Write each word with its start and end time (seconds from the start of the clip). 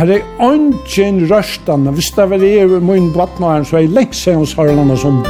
Her 0.00 0.08
er 0.14 0.22
ongen 0.40 1.26
røstan, 1.28 1.82
hvis 1.92 2.06
det 2.16 2.24
var 2.30 2.38
det 2.40 2.48
i 2.56 2.78
min 2.80 3.10
vattnaren, 3.12 3.66
så 3.68 3.76
er 3.76 3.82
jeg 3.84 3.92
lengt 3.92 4.16
seg 4.16 4.38
hos 4.40 4.54
Harland 4.56 4.94
og 4.94 4.96
sånt. 5.02 5.28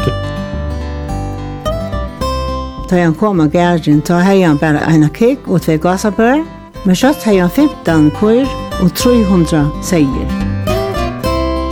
Da 2.86 3.00
han 3.00 3.16
kom 3.18 3.42
av 3.42 3.50
gærgen, 3.50 3.98
ta 4.06 4.20
hei 4.22 4.44
han 4.44 4.62
bare 4.62 4.84
en 4.86 5.08
kikk 5.10 5.50
og 5.50 5.64
tve 5.66 5.74
gassabør, 5.82 6.46
men 6.84 7.02
kjøtt 7.02 7.26
hei 7.26 7.40
han 7.40 7.50
15 7.50 8.14
kår 8.22 8.46
og 8.78 8.94
300 8.94 9.66
seier. 9.82 10.38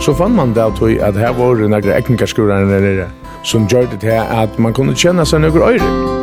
Så 0.03 0.11
fann 0.19 0.35
man 0.35 0.51
det 0.51 0.67
at 0.67 1.23
her 1.23 1.39
var 1.39 1.55
det 1.55 1.71
nægre 1.71 1.95
ekningarskurene 2.03 2.67
nere, 2.67 3.07
som 3.47 3.63
gjør 3.63 3.87
det 3.93 4.03
til 4.03 4.19
at 4.19 4.59
man 4.59 4.75
kunne 4.75 4.91
kjenne 4.91 5.23
seg 5.23 5.47
nøkker 5.47 5.71
øyre. 5.71 6.18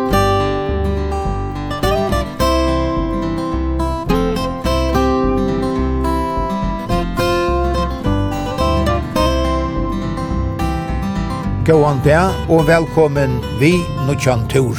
Gåan 11.66 11.98
dag 12.04 12.30
og 12.46 12.68
velkommen 12.68 13.40
vi 13.58 13.72
Nuttjan 14.06 14.44
Tur. 14.46 14.78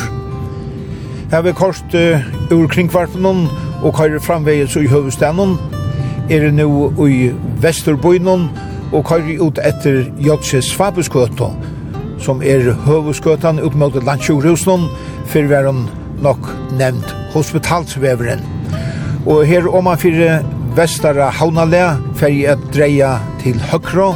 Her 1.27 1.41
vi 1.43 1.51
kort 1.51 1.95
uh, 1.99 2.21
ur 2.55 2.69
kringkvartenen 2.71 3.49
og 3.83 3.97
køyre 3.97 4.21
framvegis 4.23 4.77
i 4.79 4.87
høvestanen. 4.87 5.57
Er 6.31 6.45
nu 6.55 6.93
i 7.03 7.33
Vesterbøynen 7.59 8.45
og 8.93 9.03
køyre 9.09 9.35
ut 9.43 9.59
etter 9.59 10.05
Jotses 10.23 10.69
Svabuskøtta 10.71 11.49
som 12.23 12.39
er 12.39 12.71
høveskøtan 12.85 13.59
ut 13.59 13.75
mot 13.75 13.99
landsjordhusen 14.07 14.87
for 15.27 15.51
vi 15.51 15.73
nok 16.23 16.47
nevnt 16.79 17.11
hospitalsveveren. 17.35 18.39
Og 19.25 19.43
her 19.45 19.67
om 19.67 19.83
man 19.91 19.99
fyrir 19.99 20.39
vestara 20.79 21.33
haunale 21.35 21.97
fer 22.15 22.31
jeg 22.31 22.71
dreia 22.71 23.17
til 23.43 23.59
høkra 23.73 24.13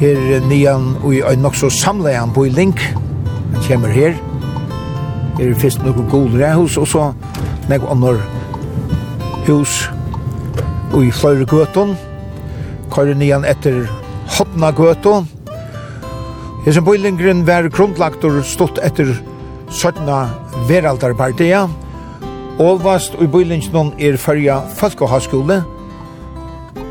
her 0.00 0.40
nian 0.48 0.94
og 1.02 1.14
i 1.14 1.36
nok 1.36 1.56
så 1.56 1.70
samlean 1.70 2.32
på 2.34 2.46
i 2.48 2.54
link. 2.54 2.80
Han 3.54 3.62
kommer 3.68 3.88
her. 3.88 4.16
Her 5.38 5.50
er 5.50 5.58
fyrst 5.58 5.82
nokko 5.84 6.06
god 6.10 6.38
rehus 6.40 6.76
og 6.78 6.88
så 6.88 7.12
nek 7.68 7.84
annor 7.90 8.18
hus 9.46 9.90
og 10.92 11.04
i 11.04 11.10
fløyre 11.10 11.46
gøton 11.48 11.96
kare 12.94 13.14
nian 13.18 13.44
etter 13.48 13.84
hotna 14.36 14.70
gøton 14.76 15.26
Hesen 16.64 16.84
bøylingren 16.86 17.42
var 17.44 17.66
grundlagtor 17.68 18.38
stått 18.48 18.78
etter 18.80 19.10
17. 19.68 20.06
veraldarpartia, 20.64 21.66
og 22.56 22.86
i 23.20 23.26
bøylingren 23.28 23.90
er 24.00 24.16
fyrja 24.16 24.62
folkehavskole, 24.78 25.58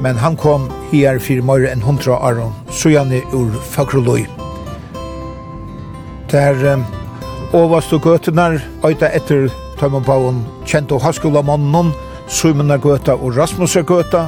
men 0.04 0.18
han 0.20 0.36
kom 0.36 0.68
her 0.92 1.20
for 1.24 1.40
mer 1.48 1.64
enn 1.70 1.84
hundra 1.84 2.18
aron, 2.28 2.52
sujane 2.72 3.22
ur 3.32 3.54
Fakroloi. 3.72 4.26
Der 6.32 6.60
um, 6.74 6.84
overst 7.56 7.94
og 7.96 8.04
gøtenar, 8.04 8.58
øyta 8.84 9.08
etter 9.16 9.48
Tøymabaun, 9.80 10.42
kjent 10.68 10.92
og 10.92 11.06
haskolamannun, 11.06 11.94
Suimunar 12.28 12.82
gøta 12.84 13.16
og 13.16 13.38
Rasmus 13.38 13.78
gøta, 13.88 14.28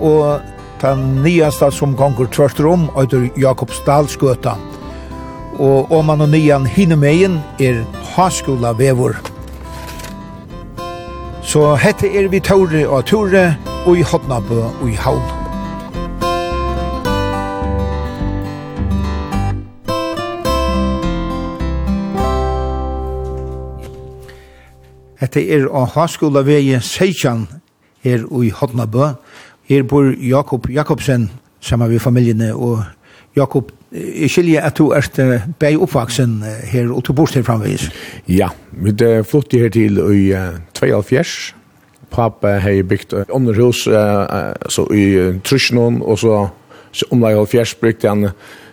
og 0.00 0.40
den 0.80 1.22
nyaste 1.24 1.68
som 1.72 1.96
gonger 1.96 2.28
tvørster 2.32 2.68
om, 2.68 2.88
øyter 2.96 3.28
Jakobsdals 3.36 4.16
gøta. 4.16 4.56
Og 5.60 5.92
oman 5.92 6.24
og 6.24 6.30
nian 6.32 6.64
hinemeien 6.66 7.40
er 7.60 7.82
haskolavevor. 8.14 9.18
Så 11.42 11.74
hette 11.82 12.08
er 12.08 12.28
vi 12.32 12.40
Tore 12.40 12.86
og 12.88 13.04
Tore, 13.10 13.56
og 13.86 13.98
i 13.98 14.02
Hotnabø 14.02 14.60
og 14.80 14.88
i 14.90 14.92
Havn. 14.92 15.22
Hetta 25.20 25.40
er 25.40 25.68
á 25.68 25.84
Háskúla 25.84 26.42
vegi 26.44 26.80
Seichan 26.80 27.48
her 28.04 28.24
i 28.42 28.50
Hotnabø. 28.50 29.12
Her 29.68 29.82
bor 29.82 30.12
Jakob 30.20 30.70
Jakobsen 30.70 31.30
sammen 31.60 31.90
med 31.90 31.98
familiene 31.98 32.54
og 32.54 32.84
Jakob 33.36 33.72
Jeg 33.92 34.30
skiljer 34.30 34.62
at 34.62 34.78
du 34.78 34.92
er 34.94 35.40
bei 35.58 35.74
oppvaksen 35.74 36.44
her, 36.70 36.92
og 36.94 37.02
du 37.06 37.12
bor 37.12 37.26
til 37.26 37.42
framvis. 37.42 37.90
Ja, 38.28 38.48
vi 38.70 38.92
flyttet 39.26 39.60
her 39.60 39.68
til 39.68 39.98
i 39.98 40.30
72, 40.74 41.54
pappa 42.10 42.58
hei 42.62 42.82
byggt 42.82 43.14
under 43.28 43.56
hus 43.58 43.86
eh, 43.86 44.54
så 44.68 44.86
i 44.94 45.04
Trysjnån, 45.44 46.02
og 46.02 46.18
så, 46.18 46.40
så 46.92 47.08
omlag 47.14 47.38
og 47.38 47.48
fjers 47.52 47.74
byggt 47.78 48.08
han 48.08 48.30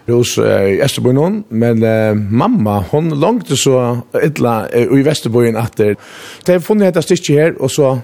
hus 0.07 0.37
eh, 0.37 0.75
i 0.75 0.81
Esterbøynån, 0.83 1.43
men 1.49 1.83
eh, 1.83 2.13
mamma, 2.15 2.79
hon 2.91 3.11
langt 3.19 3.51
så 3.59 3.79
ytla 4.23 4.59
uh, 4.71 4.93
i 4.95 5.03
Vesterbøyen 5.05 5.57
etter. 5.59 5.97
det 6.45 6.55
har 6.55 6.63
funnet 6.63 6.89
dette 6.89 7.03
stikket 7.05 7.35
her, 7.35 7.57
og 7.59 7.71
så 7.71 7.97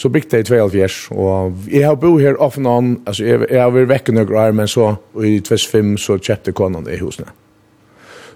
så 0.00 0.08
bygde 0.08 0.38
jeg 0.38 0.46
i 0.46 0.48
2004, 0.48 1.12
og 1.12 1.56
jeg 1.68 1.84
har 1.84 1.96
bo 2.00 2.14
her 2.16 2.38
off 2.40 2.56
and 2.56 2.66
on, 2.66 2.86
altså 3.06 3.24
jeg, 3.24 3.42
jeg 3.50 3.60
har 3.60 3.72
vært 3.74 3.90
vekk 3.90 4.06
noen 4.16 4.30
år, 4.32 4.54
men 4.56 4.68
så 4.68 4.94
i 5.20 5.34
25 5.44 5.98
så 6.00 6.16
kjøpte 6.16 6.54
konan 6.56 6.88
i 6.88 6.96
husene. 6.96 7.28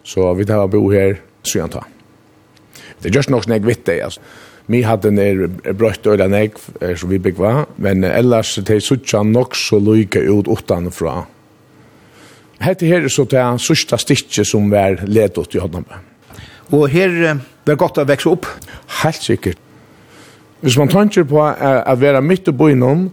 Så 0.05 0.29
vi 0.37 0.45
har 0.51 0.67
bo 0.69 0.83
her, 0.93 1.17
så 1.41 1.63
jeg 1.63 1.73
tar. 1.73 1.87
Det 3.01 3.15
gjørs 3.15 3.31
nok 3.33 3.47
sånn 3.47 3.57
jeg 3.57 3.65
vet 3.65 3.87
det, 3.89 3.97
altså. 4.05 4.21
Vi 4.67 4.81
hadde 4.81 5.11
nær 5.13 5.43
brøtt 5.77 6.07
øyla 6.09 6.29
negv, 6.33 6.63
som 6.97 7.11
vi 7.11 7.19
byggva, 7.21 7.67
men 7.85 8.05
ellers 8.05 8.55
de 8.65 8.79
suttja 8.81 9.21
nok 9.23 9.57
så 9.57 9.77
lyka 9.77 10.23
ut 10.25 10.49
utanfra. 10.49 11.19
Hette 12.65 12.89
her 12.89 13.05
er 13.05 13.13
så 13.13 13.27
det 13.29 13.41
er 13.41 13.61
sørsta 13.61 13.99
stikje 14.01 14.47
som 14.49 14.71
var 14.73 15.03
ledet 15.05 15.55
i 15.55 15.61
Hodnabø. 15.61 15.99
Og 16.73 16.89
her 16.89 17.37
var 17.67 17.77
godt 17.77 18.01
å 18.01 18.07
vekse 18.09 18.31
opp? 18.31 18.49
Helt 19.03 19.21
sikkert. 19.21 19.61
Hvis 20.65 20.79
man 20.81 20.89
tanker 20.89 21.27
på 21.29 21.43
å 21.45 21.97
være 22.01 22.25
midt 22.25 22.49
i 22.49 22.57
bøynen, 22.57 23.11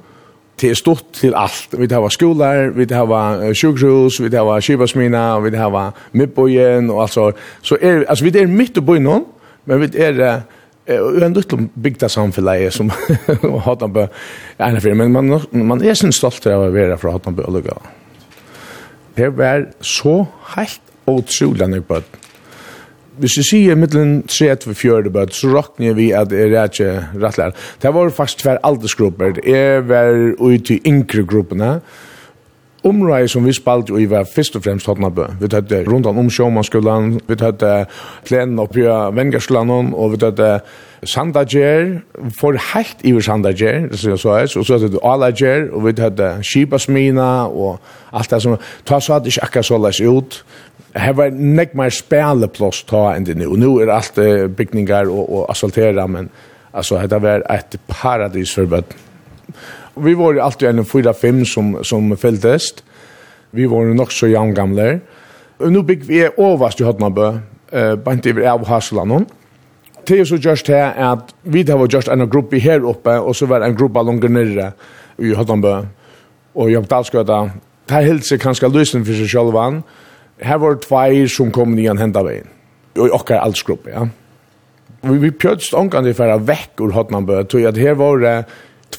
til 0.61 0.75
stort 0.75 1.06
til 1.17 1.34
alt. 1.35 1.73
Vi 1.73 1.88
har 1.90 2.09
skoler, 2.13 2.69
vi 2.69 2.85
har 2.94 3.53
sjukhus, 3.57 4.19
vi 4.22 4.29
har 4.35 4.61
skivasmina, 4.61 5.40
vi 5.40 5.57
har 5.57 5.94
midtbøyen, 6.13 6.90
og 6.90 7.01
altså, 7.01 7.31
så 7.61 7.78
er, 7.81 8.03
altså, 8.07 8.23
vi 8.25 8.40
er 8.40 8.47
midt 8.47 8.78
og 8.78 8.85
bo 8.85 8.94
innom, 8.94 9.25
men 9.66 9.81
vi 9.81 9.90
er 9.97 10.44
och 10.87 11.21
en 11.21 11.33
liten 11.33 11.69
bygda 11.73 12.09
samfälle 12.09 12.71
som 12.71 12.91
Hatanbø 13.63 14.07
är 14.57 14.87
en 14.87 14.97
men 14.97 15.11
man 15.11 15.41
man 15.51 15.83
er 15.83 15.93
sin 15.93 16.11
stolt 16.11 16.47
av 16.47 16.61
å 16.61 16.71
vara 16.71 16.97
från 16.97 17.11
Hatanbø 17.11 17.43
och 17.43 17.53
lukka. 17.53 17.77
Det 19.15 19.29
var 19.29 19.69
så 19.81 20.27
helt 20.55 20.81
otroligt 21.05 21.69
när 21.69 21.81
på 21.81 22.01
Hvis 23.19 23.37
vi 23.37 23.43
sier 23.43 23.75
mittelen 23.75 24.21
3 24.23 24.55
til 24.63 24.75
4 24.75 25.11
bøtt, 25.13 25.35
så 25.35 25.51
råkner 25.51 25.93
vi 25.93 26.07
at 26.15 26.29
det 26.31 26.45
er 26.47 26.69
ikke 26.69 26.93
rettlærer. 27.19 27.57
Det 27.81 27.91
var 27.93 28.09
faktisk 28.09 28.39
tver 28.41 28.61
aldersgrupper. 28.63 29.35
Det 29.37 29.89
var 29.89 30.15
ute 30.39 30.77
i 30.77 30.81
yngre 30.87 31.25
gruppene, 31.27 31.81
området 32.83 33.29
som 33.29 33.45
vi 33.45 33.53
spalte 33.53 33.93
i 33.99 34.07
var 34.09 34.25
først 34.35 34.55
og 34.55 34.63
fremst 34.65 34.87
Hotnabø. 34.89 35.27
Vi 35.41 35.49
tatt 35.51 35.71
rundt 35.87 36.07
om 36.07 36.29
Sjåmannsskolen, 36.29 37.19
vi 37.27 37.37
tatt 37.37 37.63
plenen 38.25 38.59
oppi 38.59 38.85
av 38.89 39.15
Vengerskolen, 39.15 39.93
og 39.93 40.15
vi 40.15 40.21
tatt 40.23 40.41
Sandager, 41.05 42.01
for 42.37 42.57
helt 42.73 43.05
i 43.05 43.13
Sandager, 43.21 43.87
det 43.89 43.99
så 43.99 44.17
så 44.17 44.35
og 44.59 44.65
så 44.65 44.79
tatt 44.81 44.99
Alager, 45.03 45.69
og 45.71 45.85
vi 45.85 45.93
tatt 45.97 46.21
Skibasmina, 46.45 47.47
og 47.47 47.79
alt 48.13 48.29
det 48.29 48.41
som, 48.41 48.57
ta 48.85 48.99
så 48.99 49.17
at 49.17 49.25
det 49.25 49.33
ikke 49.35 49.47
akkurat 49.47 49.65
så 49.65 49.77
løs 49.77 50.01
ut, 50.01 50.43
Her 50.91 51.13
var 51.15 51.31
nek 51.31 51.71
mer 51.79 51.93
speleplås 51.95 52.81
ta 52.83 53.13
enn 53.15 53.23
det 53.23 53.37
nu. 53.39 53.45
Og 53.53 53.59
nu 53.61 53.69
er 53.79 53.93
alt 53.95 54.17
bygningar 54.57 55.07
og, 55.07 55.23
og 55.23 55.45
asfaltera, 55.53 56.03
men 56.07 56.27
altså, 56.73 56.99
dette 56.99 57.22
var 57.23 57.45
et 57.47 57.79
paradis 57.87 58.51
for 58.57 58.67
bøtten. 58.67 59.10
Och 59.93 60.08
vi 60.08 60.14
var 60.14 60.35
alltid 60.35 60.70
en 60.70 60.85
fyra 60.85 61.14
fem 61.14 61.46
som 61.46 61.84
som 61.84 62.17
fylltest. 62.17 62.84
Vi 63.52 63.66
var 63.66 63.84
nok 63.93 64.11
så 64.11 64.28
jämn 64.28 64.53
gamle. 64.53 64.99
Og 65.59 65.72
nu 65.72 65.82
bygg 65.84 66.08
vi 66.08 66.28
overast 66.38 66.79
i 66.79 66.84
Hotnabø, 66.84 67.28
uh, 67.73 67.96
bant 67.96 68.26
i 68.26 68.34
av 68.46 68.66
Haslanon. 68.67 69.28
Det 70.08 70.20
er 70.20 70.26
så 70.26 70.35
just 70.35 70.67
her 70.67 70.91
at 71.11 71.35
vi 71.43 71.64
har 71.70 71.78
var 71.78 71.88
just 71.93 72.08
en 72.08 72.29
gruppe 72.29 72.59
her 72.59 72.85
oppe, 72.85 73.20
og 73.20 73.35
så 73.35 73.46
var 73.46 73.61
en 73.61 73.76
gruppe 73.76 73.99
längre 73.99 74.29
nere 74.29 74.72
i 75.20 75.34
Hotnabø. 75.34 75.82
Og 76.55 76.72
jag 76.72 76.90
tänkte 76.90 77.20
att 77.20 77.28
det 77.85 77.94
helt 77.94 78.08
hälsar 78.08 78.37
kanske 78.37 78.67
løsning 78.67 79.05
for 79.05 79.14
seg 79.14 79.28
själva. 79.28 79.84
Her 80.40 80.58
var 80.58 80.76
tvei 80.76 81.28
som 81.28 81.52
kom 81.52 81.76
ner 81.76 81.96
hända 81.96 82.23
veien. 82.23 82.47
Og 82.97 83.08
jag 83.08 83.32
alls 83.32 83.64
ja. 83.67 84.08
Vi, 85.02 85.17
vi 85.17 85.32
pjødst 85.32 85.73
omgang 85.73 86.03
til 86.03 86.14
för 86.14 86.28
att 86.28 86.41
väck 86.41 86.82
ur 86.82 86.91
Hotnabö. 86.91 87.44
Tror 87.44 87.61
jag 87.61 87.70
att 87.70 87.78
här 87.78 87.94
var 87.94 88.17
det 88.17 88.46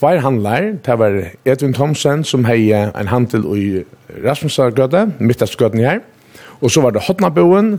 tvær 0.03 0.19
handlar, 0.19 0.61
det 0.83 0.99
var 0.99 1.15
Edwin 1.47 1.75
Thomsen 1.75 2.25
som 2.27 2.43
hei 2.45 2.73
en 2.75 3.07
handel 3.07 3.45
i 3.55 3.67
Rasmusargøte, 4.25 5.13
Midtaskøten 5.23 5.79
her, 5.79 6.01
og 6.61 6.71
så 6.71 6.83
var 6.83 6.91
det 6.91 7.05
Hotnaboen, 7.07 7.77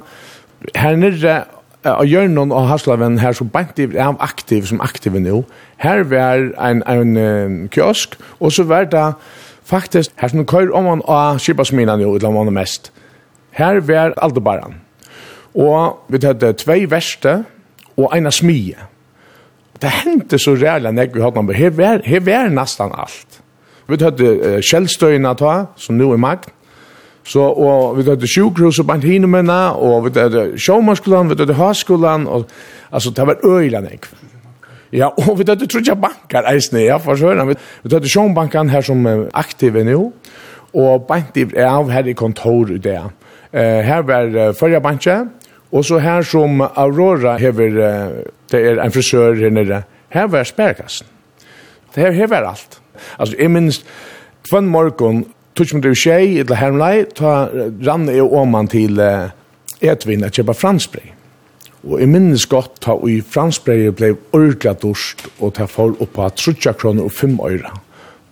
her 0.76 0.96
nere 0.96 1.34
av 1.84 2.06
Jørgen 2.08 2.40
og 2.40 2.70
Haslaven 2.70 3.20
her 3.20 3.36
som 3.36 3.50
bant 3.52 3.80
er 3.80 4.16
aktiv 4.24 4.64
som 4.70 4.80
aktiv 4.82 5.18
nå, 5.20 5.42
her 5.84 6.06
var 6.08 6.48
en, 6.64 6.80
en, 6.88 7.18
en 7.18 7.58
kiosk, 7.68 8.16
og 8.40 8.56
så 8.56 8.64
var 8.72 8.88
det 8.88 9.04
faktisk, 9.68 10.16
her 10.16 10.32
som 10.32 10.46
køyr 10.48 10.72
om 10.72 10.88
man 10.88 11.04
av 11.04 11.44
Kibasmina 11.44 11.98
nå, 12.00 12.16
eller 12.16 12.32
man 12.32 12.54
mest, 12.56 12.94
her 13.52 13.84
var 13.84 14.16
Aldebaran, 14.16 14.80
og 15.60 16.08
vi 16.08 16.24
tatt 16.24 16.64
tvei 16.64 16.86
verste 16.88 17.42
og 17.98 18.16
eina 18.16 18.32
smie, 18.32 18.93
det 19.84 19.94
hendte 20.02 20.40
så 20.40 20.56
reale 20.56 20.92
nek 20.96 21.14
vi 21.14 21.22
hatt 21.24 21.38
men 21.38 21.56
her 21.56 21.74
var, 21.76 22.04
her 22.08 22.24
var 22.26 22.50
nästan 22.50 22.94
allt. 22.96 23.40
Vi 23.88 24.00
hadde 24.00 24.30
uh, 24.40 24.60
kjellstøyna 24.64 25.34
ta, 25.38 25.56
som 25.78 26.00
nå 26.00 26.14
er 26.16 26.22
magt, 26.22 26.54
Så 27.24 27.40
og 27.40 27.98
vi 27.98 28.04
hadde 28.04 28.28
sjukhus 28.28 28.80
og 28.80 28.88
bant 28.88 29.04
hinemena, 29.08 29.72
og 29.80 30.10
vi 30.10 30.20
hadde 30.20 30.58
sjåmarskolan, 30.60 31.30
vi 31.32 31.38
hadde 31.40 31.56
høyskolan, 31.56 32.28
og 32.28 32.50
altså 32.92 33.14
det 33.16 33.28
var 33.28 33.46
øyla 33.48 33.80
nek. 33.80 34.10
Ja, 34.94 35.08
og 35.30 35.40
vi 35.40 35.46
hadde 35.48 35.68
trutja 35.68 35.96
bankar 35.96 36.50
eisne, 36.52 36.84
ja, 36.84 36.98
for 36.98 37.16
søren. 37.16 37.48
Vi, 37.48 37.56
vi 37.84 37.94
hadde 37.94 38.12
sjåmarbankan 38.12 38.70
her 38.70 38.82
som 38.82 39.06
er 39.08 39.30
aktive 39.34 39.86
nu, 39.88 40.12
og 40.74 41.08
bant 41.08 41.38
i 41.38 41.48
av 41.64 41.92
her 41.92 42.12
i 42.12 42.14
kontor 42.18 42.76
i 42.76 42.82
det. 42.82 43.00
Uh, 43.54 43.80
her 43.88 44.04
var 44.04 44.28
uh, 44.36 44.52
førja 44.60 44.84
bankje, 44.84 45.22
Og 45.74 45.86
så 45.86 45.98
her 46.00 46.22
som 46.22 46.62
Aurora 46.62 47.38
hever, 47.42 47.78
det 48.52 48.60
er 48.62 48.82
en 48.84 48.94
frisør 48.94 49.40
her 49.42 49.50
nere, 49.50 49.82
her 50.14 50.28
var 50.30 50.46
spærkassen. 50.46 51.08
Det 51.96 52.04
her 52.04 52.12
hever 52.12 52.46
alt. 52.50 52.82
Altså, 53.20 53.36
jeg 53.40 53.52
minns, 53.52 53.82
tvann 54.46 54.70
morgon, 54.70 55.26
tutsk 55.56 55.74
mot 55.74 55.86
tjej, 55.98 56.40
eller 56.42 56.56
hermlei, 56.56 57.06
ta 57.18 57.48
rann 57.88 58.10
i 58.10 58.20
åman 58.22 58.70
til 58.70 59.02
uh, 59.02 59.34
Edvin 59.82 60.24
at 60.24 60.38
kjøpa 60.38 60.54
franspray. 60.58 61.14
Og 61.84 62.00
jeg 62.00 62.10
minnes 62.10 62.46
godt 62.48 62.80
ta 62.86 62.96
i 63.10 63.18
franspray 63.22 63.90
blei 63.92 64.14
orga 64.34 64.74
dorsk, 64.80 65.26
og 65.40 65.56
ta 65.58 65.68
fall 65.68 65.98
oppa 66.04 66.30
30 66.30 66.78
kroner 66.80 67.10
og 67.10 67.12
5 67.12 67.40
øyre 67.44 67.74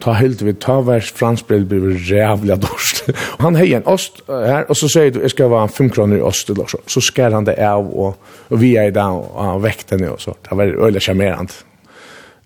ta 0.02 0.14
helt 0.18 0.42
vi 0.46 0.54
ta 0.54 0.80
vers 0.86 1.12
fransbrød 1.16 1.66
blir 1.70 1.98
rævlig 2.10 2.58
dårst. 2.62 3.04
Og 3.38 3.44
han 3.46 3.58
heier 3.60 3.82
en 3.82 3.90
ost 3.90 4.22
her, 4.28 4.66
og 4.70 4.78
så 4.78 4.90
sier 4.92 5.12
du, 5.14 5.22
jeg 5.22 5.34
skal 5.34 5.52
være 5.52 5.70
5 5.70 5.90
kroner 5.96 6.18
i 6.18 6.24
ost 6.26 6.50
eller 6.50 6.70
så. 6.70 6.78
Så 6.88 7.02
skär 7.02 7.32
han 7.32 7.46
det 7.46 7.58
av, 7.60 7.88
og, 7.88 8.16
og 8.50 8.62
vi 8.62 8.76
er 8.76 8.90
i 8.90 8.96
dag, 8.96 9.14
og 9.14 9.44
han 9.46 10.10
og 10.10 10.22
så. 10.22 10.34
Det 10.50 10.58
var 10.58 10.74
øyelig 10.86 11.02
charmerant. 11.02 11.66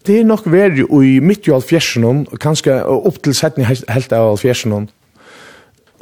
Det 0.05 0.19
er 0.19 0.23
nok 0.23 0.45
verre 0.45 0.85
i 1.03 1.19
midt 1.19 1.47
i 1.47 1.51
kanske 1.51 2.37
kanskje 2.39 2.83
opp 2.85 3.23
til 3.23 3.33
setning 3.33 3.67
helt 3.67 4.13
av 4.13 4.31
alfjersen. 4.31 4.89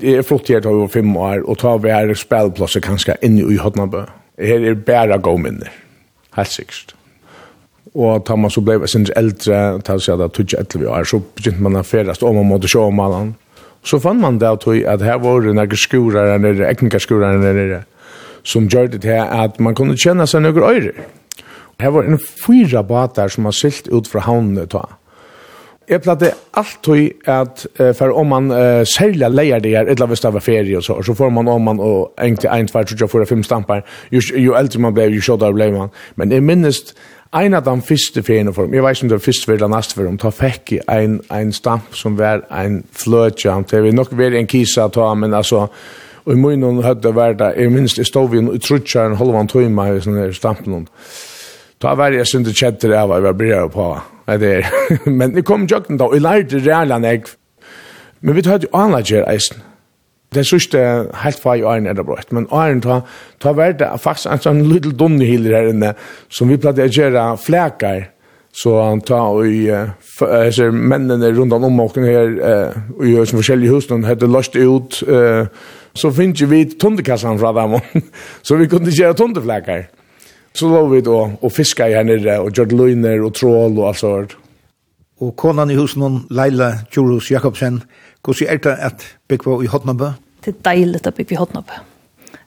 Det 0.01 0.17
er 0.17 0.25
flott 0.27 0.50
her 0.50 0.59
til 0.59 0.71
over 0.71 0.88
fem 0.88 1.15
år, 1.17 1.45
og 1.47 1.57
ta 1.57 1.77
vi 1.77 1.89
her 1.89 2.13
spelplasser 2.13 2.81
kanskje 2.81 3.15
inne 3.23 3.47
i 3.53 3.57
Hodnabø. 3.57 4.03
Her 4.39 4.65
er 4.69 4.75
bare 4.75 5.19
gåminner, 5.19 5.71
helt 6.35 6.51
sikkert 6.51 6.95
og 7.95 8.25
ta 8.25 8.35
man 8.35 8.49
så 8.49 8.61
blev 8.61 8.85
sin 8.87 9.05
äldre 9.15 9.81
ta 9.81 9.99
så 9.99 10.17
där 10.17 10.27
tog 10.27 10.53
jag 10.53 10.65
vi 10.75 10.85
är 10.85 11.03
så 11.03 11.21
begynt 11.35 11.59
man 11.59 11.75
att 11.75 11.87
färdas 11.87 12.21
om 12.21 12.35
man 12.35 12.45
måste 12.45 12.67
köra 12.67 12.89
malan 12.89 13.35
så 13.83 13.99
fann 13.99 14.21
man 14.21 14.39
där 14.39 14.55
tog 14.55 14.83
att 14.83 15.01
här 15.01 15.19
var 15.19 15.41
det 15.41 15.53
några 15.53 15.75
skorar 15.75 16.25
eller 16.25 16.61
äckningar 16.61 16.99
skorar 16.99 17.33
eller 17.33 17.83
som 18.43 18.67
gjorde 18.67 18.97
det 18.97 19.07
här 19.07 19.45
att 19.45 19.59
man 19.59 19.75
kunde 19.75 19.97
känna 19.97 20.27
sig 20.27 20.41
några 20.41 20.65
öre 20.65 20.91
här 21.79 21.91
var 21.91 22.03
en 22.03 22.19
fyra 22.47 22.83
båtar 22.83 23.27
som 23.27 23.45
har 23.45 23.51
silt 23.51 23.87
ut 23.87 24.07
från 24.07 24.21
havnen 24.21 24.67
ta. 24.67 24.89
Jeg 25.89 26.01
platte 26.01 26.29
alltid 26.53 27.11
at 27.27 27.65
uh, 27.79 27.91
for 27.93 28.13
om 28.15 28.29
man 28.31 28.51
uh, 28.51 28.83
særlig 28.87 29.27
leier 29.29 29.59
det 29.59 29.73
her, 29.75 29.89
eller 29.91 30.07
hvis 30.07 30.21
det 30.23 30.33
var 30.33 30.39
ferie 30.39 30.77
og 30.77 30.83
så, 30.83 31.01
så 31.03 31.13
får 31.13 31.29
man 31.29 31.47
om 31.47 31.61
man 31.61 31.79
og 31.79 32.13
en 32.23 32.37
til 32.37 32.49
en, 32.49 32.67
tvær, 32.67 32.83
tre, 32.87 33.07
fire, 33.07 33.25
fem 33.25 33.43
stamper, 33.43 33.81
jo, 34.11 34.21
jo 34.37 34.55
eldre 34.55 34.79
man 34.79 34.95
ble, 34.95 35.09
jo 35.11 35.21
sjådere 35.21 35.53
ble 35.53 35.71
man. 35.75 35.91
Men 36.15 36.31
jeg 36.31 36.43
minnes 36.43 36.79
en 37.33 37.53
av 37.57 37.65
de 37.65 37.74
første 37.81 38.24
feriene 38.24 38.53
for 38.53 38.68
dem, 38.68 38.75
jeg 38.77 38.83
vet 38.85 38.97
ikke 38.97 39.06
om 39.06 39.09
det 39.09 39.18
var 39.18 39.25
første 39.25 39.53
eller 39.53 39.71
neste 39.74 39.97
for 39.97 40.07
dem, 40.07 40.18
da 40.21 40.31
fikk 40.33 40.74
jeg 40.75 41.06
en, 41.07 41.19
en 41.33 41.53
stamp 41.56 41.95
som 41.97 42.18
var 42.19 42.44
en 42.53 42.81
fløtja, 42.94 43.56
det 43.69 43.81
var 43.83 43.97
nok 43.97 44.13
vært 44.18 44.38
en 44.38 44.50
kisa 44.50 44.88
ta, 44.94 45.09
men 45.18 45.33
altså, 45.33 45.65
og 46.24 46.33
i 46.33 46.39
munnen 46.39 46.83
hadde 46.85 47.03
det 47.07 47.15
vært, 47.18 47.41
jeg 47.57 47.74
minst, 47.74 47.97
jeg 47.97 48.09
stod 48.09 48.30
vi 48.31 48.44
i 48.53 48.62
truttjaren, 48.62 49.18
holde 49.18 49.33
man 49.35 49.50
tog 49.50 49.65
meg 49.74 49.97
i 49.97 50.03
sånne 50.06 50.30
stampen, 50.38 50.85
ta 51.81 51.95
var 52.00 52.15
jeg 52.15 52.30
synte 52.30 52.53
kjetter 52.56 52.94
av, 53.00 53.15
jeg 53.18 53.27
var 53.27 53.38
bryr 53.41 53.69
på, 53.74 53.89
det 54.29 54.56
er, 54.59 54.71
men 55.19 55.33
jeg 55.39 55.47
kom 55.50 55.65
jo 55.69 55.81
da, 55.89 56.06
og 56.06 56.18
jeg 56.18 56.25
lærte 56.27 56.62
reale 56.62 57.01
nek, 57.01 57.33
men 58.21 58.38
vi 58.38 58.45
tar 58.45 58.62
jo 58.63 58.71
anlegger 58.77 59.25
eisen, 59.31 59.65
Det 60.33 60.45
sørste 60.47 60.80
helt 61.24 61.39
fag 61.41 61.62
i 61.62 61.68
åren 61.68 61.88
er 61.88 61.97
det 61.97 62.06
brøtt, 62.07 62.31
Men 62.31 62.47
åren 62.51 62.81
ta, 62.81 63.01
ta 63.39 63.53
vært 63.53 63.80
det 63.80 63.91
faktisk 64.01 64.31
en 64.31 64.41
sånn 64.44 64.63
liten 64.71 64.97
dunne 64.97 65.27
hiler 65.27 65.57
her 65.57 65.69
inne, 65.74 65.94
som 66.30 66.50
vi 66.50 66.57
pleide 66.57 66.88
å 66.88 66.91
gjøre 66.91 67.27
flækar, 67.44 68.09
så 68.53 68.75
han 68.83 69.01
tar 69.01 69.33
og 69.33 69.47
i, 69.50 69.65
mennene 70.71 71.31
rundt 71.33 71.56
om 71.57 71.65
omåkene 71.71 72.12
her, 72.12 72.35
og 73.00 73.07
gjør 73.09 73.30
som 73.30 73.41
forskjellige 73.41 73.74
husene, 73.74 74.06
hadde 74.06 74.30
løst 74.30 74.56
ut, 74.56 75.00
så 75.97 76.12
finner 76.13 76.51
vi 76.51 76.63
tundekassan 76.69 77.41
fra 77.41 77.53
dem, 77.57 77.79
så 78.45 78.59
vi 78.62 78.69
kunne 78.69 78.94
gjøre 78.94 79.18
tundeflækar. 79.18 79.88
Så 80.53 80.69
lå 80.69 80.86
vi 80.91 81.01
då 81.01 81.18
og 81.41 81.51
fiska 81.51 81.88
her 81.89 82.03
nere, 82.06 82.38
og 82.39 82.53
gjør 82.53 82.75
løgner 82.77 83.24
og 83.25 83.33
trål 83.33 83.74
og 83.79 83.88
alt 83.89 84.01
sånt. 84.03 84.36
Og 85.23 85.31
konan 85.39 85.71
i 85.71 85.77
husen 85.77 86.03
hon, 86.03 86.21
Leila 86.33 86.73
Tjurus 86.91 87.29
Jakobsen, 87.31 87.79
hvordan 88.23 88.49
er 88.51 88.59
det 88.63 88.75
at 88.89 89.03
bygge 89.31 89.61
i 89.63 89.69
Hotnabø? 89.71 90.11
Det 90.43 90.51
er 90.51 90.63
deilig 90.65 91.03
at 91.07 91.15
bygge 91.15 91.35
i 91.35 91.39
Hotnabø. 91.39 91.77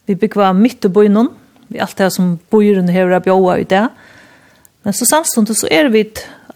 Vi 0.06 0.14
byggva 0.14 0.52
midt 0.52 0.84
i 0.84 0.90
bøynen, 0.92 1.30
vi 1.72 1.80
alt 1.80 1.96
det 1.98 2.10
som 2.12 2.36
bøyren 2.52 2.90
her 2.92 3.08
er 3.10 3.24
bjåa 3.24 3.56
i 3.62 3.68
det. 3.68 3.86
Men 4.84 4.94
så 4.94 5.08
samståndet 5.08 5.58
så 5.58 5.70
er 5.72 5.88
vi, 5.88 6.04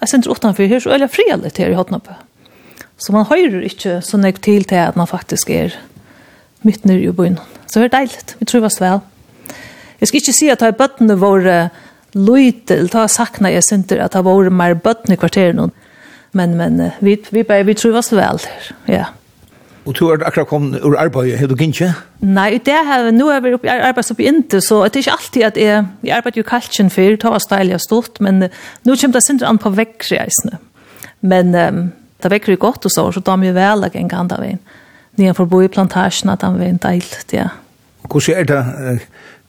jeg 0.00 0.08
synes 0.08 0.26
ikke 0.26 0.36
utenfor 0.36 0.68
her, 0.68 0.82
så 0.82 0.92
er 0.92 1.02
det 1.02 1.10
frialig 1.10 1.52
her 1.56 1.72
i 1.72 1.78
Hotnabø. 1.78 2.18
Så 3.00 3.12
man 3.16 3.24
hører 3.24 3.64
ikke 3.64 4.00
så 4.04 4.20
nek 4.20 4.42
til 4.44 4.64
til 4.68 4.76
at 4.76 4.96
man 4.96 5.08
faktisk 5.08 5.50
er 5.50 5.74
midt 6.62 6.84
nere 6.84 7.08
i 7.08 7.16
bøynen. 7.16 7.40
Så 7.66 7.80
det 7.80 7.88
er 7.88 7.98
deilig, 7.98 8.36
vi 8.38 8.44
tror 8.44 8.68
oss 8.68 8.80
vel. 8.80 9.00
Jeg 10.00 10.08
skal 10.08 10.20
ikke 10.20 10.36
si 10.36 10.48
at 10.52 10.62
jeg 10.62 10.76
bøttene 10.76 11.16
våre 11.16 11.70
løyte, 12.14 12.76
eller 12.76 12.92
ta 12.92 13.06
sakna 13.08 13.52
jeg 13.52 13.64
synes 13.64 13.92
at 13.92 14.14
jeg 14.14 14.24
var 14.24 14.50
mer 14.50 14.74
bøttene 14.74 15.16
i 15.16 15.20
kvarteren, 15.20 15.70
men 16.32 16.56
men 16.56 16.90
vi 17.00 17.16
vi 17.30 17.42
bara 17.42 17.62
vi 17.62 17.74
tror 17.74 17.96
oss 17.96 18.12
väl. 18.12 18.38
Ja. 18.86 19.04
Og 19.84 19.94
tror 19.94 20.14
att 20.14 20.22
akkurat 20.22 20.48
kom 20.48 20.74
ur 20.74 20.98
arbeid, 20.98 21.38
har 21.38 21.46
du 21.46 21.64
inte? 21.64 21.94
Nei, 22.18 22.58
det 22.64 22.72
har 22.86 23.04
vi, 23.04 23.10
nå 23.10 23.30
er 23.30 23.40
vi 23.40 23.52
uppe 23.54 23.70
arbetar 23.70 24.12
uppe 24.12 24.22
inte 24.22 24.60
så 24.60 24.84
det 24.84 24.96
er 24.96 24.98
ikke 24.98 25.12
alltid 25.12 25.42
at 25.42 25.56
jeg, 25.56 25.78
är 25.78 25.86
vi 26.02 26.10
arbetar 26.10 26.36
ju 26.36 26.88
før, 26.88 27.16
det 27.16 27.24
var 27.24 27.38
steilig 27.38 27.74
og 27.74 27.80
stort 27.80 28.20
men 28.20 28.38
nå 28.84 28.96
kommer 28.96 29.12
det 29.12 29.26
sindre 29.26 29.46
an 29.46 29.58
på 29.58 29.70
vekkreisene. 29.70 30.58
Men 31.20 31.54
um, 31.54 31.92
det 32.22 32.30
väcker 32.30 32.52
ju 32.52 32.56
godt 32.56 32.84
og 32.84 32.90
så 32.90 33.12
så 33.12 33.20
da 33.20 33.30
de 33.32 33.44
ju 33.44 33.52
vel 33.52 33.84
att 33.84 33.94
en 33.94 34.08
gang 34.08 34.28
kan 34.28 34.28
där 34.28 34.40
vin. 34.40 34.58
Ni 35.16 35.34
får 35.34 35.46
bo 35.46 35.62
i 35.62 35.68
plantagen 35.68 36.30
att 36.30 36.42
han 36.42 36.58
vet 36.58 36.84
helt 36.84 37.32
ja. 37.32 37.48
Hvordan 38.02 38.36
er 38.36 38.40
är 38.40 38.44
det 38.44 39.00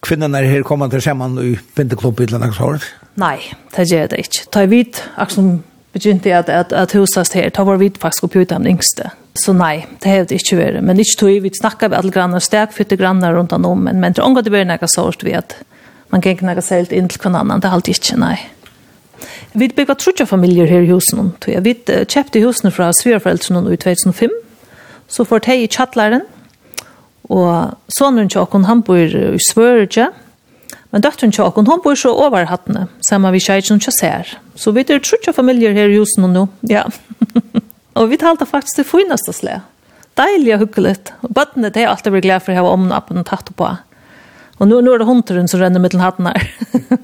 kvinnorna 0.01 0.39
er 0.39 0.50
her 0.50 0.63
kommer 0.63 0.88
til 0.88 1.01
sammen 1.01 1.38
i 1.39 1.58
Pinteklubben 1.75 2.29
i 2.29 2.38
noe 2.38 2.53
sånt? 2.53 2.86
Nei, 3.15 3.38
det 3.75 3.91
gjør 3.91 4.08
det 4.08 4.17
ikke. 4.24 4.46
Ta 4.51 4.65
vidt, 4.65 5.03
akkurat 5.15 5.32
som 5.32 5.63
begynte 5.93 6.31
at, 6.36 6.50
at, 6.50 6.74
at 6.74 6.93
husast 6.95 7.36
her, 7.36 7.50
ta 7.50 7.65
var 7.67 7.79
vi 7.81 7.91
faktisk 8.00 8.29
oppi 8.29 8.43
ut 8.43 8.51
av 8.51 8.63
den 8.63 8.75
yngste. 8.75 9.12
Så 9.33 9.53
nei, 9.55 9.86
det 10.03 10.12
hevde 10.12 10.36
ikke 10.36 10.57
vært. 10.60 10.83
Men 10.83 11.00
ikke 11.00 11.19
tog 11.19 11.43
vi 11.43 11.51
snakket 11.55 11.91
med 11.91 12.00
alle 12.00 12.13
grannar, 12.15 12.43
stek 12.43 12.74
fytte 12.75 12.98
grannar 13.00 13.36
rundt 13.36 13.55
om, 13.55 13.67
men, 13.86 14.00
men 14.03 14.15
til 14.15 14.25
omgå 14.27 14.43
det 14.43 14.53
ble 14.53 14.63
nekka 14.67 14.89
sårt 14.91 15.24
vi 15.27 15.36
at 15.38 15.55
man 16.12 16.24
gikk 16.24 16.43
nekka 16.43 16.63
særlig 16.65 16.98
inn 16.98 17.07
til 17.12 17.21
hverandre, 17.24 17.62
det 17.63 17.71
halte 17.71 17.93
ikke, 17.95 18.17
nei. 18.19 18.36
Vi 19.53 19.67
bygde 19.71 19.95
trutja 20.00 20.25
familier 20.27 20.67
her 20.67 20.83
i 20.83 20.91
husen. 20.91 21.33
Vi 21.45 21.74
kjøpte 21.86 22.41
husene 22.43 22.71
fra 22.74 22.89
svigerforeldrene 22.95 23.71
i 23.71 23.79
2005, 23.79 24.33
så 25.12 25.25
får 25.27 25.45
de 25.48 25.57
i 25.62 25.69
kjattlæren, 25.71 26.25
og 27.31 27.77
sonen 27.95 28.29
til 28.31 28.41
åkken, 28.41 28.67
han 28.67 28.83
bor 28.83 29.00
i 29.00 29.39
Svørge, 29.43 30.10
Men 30.91 31.03
døtteren 31.05 31.31
til 31.31 31.45
åkken, 31.45 31.67
hon 31.71 31.81
bor 31.83 31.95
så 31.95 32.12
over 32.12 32.50
hattene, 32.50 32.88
sammen 33.07 33.31
med 33.31 33.43
tjejen 33.43 33.79
og 33.79 33.86
tjasser. 33.86 34.33
Så 34.60 34.74
vi 34.75 34.83
er 34.83 35.00
trutja 35.00 35.31
familier 35.36 35.75
her 35.75 35.91
i 35.91 36.00
husen 36.01 36.27
nå, 36.33 36.48
ja. 36.67 36.83
og 38.00 38.12
vi 38.12 38.19
talte 38.19 38.48
faktisk 38.50 38.81
det 38.81 38.89
fineste 38.89 39.36
slet. 39.36 39.67
Deilig 40.19 40.57
og 40.57 40.65
hyggelig. 40.65 40.98
Og 41.24 41.31
bøttene, 41.31 41.71
det 41.71 41.86
er 41.86 41.93
alltid 41.93 42.12
vært 42.17 42.27
glad 42.27 42.43
for 42.43 42.53
å 42.53 42.60
ha 42.60 42.75
omnå 42.75 43.00
på 43.07 43.15
den 43.15 43.27
tatt 43.27 43.48
på. 43.55 43.69
Og 44.60 44.67
nå, 44.67 44.81
nå 44.83 44.93
er 44.93 45.01
det 45.01 45.07
hunderen 45.07 45.48
som 45.51 45.63
renner 45.63 45.83
mellom 45.83 46.03
hattene 46.03 46.36
her. 46.36 47.00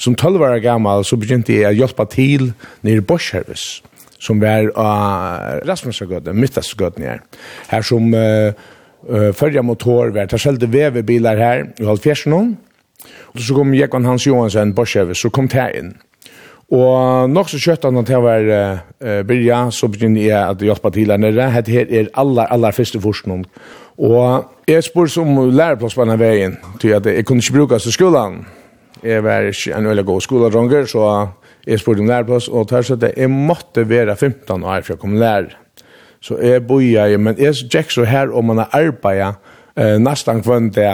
som 0.00 0.14
12 0.14 0.46
år 0.46 0.60
gammal 0.64 1.02
så 1.04 1.18
begynte 1.20 1.56
jeg 1.56 1.68
å 1.68 1.78
hjelpe 1.82 2.06
til 2.12 2.52
nere 2.86 3.02
i 3.02 3.04
Borshervis, 3.04 3.80
som 4.22 4.38
var 4.40 4.70
av 4.78 4.78
uh, 4.78 5.66
Rasmusagøden, 5.66 6.38
Myttasagøden 6.38 7.08
her. 7.08 7.24
Her 7.72 7.84
som 7.84 8.14
uh, 8.14 8.54
uh, 9.08 9.32
förra 9.32 9.62
motorvärd. 9.62 10.32
Jag 10.32 10.40
sålde 10.40 10.66
vevebilar 10.66 11.36
här 11.36 11.72
i 11.78 11.84
Halvfjärsen. 11.84 12.56
Och 13.18 13.40
så 13.40 13.54
kom 13.54 13.74
Jekon 13.74 14.04
Hans 14.04 14.26
Johansson, 14.26 14.72
Borschev, 14.72 15.14
så 15.14 15.30
kom 15.30 15.48
det 15.48 15.78
in. 15.78 15.94
Og 16.70 17.30
nok 17.30 17.48
så 17.50 17.58
kjøtt 17.58 17.82
han 17.88 17.98
til 18.06 18.20
å 18.20 18.22
være 18.22 18.58
uh, 19.02 19.22
byrja, 19.26 19.64
så 19.74 19.88
begynner 19.90 20.22
jeg 20.22 20.38
at 20.38 20.62
hjelpe 20.62 20.92
til 20.94 21.10
her 21.10 21.18
nere. 21.18 21.48
Hette 21.50 21.74
her 21.74 21.90
er 21.90 22.10
aller, 22.14 22.46
aller 22.46 22.76
første 22.76 23.00
forskning. 23.02 23.42
Og 23.98 24.46
jeg 24.70 24.84
spør 24.86 25.10
som 25.10 25.34
læreplass 25.50 25.96
på 25.98 26.06
denne 26.06 26.18
veien, 26.20 26.54
til 26.80 26.94
at 26.94 27.08
jeg 27.10 27.26
kunne 27.26 27.42
ikke 27.42 27.58
bruke 27.58 27.80
til 27.82 27.96
skolen. 27.96 28.44
Jeg 29.02 29.24
var 29.24 29.48
ikke 29.50 29.74
en 29.74 29.88
veldig 29.90 30.06
god 30.06 30.22
skoledronger, 30.22 30.86
så 30.86 31.08
jeg 31.66 31.82
spør 31.82 32.04
om 32.04 32.12
læreplass, 32.12 32.48
og 32.48 32.68
tar 32.70 32.86
så 32.86 32.94
at 33.00 33.10
jeg 33.16 33.30
måtte 33.30 33.88
være 33.88 34.14
15 34.16 34.62
år 34.62 34.86
for 34.86 34.94
å 34.94 35.02
komme 35.02 35.18
lærer 35.18 35.58
så 36.20 36.36
jeg 36.42 36.66
boja 36.68 37.06
i, 37.08 37.16
men 37.16 37.38
jeg 37.38 37.68
gikk 37.72 37.92
så 37.94 38.04
her 38.04 38.32
om 38.36 38.50
man 38.52 38.64
arbeida 38.66 39.34
eh, 39.76 39.96
nesten 40.02 40.42
kvann 40.44 40.70
det, 40.74 40.90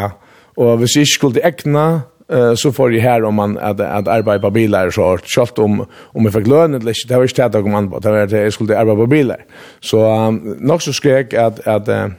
og 0.56 0.76
hvis 0.78 0.97
jeg 0.97 1.09
ikke 1.09 1.14
skulle 1.14 1.45
egna, 1.45 1.87
eh, 2.30 2.52
så 2.56 2.71
får 2.73 2.95
jeg 2.95 3.02
her 3.02 3.26
om 3.26 3.35
man 3.35 3.56
at, 3.59 3.80
at 3.80 4.09
arbeida 4.09 4.38
på 4.47 4.50
bilar, 4.50 4.90
så 4.90 5.16
selv 5.25 5.64
om, 5.64 5.80
om 6.14 6.28
jeg 6.28 6.37
fikk 6.38 6.52
løn 6.52 6.78
eller 6.78 6.95
ikke, 6.95 7.09
det 7.09 7.16
var 7.16 7.30
ikke 7.30 7.49
det 7.49 7.64
om 7.64 7.75
man, 7.75 7.90
det 7.90 8.12
var 8.12 8.23
at 8.28 8.33
jeg 8.33 8.52
skulle 8.52 8.78
arbeta 8.78 9.02
på 9.02 9.11
bilar. 9.11 9.42
Så 9.80 9.99
um, 9.99 10.40
nok 10.61 10.83
så 10.83 10.95
skrek 10.95 11.35
at, 11.35 11.61
at 11.66 11.88
eh, 11.88 12.14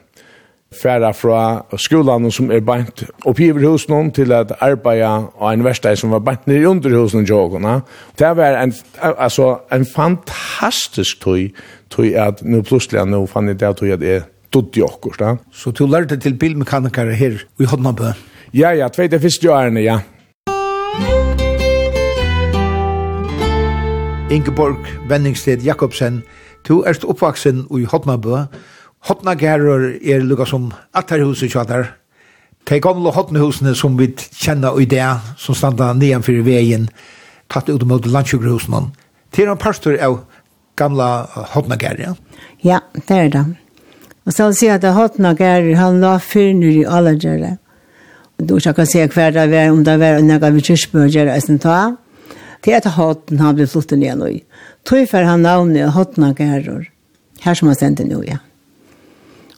færa 0.82 1.14
fra 1.16 1.66
skolan 1.78 2.32
som 2.32 2.52
er 2.52 2.60
bænt 2.60 3.06
oppgiver 3.26 3.70
husen 3.70 4.12
til 4.12 4.32
at 4.36 4.52
arbeida 4.60 5.30
av 5.40 5.54
en 5.54 5.64
versteg 5.64 5.98
som 5.98 6.12
var 6.12 6.20
bænt 6.20 6.48
ned 6.48 6.66
under 6.66 7.00
husen 7.00 7.24
i 7.24 7.30
jogene. 7.30 7.82
Det 8.20 8.38
var 8.38 8.60
en, 8.62 8.74
altså, 9.02 9.58
en 9.72 9.86
fantastisk 9.96 11.24
tøy 11.24 11.48
tog 11.90 12.06
at 12.06 12.44
nu 12.44 12.62
plutselig 12.62 13.06
nu 13.08 13.26
fann 13.26 13.48
jeg 13.48 13.60
det 13.60 13.68
at 13.68 13.78
tog 13.78 13.90
at 13.90 14.02
jeg 14.02 14.22
dodde 14.54 14.84
okkur, 14.84 15.16
da. 15.20 15.36
Så 15.52 15.72
du 15.72 15.86
lærte 15.86 16.18
til 16.18 16.38
bilmekanikere 16.38 17.14
her 17.16 17.42
i 17.60 17.66
Hodnabø? 17.66 18.14
Ja, 18.54 18.72
ja, 18.72 18.88
tveit 18.88 19.12
det 19.12 19.22
første 19.22 19.52
årene, 19.52 19.82
ja. 19.84 20.00
Ingeborg 24.32 24.88
Venningsted 25.10 25.64
Jakobsen, 25.64 26.24
du 26.68 26.84
erst 26.84 27.06
oppvaksen 27.06 27.66
i 27.78 27.84
Hodnabø. 27.84 28.46
Hodnagerer 29.08 29.94
er 30.04 30.24
lukka 30.24 30.46
som 30.46 30.72
atterhuset 30.94 31.52
kjadar. 31.52 31.94
De 32.68 32.80
gamle 32.84 33.12
hodnehusene 33.16 33.76
som 33.76 33.96
vi 34.00 34.10
kjenner 34.36 34.80
i 34.82 34.86
det, 34.86 35.06
som 35.40 35.56
standa 35.56 35.94
nedenfor 35.94 36.42
veien, 36.44 36.90
tatt 37.50 37.70
ut 37.70 37.86
mot 37.88 38.04
landsjukkerhusene. 38.04 38.90
Det 39.32 39.46
er 39.46 39.52
en 39.52 39.60
pastor 39.60 39.96
av 40.04 40.20
gamla 40.78 41.28
Hotnagar, 41.54 42.00
ja? 42.00 42.16
Ja, 42.62 42.82
det 43.08 43.18
er 43.18 43.30
det. 43.34 43.46
Og 44.28 44.36
så 44.36 44.50
sier 44.52 44.76
jeg 44.76 44.84
at 44.84 44.96
Hotnagar, 44.96 45.66
han 45.80 46.02
la 46.04 46.18
fyrner 46.20 46.82
i 46.82 46.86
alle 46.86 47.16
gjerne. 47.18 47.58
Og 48.38 48.46
då 48.46 48.74
kan 48.74 48.88
se 48.88 49.08
hver 49.08 49.32
det 49.32 49.48
var, 49.48 49.72
om 49.72 49.84
det 49.84 49.98
var 49.98 50.22
noe 50.22 50.52
vi 50.54 50.62
kyrkbøger, 50.62 51.32
og 51.34 51.42
sånn 51.42 51.62
ta. 51.62 51.96
Det 52.62 52.74
er 52.74 52.82
at 52.82 52.94
Hotn 52.98 53.40
han 53.42 53.56
blitt 53.58 53.72
flottet 53.72 54.00
ned 54.00 54.20
nå. 54.20 54.30
Tøy 54.86 55.08
for 55.10 55.26
han 55.26 55.42
navnet 55.42 55.94
Hotnagar, 55.96 56.86
her 57.42 57.58
som 57.58 57.70
han 57.72 57.78
sendte 57.78 58.06
nå, 58.06 58.22
ja. 58.28 58.38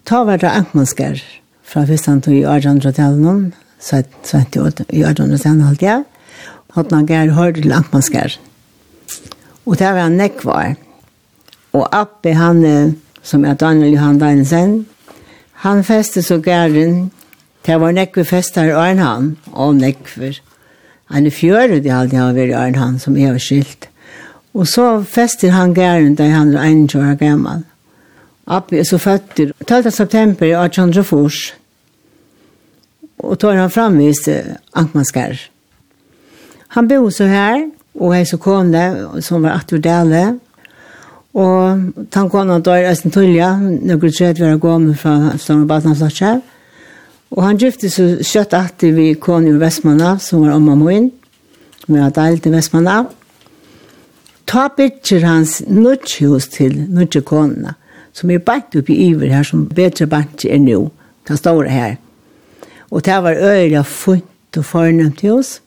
Ta 0.08 0.24
var 0.24 0.40
det 0.40 0.50
Ankmanskar, 0.50 1.20
fra 1.64 1.84
hvis 1.86 2.08
han 2.08 2.24
i 2.28 2.44
1800-tallet, 2.46 3.52
så 3.80 4.00
er 4.00 4.48
det 4.54 4.86
i 4.90 5.04
1800-tallet, 5.04 5.66
alt 5.68 5.84
jeg. 5.84 6.06
Hotnagar 6.76 7.34
hørte 7.36 7.62
til 7.62 7.76
Ankmanskar. 7.76 8.38
Og 9.66 9.76
det 9.78 9.92
var 9.92 10.08
han 10.08 10.18
nekvar. 10.18 10.78
Og 11.74 11.88
Appe, 11.92 12.34
han 12.34 12.96
som 13.24 13.46
er 13.46 13.54
Daniel 13.54 13.94
Johan 13.94 14.20
Danielsen, 14.20 14.86
han 15.54 15.84
festet 15.84 16.26
så 16.26 16.38
gæren, 16.38 17.12
Det 17.66 17.80
var 17.80 17.92
nekve 17.92 18.24
festar 18.26 18.64
i 18.66 18.72
Arnhan, 18.72 19.38
og 19.52 19.76
nekve, 19.76 20.34
Han 21.06 21.26
är 21.26 21.30
fjörd, 21.30 21.84
det 21.84 21.90
hade 21.90 22.16
jag 22.16 22.34
vært 22.34 22.50
i 22.50 22.54
Arnhan 22.54 23.00
som 23.00 23.18
jeg 23.18 23.32
har 23.32 23.40
skilt. 23.40 23.88
Og 24.54 24.68
så 24.68 25.04
fäster 25.04 25.50
han 25.50 25.74
gæren, 25.74 26.16
da 26.16 26.24
han 26.24 26.56
er 26.56 26.64
21 26.64 27.02
år 27.02 27.16
gammal. 27.18 27.64
Appi 28.48 28.78
er 28.78 28.84
så 28.84 28.98
føtter, 28.98 29.52
12 29.68 29.92
september 29.92 30.46
i 30.46 30.54
1800 30.54 31.04
fors, 31.04 31.54
og 33.20 33.40
tar 33.40 33.56
han 33.56 33.70
framvis 33.70 34.30
Ankmanskær. 34.74 35.50
Han 36.68 36.88
bor 36.88 37.10
så 37.10 37.26
her, 37.26 37.70
og 38.00 38.16
här 38.16 38.26
så 38.26 38.38
kom 38.38 38.72
det, 38.72 39.24
som 39.24 39.42
var 39.42 39.56
80 39.56 39.82
Dähle, 39.82 40.40
Og 41.38 41.92
han 42.14 42.30
kom 42.30 42.50
dør 42.50 42.64
døyr 42.66 42.90
eisen 42.90 43.14
tullja, 43.14 43.52
nøkker 43.60 44.10
vi 44.10 44.42
var 44.42 44.58
gående 44.58 44.96
fra 44.98 45.38
Stånd 45.38 45.62
og 45.62 45.68
Batna 45.68 45.94
Og 47.30 47.44
han 47.44 47.58
gifte 47.58 47.90
så 47.90 48.18
kjøtt 48.26 48.54
atti 48.58 48.92
vi 48.92 49.14
koni 49.14 49.52
i 49.54 49.60
Vestmanna, 49.62 50.18
som 50.18 50.42
var 50.42 50.56
omma 50.56 50.76
moin, 50.76 51.12
vi 51.88 52.00
har 52.00 52.10
deilt 52.10 52.46
i 52.46 52.54
Vestmanna. 52.54 53.04
Ta 54.50 54.68
bitcher 54.74 55.26
hans 55.26 55.62
nudgehus 55.68 56.48
til 56.50 56.74
nudgekonene, 56.90 57.76
som 58.14 58.32
er 58.32 58.42
bant 58.42 58.76
oppi 58.76 58.98
iver 59.10 59.30
her, 59.30 59.44
som 59.44 59.68
bedre 59.68 60.08
bant 60.10 60.46
er 60.46 60.58
nu, 60.58 60.90
ta 61.26 61.38
store 61.38 61.70
her. 61.70 61.96
Og 62.90 63.06
det 63.06 63.24
var 63.24 63.38
øyla 63.38 63.84
funt 63.86 64.58
og 64.58 64.66
fornemt 64.66 65.20
til 65.20 65.38
oss. 65.38 65.60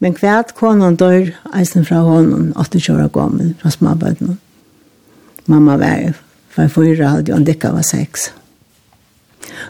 Men 0.00 0.16
kvært 0.16 0.54
konan 0.56 0.96
dør 0.96 1.28
eisen 1.56 1.84
fra 1.84 2.00
hånden, 2.04 2.52
80 2.56 2.88
år 2.88 3.08
gammel, 3.12 3.54
fra 3.60 3.70
småbøtene 3.70 4.36
mamma 5.48 5.76
var 5.76 6.12
för 6.48 6.68
fyra 6.68 7.06
hade 7.06 7.30
jag 7.30 7.38
en 7.38 7.44
däcka 7.44 7.72
var 7.72 7.82
sex. 7.82 8.20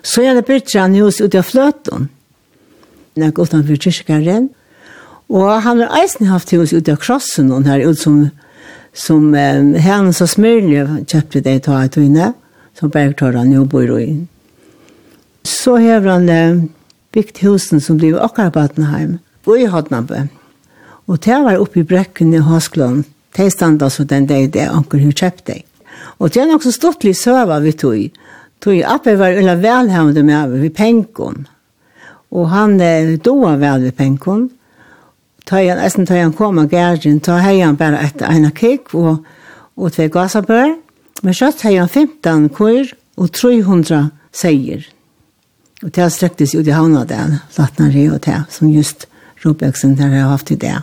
Så 0.03 0.23
jag 0.23 0.29
hade 0.29 0.43
bytt 0.43 0.75
han 0.75 0.95
hos 0.95 1.21
ut 1.21 1.35
av 1.35 1.43
flöten. 1.43 2.09
När 3.15 3.25
jag 3.25 3.35
gått 3.35 3.53
han 3.53 3.67
för 3.67 3.77
kyrkaren. 3.77 4.49
Och 5.27 5.47
han 5.47 5.81
har 5.81 6.03
eisen 6.03 6.27
haft 6.27 6.51
hos 6.51 6.73
ut 6.73 6.89
av 6.89 6.97
krossen 6.97 7.53
och 7.53 7.63
här 7.63 7.79
ut 7.79 7.99
som 7.99 8.29
som 8.97 9.35
eh, 9.35 9.83
han 9.83 10.15
så 10.15 10.27
smörlig 10.27 11.09
köpte 11.09 11.41
det 11.41 11.61
ta 11.61 11.85
ett 11.85 11.97
inne 11.97 12.33
som 12.79 12.89
bergtar 12.89 13.33
han 13.33 13.51
nu 13.51 13.65
bor 13.65 14.01
i. 14.01 14.27
Så 15.43 15.77
har 15.77 16.01
han 16.01 16.29
eh, 16.29 16.63
byggt 17.13 17.43
husen 17.43 17.81
som 17.81 17.97
blev 17.97 18.17
Attenheim, 18.17 19.19
och 19.45 19.59
i 19.59 19.67
Hodnabe. 19.67 20.29
Och 20.79 21.19
det 21.19 21.39
var 21.39 21.57
uppe 21.57 21.81
i 21.81 21.85
bräcken 21.85 22.35
i 22.35 22.39
Haskland. 22.39 23.05
Det 23.37 23.51
stannade 23.51 23.91
så 23.91 24.05
den 24.05 24.27
dag 24.27 24.51
det 24.51 24.67
anker 24.67 24.99
hur 24.99 25.13
köpte 25.13 25.53
det. 25.53 25.63
Og 26.19 26.33
det 26.33 26.43
er 26.43 26.51
nok 26.51 26.65
så 26.65 26.73
stort 26.75 27.05
litt 27.05 27.19
søva 27.19 27.59
vi 27.65 27.73
tog. 27.77 28.21
Tog 28.61 28.83
Appe 28.89 29.17
var 29.21 29.37
ulla 29.37 29.57
velhavende 29.61 30.25
med 30.25 30.57
vi 30.63 30.71
penkon. 30.73 31.47
Og 32.33 32.49
han 32.51 32.81
eh, 32.81 33.17
doa 33.23 33.57
vel 33.61 33.87
vi 33.87 33.93
penkon. 33.97 34.49
Tøyan, 35.47 35.79
eisen 35.79 36.09
tøyan 36.09 36.35
kom 36.35 36.59
av 36.59 36.73
gærgen, 36.73 37.21
ta 37.23 37.39
heian 37.39 37.77
bare 37.79 38.01
etter 38.03 38.33
ena 38.33 38.51
kik 38.51 38.95
og, 38.99 39.23
og 39.79 39.93
tve 39.95 40.09
gasabør. 40.11 40.75
Men 41.23 41.37
kjøtt 41.37 41.63
heian 41.69 41.89
15 41.89 42.49
kår 42.57 42.91
og 43.17 43.31
300 43.33 44.09
seier. 44.35 44.83
Og 45.85 45.93
det 45.95 46.09
strektes 46.13 46.55
ut 46.57 46.67
i 46.67 46.75
Havnadel, 46.75 47.39
Latnari 47.59 48.09
og 48.11 48.25
det, 48.25 48.41
som 48.51 48.73
just 48.73 49.07
Robeksen 49.45 49.95
der 49.99 50.09
har 50.09 50.33
haft 50.33 50.51
i 50.51 50.57
det. 50.59 50.81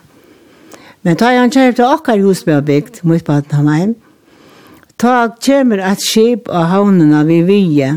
Men 1.04 1.18
da 1.20 1.34
han 1.36 1.52
kjører 1.52 1.76
til 1.76 1.90
Akkar 1.90 2.22
husbøy 2.22 2.62
bygd, 2.64 3.02
mot 3.04 3.26
Badenhamheim, 3.26 3.96
ta 5.04 5.36
kommer 5.36 5.82
et 5.84 6.04
skip 6.04 6.48
av 6.48 6.70
havnene 6.72 7.24
vi 7.28 7.42
vige, 7.44 7.90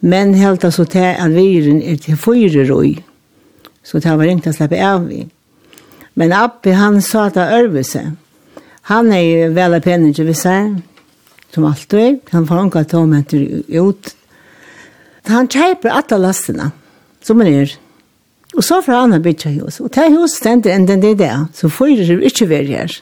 men 0.00 0.34
helt 0.34 0.64
altså 0.64 0.86
til 0.88 1.12
at 1.12 1.34
viren 1.34 1.82
er 1.84 2.00
til 2.00 2.16
fyre 2.18 2.64
roi, 2.70 2.96
så 3.84 4.00
det 4.00 4.14
var 4.16 4.30
ikke 4.30 4.50
å 4.50 4.56
slippe 4.56 4.80
av 4.82 5.04
vi. 5.10 5.26
Men 6.18 6.32
Appi, 6.36 6.72
han 6.76 7.00
sa 7.04 7.28
til 7.32 7.44
Ørvese, 7.58 8.06
han 8.90 9.12
er 9.14 9.22
jo 9.22 9.52
vel 9.54 9.76
av 9.78 9.84
penninger 9.84 10.26
vi 10.26 10.34
ser, 10.36 10.72
som 11.52 11.68
alltid, 11.68 12.24
han 12.32 12.48
får 12.48 12.64
unga 12.64 12.84
tomenter 12.88 13.44
ut. 13.68 14.12
Han 15.28 15.48
kjøper 15.52 15.92
alle 15.92 16.18
lastene, 16.24 16.72
som 17.22 17.40
han 17.40 17.52
er. 17.52 17.78
Og 18.56 18.64
så 18.64 18.80
får 18.84 18.96
han 18.96 19.22
bytja 19.22 19.52
hos, 19.60 19.80
og 19.80 19.92
det 19.94 20.10
hos 20.16 20.40
stender 20.40 20.72
enn 20.72 20.88
den 20.88 21.04
det 21.04 21.18
der, 21.20 21.46
så 21.56 21.68
fyrer 21.72 22.08
det 22.08 22.32
ikke 22.32 22.48
være 22.48 22.78
her. 22.80 23.00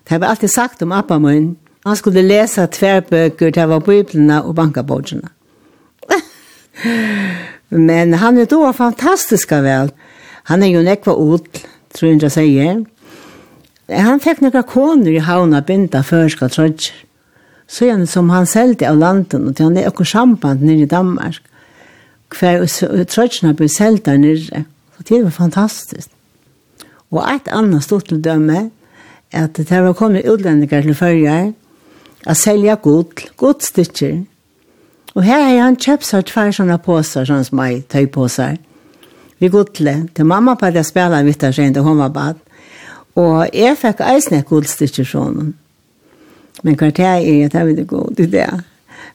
Det 0.00 0.16
har 0.16 0.22
vi 0.24 0.32
alltid 0.32 0.52
sagt 0.52 0.82
om 0.82 0.96
Appa 0.96 1.20
min, 1.20 1.52
Han 1.84 1.96
skulle 1.96 2.22
lese 2.22 2.66
tverbøker, 2.66 3.50
det 3.50 3.68
var 3.68 3.80
biblene 3.80 4.42
og 4.44 4.54
bankabodgene. 4.54 5.28
Men 7.70 8.14
han 8.14 8.38
er 8.38 8.44
då 8.44 8.72
fantastiska 8.72 9.60
vel. 9.60 9.92
Han 10.44 10.62
er 10.62 10.66
jo 10.74 10.82
nekva 10.82 11.14
ut, 11.14 11.62
tror 11.94 12.22
jeg 12.22 12.32
sier. 12.32 12.82
Han 13.90 14.20
fikk 14.20 14.42
nekva 14.44 14.62
koner 14.62 15.12
i 15.14 15.22
havna 15.24 15.60
binda 15.60 16.02
førska 16.02 16.48
trødger. 16.48 16.92
Så 17.70 17.86
igjen 17.86 18.06
som 18.10 18.30
han 18.34 18.48
selgte 18.50 18.88
av 18.88 18.98
landen, 18.98 19.46
og 19.46 19.58
han 19.62 19.76
er 19.78 19.86
okkur 19.86 20.04
samband 20.04 20.64
nere 20.66 20.82
i 20.82 20.90
Danmark. 20.90 21.38
Hver 22.34 22.64
trødgerna 23.06 23.54
ble 23.54 23.68
selgt 23.70 24.08
der 24.08 24.18
nere. 24.18 24.64
Så 24.96 25.06
det 25.08 25.22
var 25.22 25.30
fantastisk. 25.30 26.10
Og 27.10 27.22
et 27.22 27.48
annet 27.50 27.84
stort 27.86 28.08
til 28.10 28.22
dømme, 28.22 28.70
at 29.32 29.56
det 29.56 29.82
var 29.84 29.94
kommet 29.94 30.26
utlendinger 30.26 30.82
til 30.82 30.94
førjar, 30.94 31.52
å 32.26 32.36
selge 32.36 32.76
god, 32.84 33.24
godstykker. 33.40 34.18
Og 35.16 35.24
her 35.26 35.42
har 35.42 35.62
han 35.64 35.78
kjøpt 35.80 36.06
seg 36.06 36.26
tvær 36.28 36.52
sånne 36.54 36.78
påser, 36.84 37.26
sånn 37.26 37.46
som 37.46 37.58
meg, 37.60 37.84
tøypåser. 37.90 38.58
Vi 39.40 39.48
godle, 39.48 39.94
til 40.14 40.28
mamma 40.28 40.54
på 40.60 40.68
det 40.74 40.84
spela 40.86 41.22
vitt 41.24 41.44
av 41.46 41.54
seg, 41.56 41.78
hun 41.80 42.02
var 42.02 42.12
bad. 42.14 42.42
Og 43.18 43.48
jeg 43.56 43.78
fikk 43.80 44.02
eisne 44.04 44.42
godstykker 44.46 45.08
sånn. 45.08 45.54
Men 46.62 46.76
hva 46.76 46.90
det 46.92 47.06
er, 47.06 47.22
jeg 47.24 47.52
tar 47.54 47.70
det 47.72 47.88
god 47.88 48.20
i 48.20 48.28
det. 48.30 48.50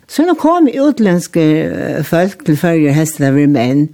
Så 0.09 0.25
nå 0.25 0.35
kom 0.37 0.67
utländske 0.69 1.45
folk 2.05 2.43
til 2.45 2.57
førre 2.59 2.93
hester 2.93 3.29
av 3.29 3.39
menn, 3.49 3.87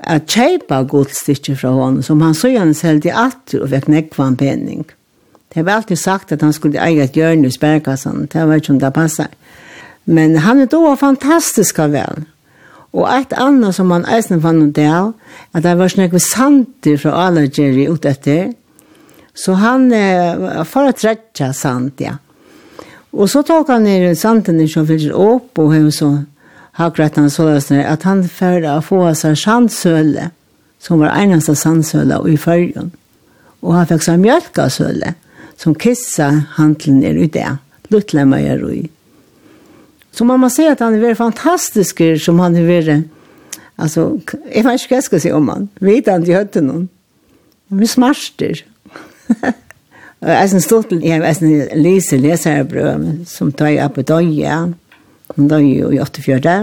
at 0.00 0.28
kjøpa 0.32 0.84
godstykker 0.88 1.58
fra 1.60 1.74
honom, 1.76 2.04
som 2.04 2.22
han 2.24 2.36
så 2.36 2.52
gjerne 2.52 2.76
selv 2.76 3.02
til 3.04 3.16
alt, 3.16 3.52
og 3.58 3.68
fikk 3.72 3.90
nekvann 3.92 4.38
penning. 4.40 4.86
Det 5.54 5.62
var 5.62 5.72
alltid 5.72 5.98
sagt 5.98 6.32
att 6.32 6.40
han 6.40 6.52
skulle 6.52 6.80
äga 6.80 7.04
ett 7.04 7.16
hjørne 7.16 7.46
i 7.46 7.50
spärrkassan. 7.50 8.28
Det 8.32 8.44
var 8.44 8.54
ikke 8.54 8.72
om 8.72 8.78
det 8.78 8.90
passet. 8.90 9.28
Men 10.04 10.36
han 10.36 10.60
är 10.60 10.66
då 10.66 10.96
av 11.82 11.90
väl. 11.90 12.24
Og 12.92 13.06
et 13.14 13.32
annet 13.32 13.74
som 13.74 13.90
han 13.90 14.04
eisen 14.04 14.42
fann 14.42 14.62
ut 14.62 14.78
av, 14.78 15.12
at 15.54 15.62
det 15.62 15.76
var 15.78 15.88
snakk 15.88 16.12
med 16.12 16.22
santer 16.22 16.96
fra 16.98 17.30
Jerry 17.30 17.86
ut 17.86 18.04
etter, 18.04 18.52
så 19.34 19.54
han 19.54 19.92
eh, 19.92 20.64
for 20.64 20.90
å 20.90 20.92
tredje 20.92 21.52
sant, 21.54 22.00
ja. 22.00 22.16
Og 23.12 23.30
så 23.30 23.42
tok 23.42 23.68
han 23.68 23.86
ned 23.86 24.18
santen 24.18 24.58
som 24.68 24.86
fyller 24.86 25.14
opp, 25.14 25.58
og 25.58 25.70
hun 25.70 25.92
så 25.92 26.24
akkurat 26.74 27.16
han 27.16 27.30
så 27.30 27.46
løsner, 27.46 27.86
at 27.86 28.02
han 28.02 28.24
fyrir 28.24 28.66
å 28.74 28.82
få 28.82 29.14
seg 29.14 29.38
sandsøle, 29.38 30.30
som 30.80 30.98
var 30.98 31.14
eneste 31.14 31.54
sandsøle 31.54 32.18
i 32.26 32.36
fyrjen. 32.36 32.90
Og 33.62 33.74
han 33.74 33.86
fikk 33.86 34.02
seg 34.02 34.18
mjølkasøle. 34.18 35.14
Mm 35.14 35.29
som 35.60 35.76
kissa 35.76 36.30
handlen 36.56 37.02
er 37.04 37.18
ute, 37.20 37.44
luttla 37.92 38.24
meg 38.28 38.48
er 38.48 38.64
ui. 38.64 38.84
Så 40.10 40.24
man 40.26 40.40
må 40.42 40.48
si 40.52 40.64
at 40.66 40.80
han 40.82 40.96
er 40.96 41.04
veldig 41.04 41.20
fantastisk 41.26 42.02
som 42.24 42.40
han 42.42 42.56
er 42.58 42.68
veldig, 42.68 43.00
altså, 43.76 44.10
jeg 44.48 44.64
vet 44.66 44.80
ikke 44.80 44.94
hva 44.94 45.00
jeg 45.00 45.08
skal 45.08 45.24
si 45.26 45.34
om 45.36 45.50
han, 45.52 45.68
vet 45.84 46.08
han 46.10 46.24
til 46.26 46.38
høytte 46.38 46.64
noen. 46.64 46.88
Vi 47.70 47.86
smarster. 47.86 48.64
Jeg 50.20 50.36
er 50.36 50.48
sånn 50.50 50.60
stort, 50.64 50.90
jeg 50.92 51.22
er 51.22 51.36
sånn 51.36 51.78
lise 51.80 52.18
leserbrød 52.20 53.22
som 53.30 53.52
tar 53.56 53.70
jeg 53.70 53.84
opp 53.86 53.94
på 53.96 54.04
døye, 54.04 54.56
hun 55.36 55.46
døye 55.48 55.92
i 55.94 56.00
84, 56.02 56.56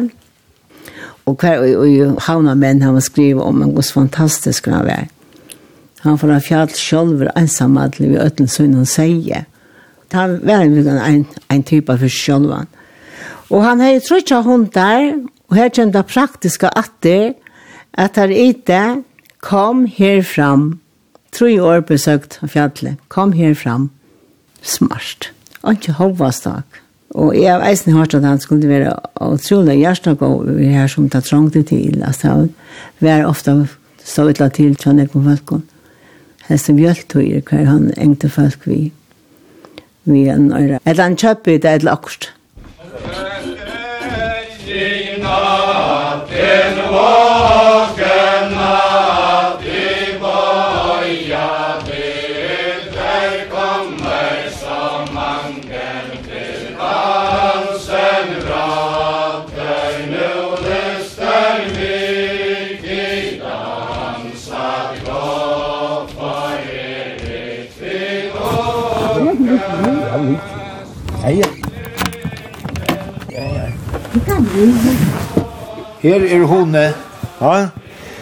og 1.27 1.41
hver 1.41 1.63
og, 1.63 1.87
og 1.87 2.19
havna 2.27 2.53
menn 2.59 2.83
han 2.85 2.93
var 2.97 3.05
skrivet 3.05 3.41
om, 3.41 3.63
en 3.63 3.71
hvordan 3.71 3.95
fantastisk 4.03 4.67
han 4.69 4.85
var 4.85 5.07
han 6.07 6.19
får 6.19 6.33
ha 6.33 6.39
fjall 6.43 6.73
sjolver 6.75 7.31
ensamadlig 7.35 8.11
ved 8.13 8.23
øtlen 8.23 8.49
som 8.51 8.73
han 8.73 8.89
sier. 8.89 9.45
Det 10.11 10.25
var 10.47 10.63
en, 10.63 10.87
en, 10.87 11.25
en 11.51 11.63
type 11.67 11.97
for 11.99 12.11
sjolvan. 12.11 12.69
Og 13.51 13.63
han 13.63 13.83
har 13.83 13.99
trutja 14.03 14.41
hundar, 14.43 15.13
og 15.47 15.55
her 15.55 15.69
kjent 15.71 15.95
det 15.95 16.07
praktiska 16.09 16.71
atter, 16.75 17.35
at 17.97 18.19
her 18.19 18.31
ite 18.31 18.81
kom 19.43 19.85
her 19.85 20.21
fram. 20.23 20.79
Tre 21.31 21.53
år 21.61 21.83
besøkt 21.87 22.39
av 22.43 22.51
fjallet. 22.53 22.99
Kom 23.13 23.33
her 23.35 23.55
fram. 23.55 23.89
Smart. 24.61 25.31
Og 25.63 25.77
ikke 25.77 25.97
hovastak. 25.99 26.81
Og 27.15 27.35
jeg 27.37 27.51
har 27.53 27.63
eisen 27.65 27.95
hørt 27.95 28.15
at 28.17 28.25
han 28.25 28.39
skulle 28.39 28.67
være 28.69 28.93
utrolig 29.23 29.77
hjertak 29.79 30.21
og 30.21 30.47
vi 30.57 30.67
her 30.73 30.89
som 30.91 31.07
tar 31.09 31.23
trangte 31.23 31.63
til. 31.63 32.01
Altså, 32.03 32.47
vi 32.99 33.11
er 33.11 33.27
ofte 33.27 33.55
så 34.03 34.27
utla 34.27 34.49
til 34.49 34.75
til 34.75 34.91
han 34.91 34.99
er 34.99 35.11
på 35.11 35.23
hese 36.47 36.73
bjøltøyre 36.73 37.41
hver 37.49 37.67
han 37.69 37.91
engte 37.97 38.29
folk 38.29 38.67
vi 38.67 38.91
vi 40.07 40.27
en 40.31 40.51
øyre. 40.55 40.79
Eller 40.85 41.03
han 41.03 41.17
kjøper 41.19 41.57
det 41.59 41.71
eller 41.71 41.91
akkurat. 41.91 42.29
Ja, 71.23 71.29
ja. 71.29 71.45
Ja, 73.31 73.43
ja. 73.43 73.65
Her 76.01 76.21
er 76.21 76.43
hun, 76.43 76.75
ja? 76.75 76.91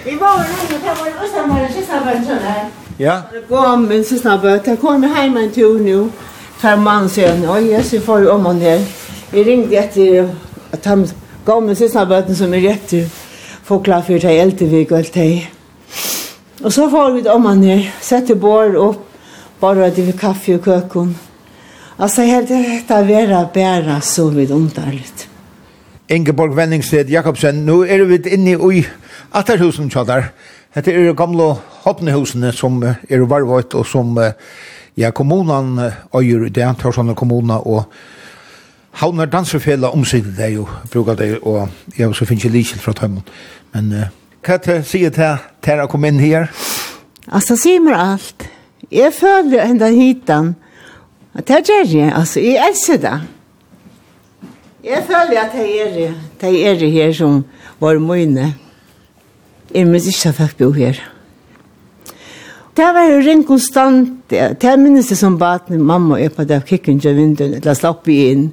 Vi 0.05 0.11
var 0.19 0.37
her, 0.37 0.67
det 0.69 0.79
var 0.85 1.23
Østermøller, 1.25 1.69
Sistabøn, 1.73 2.23
sånn 2.25 2.39
her. 2.45 2.63
Ja. 2.99 3.15
Det 3.31 3.43
min 3.49 3.57
om 3.57 3.83
min 3.89 4.03
Sistabøn, 4.03 4.59
jeg 4.65 4.79
kommer 4.79 5.11
hjem 5.21 5.37
en 5.37 5.51
tur 5.51 5.79
nå. 5.83 6.07
Fem 6.61 6.79
mann 6.79 7.09
sier, 7.09 7.35
ja, 7.43 7.57
jeg 7.59 7.85
ser 7.85 8.01
for 8.05 8.29
om 8.31 8.45
han 8.45 8.61
her. 8.63 8.79
Jeg 9.33 9.45
ringte 9.47 9.75
etter 9.75 10.31
at 10.73 10.85
han 10.85 11.05
gav 11.45 11.61
min 11.63 11.75
Sistabøn 11.75 12.35
som 12.35 12.53
er 12.53 12.63
rett 12.69 12.87
til 12.89 13.09
fokla 13.65 13.99
for 14.05 14.21
det 14.21 14.39
eldre 14.39 14.71
vi 14.71 14.83
galt 14.87 15.13
det. 15.13 15.47
Og 16.63 16.71
så 16.73 16.89
får 16.89 17.11
vi 17.11 17.21
det 17.21 17.31
om 17.31 17.45
han 17.45 17.63
her, 17.63 17.91
setter 18.01 18.35
bord 18.35 18.75
opp, 18.79 19.05
bare 19.61 19.91
at 19.91 19.97
vi 19.97 20.11
kaffe 20.11 20.55
og 20.55 20.61
køkken. 20.63 21.15
Ja 21.19 21.34
jeg 21.97 22.27
helt 22.27 22.49
dette 22.49 23.03
vera 23.07 23.45
bära 23.53 24.01
så 24.01 24.29
vidt 24.29 24.51
underligt. 24.51 25.27
Ingeborg 26.09 26.55
Venningsted 26.55 27.09
Jakobsen, 27.09 27.65
nu 27.65 27.81
er 27.83 28.03
vi 28.05 28.19
inne 28.29 28.51
i 28.73 28.85
Atterhusen 29.33 29.89
tjadar. 29.89 30.31
Dette 30.75 30.91
er 30.91 31.13
gamla 31.13 31.55
hoppnehusene 31.85 32.51
som 32.51 32.83
er 32.83 33.25
varvått 33.25 33.73
og 33.73 33.85
som 33.85 34.17
ja, 34.97 35.11
kommunen 35.11 35.79
øyer, 36.13 36.49
det 36.49 36.63
er 36.63 36.73
Torsjane 36.73 37.15
kommunen, 37.15 37.51
og 37.51 37.83
Havnar 38.95 39.25
danserfela 39.25 39.89
omsidig 39.91 40.37
det 40.37 40.53
jo, 40.53 40.67
bruker 40.91 41.15
det, 41.15 41.39
og 41.41 41.67
jeg 41.97 42.15
så 42.15 42.25
finner 42.25 42.45
ikke 42.45 42.57
likil 42.57 42.79
fra 42.79 42.93
tøymon. 42.93 43.25
Men 43.73 43.91
uh, 43.91 44.05
hva 44.45 44.83
sier 44.87 45.11
det 45.11 45.31
til 45.63 45.81
å 45.83 45.87
komme 45.91 46.07
inn 46.07 46.19
her? 46.19 46.47
Altså, 47.27 47.57
sier 47.59 47.83
meg 47.83 47.97
alt. 47.99 48.45
Jeg 48.91 49.11
føler 49.17 49.65
enda 49.65 49.89
hitan 49.91 50.53
Og 51.35 51.47
det 51.47 51.63
gjør 51.67 51.89
jeg, 51.91 52.11
altså, 52.15 52.39
jeg 52.39 52.69
elsker 52.69 53.01
det. 53.03 53.15
Jeg 54.85 55.03
føler 55.07 55.41
at 55.41 55.55
det 55.55 55.81
er 55.81 56.13
det, 56.41 56.53
er 56.69 56.79
det 56.79 56.91
her 56.91 57.11
som 57.13 57.43
var 57.81 57.99
mine. 57.99 58.53
Jeg 59.73 59.87
minns 59.87 60.07
ikke 60.07 60.29
at 60.29 60.39
jeg 60.39 60.55
bo 60.59 60.71
her. 60.71 61.01
Det 62.75 62.85
var 62.93 63.07
jo 63.07 63.19
rent 63.23 63.47
konstant, 63.47 64.09
det 64.29 64.71
minnes 64.79 65.07
det 65.07 65.17
som 65.17 65.37
bad 65.39 65.69
min 65.71 65.83
mamma 65.83 66.17
og 66.17 66.21
jeg 66.21 66.33
på 66.35 66.43
det 66.43 66.63
kikken 66.67 66.99
til 66.99 67.15
vinduet, 67.15 67.55
eller 67.55 67.73
slapp 67.73 68.03
slappe 68.03 68.11
inn. 68.11 68.49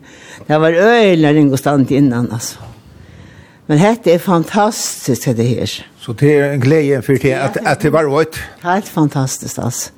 Det 0.49 0.61
var 0.63 0.79
øyne 0.79 1.33
rent 1.35 1.51
konstant 1.51 1.91
innan, 1.91 2.31
altså. 2.33 2.59
Men 3.67 3.79
dette 3.79 4.13
er 4.13 4.19
fantastisk, 4.19 5.27
det 5.37 5.47
her. 5.47 5.75
Så 5.99 6.13
det 6.13 6.33
er 6.39 6.53
en 6.53 6.61
glede 6.61 7.03
for 7.03 7.13
det, 7.13 7.35
at, 7.35 7.59
at 7.67 7.83
det 7.83 7.93
var 7.93 8.05
vårt? 8.11 8.39
Helt 8.63 8.89
fantastisk, 8.89 9.59
altså. 9.59 9.91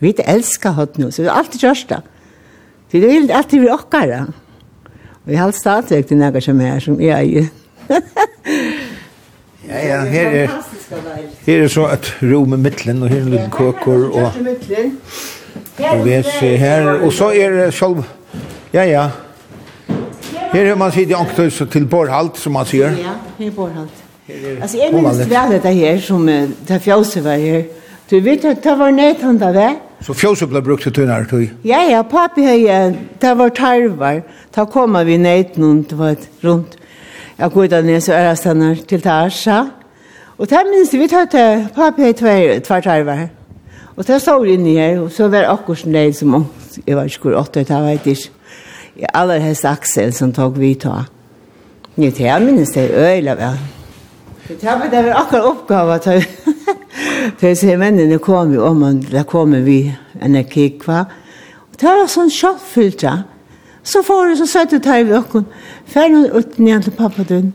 Vi 0.00 0.14
elsker 0.18 0.74
hatt 0.74 0.98
nå, 0.98 1.10
så 1.10 1.22
vi 1.22 1.28
har 1.28 1.38
alltid 1.38 1.60
gjort 1.60 1.88
det. 1.88 2.02
Det 2.92 3.04
er 3.04 3.12
helt 3.12 3.30
alltid 3.30 3.60
vi 3.60 3.68
okkara. 3.72 4.26
Vi 5.24 5.34
har 5.34 5.50
stadigvæk 5.50 6.06
til 6.06 6.16
nægge 6.16 6.40
som 6.40 6.60
er, 6.60 6.78
som 6.78 7.00
jeg 7.00 7.24
eier. 7.24 7.46
ja, 9.68 9.78
ja, 9.88 10.04
her 10.04 10.28
er, 10.28 10.48
her 11.46 11.62
er 11.62 11.68
så 11.68 11.86
et 11.92 12.16
rom 12.22 12.52
i 12.52 12.56
midtlen, 12.56 13.02
og 13.02 13.08
her 13.08 13.16
er 13.16 13.22
en 13.22 13.30
liten 13.30 13.50
køkker, 13.50 14.08
og, 14.12 14.32
og 15.90 16.04
vi 16.04 16.22
ser 16.22 16.56
her, 16.56 16.88
og 16.90 17.12
så 17.12 17.30
er 17.30 17.50
det 17.50 17.74
selv, 17.74 18.04
ja, 18.72 18.84
ja, 18.84 19.08
Her 20.52 20.66
er 20.68 20.76
man 20.76 20.92
sitt 20.92 21.08
i 21.08 21.14
anktus 21.16 21.62
til 21.72 21.86
Borhalt, 21.88 22.36
som 22.36 22.52
man 22.52 22.66
sier. 22.68 22.92
Ja, 23.00 23.14
her 23.38 23.46
er 23.46 23.54
Borhalt. 23.56 24.02
Altså, 24.60 24.76
jeg 24.76 24.92
minns 24.92 25.22
vel 25.30 25.54
dette 25.54 25.72
her, 25.72 26.00
som 26.00 26.26
det 26.68 26.80
fjøse 26.84 27.22
var 27.24 27.40
her. 27.40 27.62
Du 28.10 28.18
vet, 28.20 28.44
at 28.44 28.60
det 28.64 28.74
var 28.78 28.90
nødt 28.92 29.24
det 29.40 29.54
da 29.56 29.70
Så 30.02 30.14
fjóset 30.18 30.50
ble 30.50 30.62
brukt 30.62 30.82
til 30.82 30.94
tunnere 30.96 31.26
tog? 31.30 31.44
Ja, 31.64 31.78
ja, 31.86 32.00
papi 32.02 32.42
hei, 32.42 32.62
det 33.22 33.34
var 33.38 33.52
tarvar. 33.54 34.22
Da 34.54 34.64
kom 34.66 34.96
vi 35.06 35.16
neit 35.16 35.58
noen, 35.62 35.84
det 35.86 35.98
var 35.98 36.16
rundt. 36.42 36.74
Jeg 37.38 37.50
går 37.50 37.68
da 37.70 37.80
ned 37.82 38.00
så 38.02 38.16
ærastander 38.16 38.82
til 38.88 39.02
Tarsa. 39.02 39.60
Og 40.38 40.50
det 40.50 40.64
minns 40.66 40.92
vi 40.92 41.06
tatt 41.10 41.36
papi 41.76 42.08
hei 42.08 42.12
tver 42.18 42.82
tarvar. 42.82 43.28
Og 43.96 44.06
det 44.06 44.18
stod 44.22 44.46
inne 44.50 44.74
her, 44.74 45.00
og 45.04 45.12
så 45.12 45.28
var 45.30 45.46
akkur 45.52 45.78
som 45.78 45.92
leid 45.94 46.18
som 46.18 46.34
ungt. 46.34 46.78
Jeg 46.86 46.96
var 46.96 47.06
ikke 47.06 47.28
hvor 47.28 47.38
åtte, 47.44 47.62
det 47.62 47.70
var 47.70 47.94
ikke. 47.94 48.16
Jeg 48.96 49.10
aller 49.14 49.38
helst 49.38 49.64
Aksel 49.64 50.12
som 50.12 50.32
tog 50.32 50.58
vi 50.58 50.74
ta. 50.74 51.04
Nå, 51.96 52.08
det 52.10 52.42
minns 52.42 52.74
det 52.74 52.90
øyla 52.90 53.36
vel. 53.38 53.58
Det 54.48 55.04
var 55.04 55.14
akkur 55.20 55.46
oppgave 55.52 55.94
at 55.94 56.08
disse 57.40 57.76
mennene 57.76 58.18
kom 58.18 58.54
jo 58.54 58.64
om, 58.66 58.82
og 58.82 59.04
der 59.10 59.26
kom 59.28 59.52
vi 59.64 59.94
en 60.20 60.38
kikva. 60.44 61.04
Og 61.70 61.80
det 61.80 61.88
var 61.88 62.08
sånn 62.10 62.30
kjattfyllt, 62.30 63.02
ja. 63.02 63.22
Så 63.82 64.02
får 64.02 64.26
du 64.26 64.36
så 64.36 64.46
sätta 64.46 64.78
jeg 64.96 65.08
i 65.08 65.12
økken, 65.12 65.46
ferdig 65.86 66.30
ut 66.34 66.58
igjen 66.58 66.82
til 66.82 66.92
pappa 66.92 67.22
din. 67.22 67.54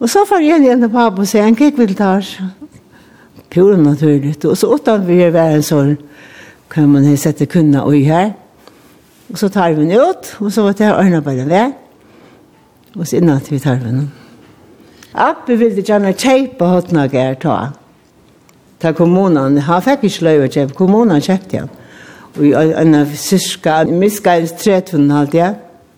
Og 0.00 0.10
så 0.10 0.24
får 0.26 0.42
jeg 0.42 0.62
igjen 0.64 0.80
til 0.80 0.90
pappa 0.90 1.22
og 1.22 1.28
sier, 1.28 1.46
en 1.46 1.56
kikk 1.56 1.78
vil 1.78 1.94
ta 1.94 2.16
oss. 2.16 2.40
Pure 3.50 3.76
naturligt. 3.76 4.44
Og 4.44 4.56
så 4.58 4.74
utan 4.74 5.06
vi 5.06 5.20
var 5.30 5.54
en 5.54 5.62
sånn, 5.62 5.96
kan 6.70 6.88
man 6.88 7.16
sätta 7.16 7.46
kunna 7.46 7.82
och 7.82 7.96
i 7.96 8.02
här. 8.02 8.32
Och 9.30 9.38
så 9.38 9.48
tar 9.48 9.70
vi 9.70 9.84
den 9.84 9.90
ut, 9.90 10.36
och 10.38 10.52
så 10.52 10.62
var 10.62 10.72
det 10.72 10.94
ordnet 10.94 11.24
bare 11.24 11.44
ved. 11.44 11.72
Och 12.94 13.08
så 13.08 13.16
innan 13.16 13.40
vi 13.48 13.60
tar 13.60 13.74
vi 13.74 13.84
den. 13.84 14.10
Appi 15.12 15.52
gärna 15.52 16.10
gjerne 16.10 16.48
hotna 16.58 16.66
hotnager 16.66 17.34
ta 17.34 17.72
ta 18.82 18.92
kommunen. 18.96 19.60
Han 19.66 19.84
fikk 19.84 20.06
ikke 20.08 20.26
løy 20.26 20.42
å 20.44 20.50
kjøpe, 20.50 20.76
kommunen 20.78 21.22
kjøpte 21.22 21.62
han. 21.62 21.70
Og 22.32 22.48
en 22.80 22.96
av 22.96 23.12
syska, 23.18 23.82
miskens 23.90 24.54
3000 24.62 25.10
halvt 25.12 25.36
ja. 25.36 25.52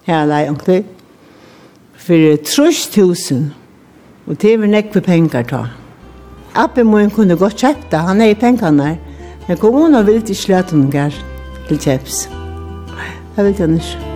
her 0.04 0.26
lei 0.28 0.42
ordentlig, 0.48 0.82
for 2.04 2.36
trus 2.44 2.84
tusen, 2.92 3.52
og 4.26 4.36
det 4.42 4.58
var 4.60 4.68
nekve 4.68 5.00
penger 5.04 5.46
ta. 5.48 5.62
Appe 6.54 6.84
må 6.84 7.00
kunne 7.14 7.38
godt 7.38 7.62
kjøpte, 7.64 8.02
han 8.08 8.20
er 8.20 8.34
i 8.34 8.38
pengene 8.38 8.94
men 9.48 9.56
kommunen 9.56 10.06
vil 10.06 10.22
ikke 10.22 10.36
slette 10.38 10.76
noen 10.76 10.88
gær 10.92 11.20
til 11.68 11.80
kjøps. 11.80 12.24
Jeg 13.36 13.44
vet 13.44 13.64
ikke. 13.68 14.13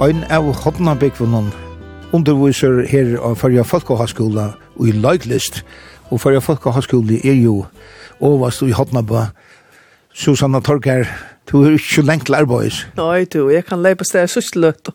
Ein 0.00 0.22
av 0.32 0.46
hodnabekvunnen 0.62 1.50
underviser 2.16 2.78
her 2.88 3.10
av 3.20 3.34
Førja 3.36 3.60
Folkehøyskola 3.68 4.46
og 4.78 4.86
i 4.88 4.94
Løyglist. 4.96 5.58
Og 6.08 6.22
Førja 6.22 6.40
Folkehøyskola 6.40 7.18
er 7.20 7.36
jo 7.36 7.66
overast 8.16 8.64
i 8.64 8.72
Hodnaba. 8.72 9.26
Susanna 10.16 10.62
Torger, 10.64 11.04
du 11.52 11.60
er 11.66 11.76
ikke 11.76 12.06
lengt 12.08 12.32
lærbois. 12.32 12.80
Nei, 12.96 13.26
du, 13.28 13.50
jeg 13.52 13.66
kan 13.68 13.84
leipa 13.84 14.08
sørste 14.08 14.40
sysseløtt. 14.40 14.88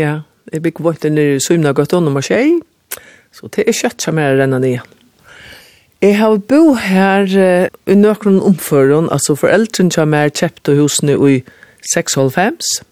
ja, 0.00 0.22
jeg 0.54 0.64
bygg 0.64 0.80
vårt 0.80 1.04
den 1.04 1.20
nere 1.20 1.36
symna 1.44 1.76
gøtt 1.76 1.92
nummer 2.00 2.24
tjei, 2.24 2.56
så 3.28 3.52
det 3.52 3.68
er 3.68 3.76
kjøtt 3.76 4.08
som 4.08 4.16
er 4.16 4.40
renna 4.40 4.64
nye. 4.64 4.80
Jeg 6.00 6.16
har 6.16 6.40
bo 6.48 6.72
her 6.80 7.28
uh, 7.28 7.68
i 7.84 8.00
nøkron 8.00 8.40
omføren, 8.40 9.12
altså 9.12 9.36
foreldren 9.36 9.92
som 9.92 10.16
er 10.16 10.32
kjøpt 10.32 10.72
husene 10.80 11.20
i 11.20 11.42
6,5 11.92 12.86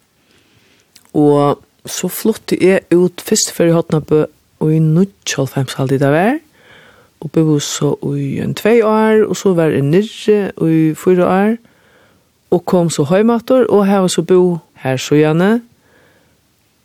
Og 1.14 1.61
så 1.87 2.09
flyttet 2.09 2.62
jeg 2.62 2.87
ut 2.94 3.22
først 3.22 3.53
før 3.55 3.70
jeg 3.70 3.77
hatt 3.77 3.94
og 4.64 4.72
i 4.72 4.79
Nudtjolfheims 4.81 5.77
halvdid 5.79 6.00
det 6.00 6.11
var. 6.12 6.38
Og 7.20 7.31
bo 7.33 7.59
så 7.61 7.94
i 8.16 8.38
en 8.40 8.55
tvei 8.55 8.83
år, 8.85 9.24
og 9.29 9.37
så 9.37 9.55
var 9.57 9.72
jeg 9.72 9.83
nyrre 9.83 10.53
i 10.70 10.94
fyra 10.94 11.29
år. 11.29 11.57
Og 12.50 12.64
kom 12.64 12.90
så 12.90 13.05
høymater, 13.09 13.66
og 13.66 13.87
her 13.87 14.05
var 14.05 14.12
så 14.12 14.22
bo 14.22 14.59
her 14.85 14.96
så 14.96 15.18
gjerne. 15.18 15.62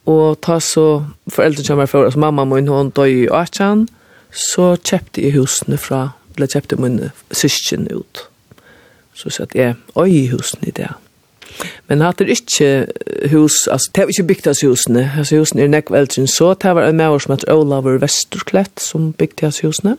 Og 0.06 0.40
ta 0.42 0.60
så 0.60 1.04
foreldre 1.28 1.64
kommer 1.68 1.86
for, 1.86 2.06
altså 2.06 2.20
mamma 2.20 2.46
min, 2.46 2.68
hun 2.68 2.90
døy 2.90 3.26
i 3.26 3.28
Achan. 3.32 3.88
Så 4.32 4.76
kjøpte 4.84 5.22
jeg 5.22 5.36
husene 5.38 5.78
fra, 5.78 6.10
eller 6.36 6.48
kjøpte 6.48 6.80
min 6.80 7.00
syskjen 7.32 7.88
ut. 7.92 8.26
Så 9.14 9.30
satt 9.30 9.56
jeg 9.56 9.76
øy 9.98 10.08
i 10.08 10.28
husene 10.32 10.68
i 10.68 10.72
det. 10.72 10.90
Ja. 10.90 11.09
Men 11.88 12.02
hatt 12.02 12.22
er 12.22 12.32
ikke 12.32 12.88
hus, 13.32 13.68
altså, 13.68 13.92
det 13.96 14.04
er 14.04 14.12
ikke 14.14 14.28
bygd 14.32 14.46
hans 14.48 14.62
husene, 14.64 15.06
altså 15.18 15.42
husene 15.42 15.66
er 15.66 15.72
nekk 15.72 15.92
eldre 15.96 16.28
så, 16.28 16.54
det 16.54 16.76
var 16.76 16.88
en 16.88 17.00
med 17.00 17.20
som 17.20 17.34
heter 17.36 17.54
Olavur 17.54 18.00
Vesterklett 18.00 18.84
som 18.84 19.12
bygd 19.14 19.44
hans 19.44 19.60
husene, 19.66 19.98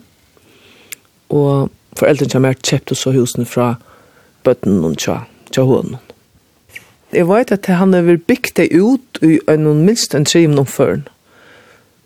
og 1.28 1.70
foreldrene 1.98 2.32
kommer 2.32 2.56
til 2.56 2.78
kjøpt 2.78 2.96
så 2.96 3.12
husene 3.14 3.46
fra 3.48 3.74
bøtten 4.44 4.80
og 4.84 4.96
tja, 4.98 5.20
tja 5.52 5.66
hånden. 5.68 5.98
Jeg 7.12 7.26
vet 7.26 7.52
at 7.52 7.66
han 7.66 7.92
har 7.92 8.06
bygd 8.06 8.56
det 8.56 8.70
ut 8.72 9.18
i 9.26 9.38
en 9.50 9.66
minst 9.84 10.14
en 10.14 10.24
trimn 10.24 10.58
omføren. 10.58 11.08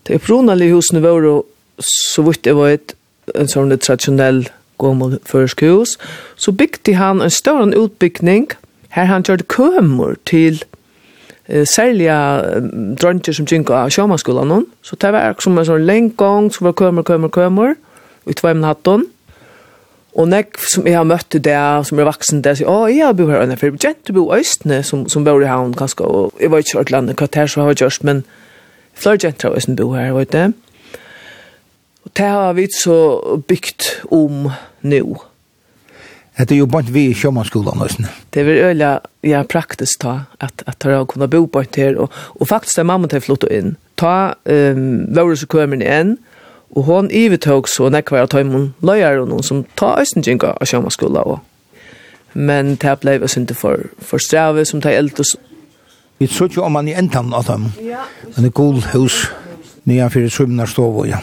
Det 0.06 0.16
opprunalige 0.16 0.72
husene 0.72 1.02
var 1.04 1.42
så 1.80 2.24
vidt 2.24 2.46
jeg 2.46 2.56
vet, 2.56 2.94
en 3.34 3.48
sånn 3.48 3.72
tradisjonell 3.72 4.46
gommel 4.80 5.18
førsk 5.24 5.62
hus, 5.64 5.96
så 6.36 6.52
bygde 6.52 6.96
han 6.98 7.22
en 7.22 7.32
større 7.32 7.70
utbyggning, 7.78 8.50
og 8.50 8.63
Her 8.94 9.10
han 9.10 9.24
gjør 9.26 9.42
det 9.42 9.48
kømmer 9.48 10.14
til 10.26 10.62
uh, 11.50 11.64
særlige 11.66 12.14
uh, 12.14 12.68
dronter 13.00 13.34
som 13.34 13.48
gikk 13.50 13.72
av 13.74 13.90
sjåmanskolen. 13.90 14.68
Så 14.82 14.96
det 15.00 15.12
var 15.12 15.34
som 15.42 15.58
en 15.58 15.66
sånn 15.66 15.86
lenge 15.88 16.14
gang 16.20 16.52
så 16.54 16.68
var 16.68 16.78
kømmer, 16.78 17.02
kømmer, 17.02 17.28
kømmer. 17.28 17.74
ut 18.24 18.38
i 18.38 18.40
tvei 18.40 18.54
med 18.54 18.68
hatten. 18.68 19.06
Og 20.14 20.28
nek 20.30 20.58
som 20.70 20.86
jeg 20.86 20.94
har 20.94 21.06
møtt 21.08 21.34
i 21.34 21.42
det, 21.42 21.58
som 21.88 21.98
er 21.98 22.06
vaksen 22.06 22.42
det, 22.44 22.56
sier, 22.58 22.70
å, 22.70 22.86
jeg 22.86 23.02
har 23.02 23.16
bo 23.18 23.26
her, 23.26 23.40
og 23.40 23.48
jeg 23.50 23.58
har 23.58 23.72
begynt 23.74 24.12
bo 24.14 24.28
i 24.28 24.38
Østene, 24.38 24.82
som, 24.86 25.08
som 25.10 25.24
bor 25.26 25.42
i 25.42 25.50
havn, 25.50 25.74
kanskje, 25.74 26.06
og 26.06 26.38
jeg 26.40 26.52
var 26.52 26.62
ikke 26.62 26.78
hvert 26.78 26.92
landet, 26.94 27.18
hva 27.18 27.26
det 27.26 27.42
er 27.42 27.50
som 27.50 27.64
har 27.64 27.74
gjort, 27.74 28.06
men 28.06 28.22
flere 28.94 29.18
jenter 29.24 29.50
har 29.50 29.58
Østene 29.58 29.78
bo 29.80 29.90
her, 29.96 30.14
vet 30.14 30.32
du. 30.32 30.54
Og 32.04 32.12
det 32.14 32.30
har 32.30 32.54
vi 32.54 32.68
så 32.70 32.98
byggt 33.48 33.90
om 34.14 34.52
nå. 34.86 35.02
Det 36.38 36.52
er 36.52 36.56
jo 36.56 36.66
bare 36.66 36.90
vi 36.90 37.06
i 37.06 37.14
sjömanskolan 37.14 37.82
også. 37.82 38.04
Det 38.34 38.40
er 38.40 38.44
väl 38.44 38.58
öliga 38.58 38.98
ja, 39.22 39.42
praktisk 39.42 40.00
ta 40.00 40.20
at, 40.40 40.62
at 40.66 40.84
jeg 40.84 40.96
har 40.96 41.04
kunnet 41.04 41.30
bo 41.30 41.46
på 41.46 41.60
ett 41.60 41.76
här. 41.76 41.96
Og, 41.96 42.10
och 42.12 42.48
faktiskt 42.48 42.78
är 42.78 42.84
mamma 42.84 43.06
å 43.06 43.20
flytte 43.20 43.46
inn. 43.46 43.76
Ta 43.96 44.34
um, 44.44 45.14
Laura 45.14 45.36
som 45.36 45.48
kommer 45.48 45.82
inn, 46.00 46.18
og 46.70 46.76
Och 46.76 46.84
hon 46.84 47.10
övertog 47.10 47.68
så 47.68 47.88
när 47.88 48.02
kvar 48.02 48.26
ta 48.26 48.40
imon 48.40 48.74
löjar 48.78 49.18
och 49.18 49.28
någon 49.28 49.42
som 49.42 49.64
tar 49.64 50.00
østen 50.00 50.22
jinka 50.22 50.46
av 50.46 50.66
sjömanskola. 50.66 51.20
også. 51.20 51.40
Men 52.32 52.74
det 52.74 53.00
ble 53.00 53.18
blev 53.18 53.22
ikke 53.22 53.54
for, 53.54 53.76
for 53.98 54.18
för 54.18 54.64
som 54.64 54.80
tar 54.80 54.90
eld. 54.90 55.20
Och... 55.20 55.24
Vi 56.18 56.26
så 56.26 56.46
ju 56.46 56.60
om 56.60 56.72
man 56.72 56.88
i 56.88 56.92
ändan 56.92 57.34
av 57.34 57.44
dem. 57.44 57.72
Men 58.34 58.44
det 58.44 58.46
är 58.46 58.50
god 58.50 58.84
hus 58.84 59.30
nye 59.84 59.96
nyanför 59.96 60.20
i 60.20 60.30
svimnarstovå, 60.30 61.06
ja. 61.06 61.18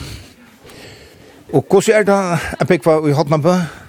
Og 1.54 1.66
hvordan 1.70 2.00
er 2.00 2.04
det 2.04 2.40
att 2.60 2.68
bygga 2.68 3.10
i 3.10 3.12
Hotnabö? 3.12 3.50
Ja. 3.50 3.81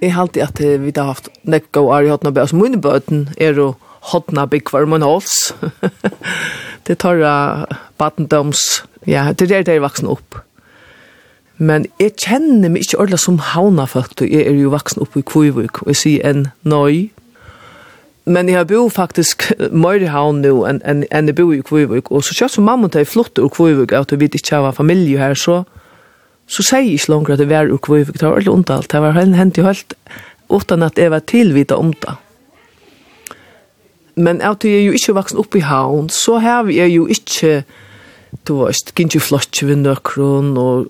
Jeg 0.00 0.14
har 0.14 0.26
alltid 0.26 0.42
at 0.42 0.60
vi 0.62 0.92
har 0.94 1.10
haft 1.10 1.30
nekka 1.42 1.82
og 1.82 1.94
ari 1.96 2.10
hodna 2.12 2.30
bøy, 2.30 2.44
altså 2.44 2.58
mine 2.58 2.80
bøten 2.80 3.28
er 3.36 3.56
jo 3.58 3.72
hodna 4.12 4.46
byggvar 4.46 4.86
mun 4.86 5.02
hals. 5.02 5.52
det 6.86 7.00
tar 7.02 7.18
badendoms, 7.98 8.84
ja, 9.06 9.32
det 9.32 9.50
er 9.50 9.62
der 9.64 9.72
jeg 9.72 9.82
vaksen 9.82 10.08
opp. 10.08 10.38
Men 11.58 11.88
jeg 11.98 12.14
kjenner 12.22 12.70
meg 12.70 12.84
ikke 12.86 13.00
ordentlig 13.00 13.18
som 13.24 13.40
havna 13.42 13.88
folk, 13.90 14.20
og 14.22 14.30
jeg 14.30 14.46
er 14.46 14.58
jo 14.60 14.70
vaksen 14.70 15.02
opp 15.02 15.16
i 15.18 15.24
Kvivuk, 15.26 15.82
og 15.82 15.90
jeg 15.90 15.98
sier 15.98 16.28
en 16.30 16.44
nøy. 16.62 17.08
Men 18.28 18.46
jeg 18.46 18.60
har 18.60 18.68
bo 18.68 18.84
faktisk 18.92 19.48
mer 19.82 19.98
i 19.98 20.12
havn 20.12 20.44
nå 20.44 20.54
enn 20.68 20.78
en, 20.86 21.02
en 21.10 21.30
jeg 21.30 21.38
bo 21.40 21.48
i 21.50 21.64
Kvivuk, 21.64 22.12
og 22.14 22.22
så 22.22 22.36
kjøtt 22.38 22.54
som 22.54 22.68
mamma 22.68 22.90
til 22.92 23.02
jeg 23.02 23.10
flott 23.10 23.42
ur 23.42 23.50
Kvivuk, 23.50 23.92
at 23.92 24.14
vi 24.14 24.30
ikke 24.30 24.62
har 24.62 24.76
familie 24.76 25.18
her, 25.18 25.34
så 25.34 25.64
så 26.48 26.64
sier 26.64 26.86
jeg 26.86 26.96
ikke 26.96 27.12
langer 27.12 27.34
at 27.34 27.42
det 27.42 27.50
var 27.50 27.68
og 27.72 27.82
kvøy, 27.84 28.06
det 28.08 28.22
var 28.24 28.38
veldig 28.38 28.52
ondt 28.52 28.72
alt, 28.72 28.90
det 28.92 29.02
var 29.04 29.18
hendt 29.20 29.60
jo 29.60 29.66
helt, 29.66 29.92
utan 30.48 30.86
at 30.86 30.98
jeg 30.98 31.12
var 31.12 31.26
tilvita 31.28 31.76
om 31.76 31.92
det. 31.92 32.14
Men 34.16 34.40
at 34.42 34.64
jeg 34.64 34.80
er 34.80 34.86
jo 34.88 34.96
ikke 34.96 35.14
vaksen 35.14 35.38
opp 35.38 35.54
i 35.54 35.62
havn, 35.62 36.08
så 36.10 36.38
har 36.42 36.70
jeg 36.72 36.90
jo 36.96 37.04
ikke, 37.06 37.62
du 38.48 38.54
vet, 38.62 38.94
gint 38.96 39.14
jo 39.14 39.20
flott 39.22 39.60
ved 39.62 39.84
nøkron, 39.84 40.56
og 40.58 40.88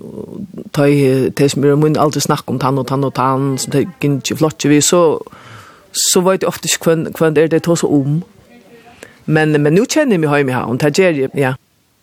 ta 0.72 0.86
i 0.86 1.28
det 1.28 1.50
som 1.50 1.66
er 1.66 1.76
må 1.76 1.90
aldri 1.90 2.22
snakke 2.24 2.54
om 2.54 2.62
tann 2.62 2.78
og 2.78 2.86
tann 2.88 3.04
og 3.04 3.14
tann, 3.18 3.56
som 3.58 3.74
det 3.74 3.88
gint 4.00 4.30
jo 4.30 4.38
flott 4.38 4.64
ved, 4.64 4.80
så, 4.86 5.18
så 5.92 6.22
vet 6.24 6.46
jeg 6.46 6.54
ofte 6.54 6.70
ikke 6.70 7.18
hva 7.18 7.34
det 7.34 7.48
er 7.48 7.56
det 7.56 7.64
tås 7.66 7.82
om. 7.84 8.22
Men, 9.26 9.58
men 9.58 9.74
nå 9.74 9.84
kjenner 9.84 10.16
jeg 10.16 10.22
meg 10.22 10.38
hjemme 10.38 10.54
i 10.54 10.56
havn, 10.56 10.80
det 10.80 10.94
gjør 10.96 11.24
jeg, 11.26 11.34
ja. 11.36 11.56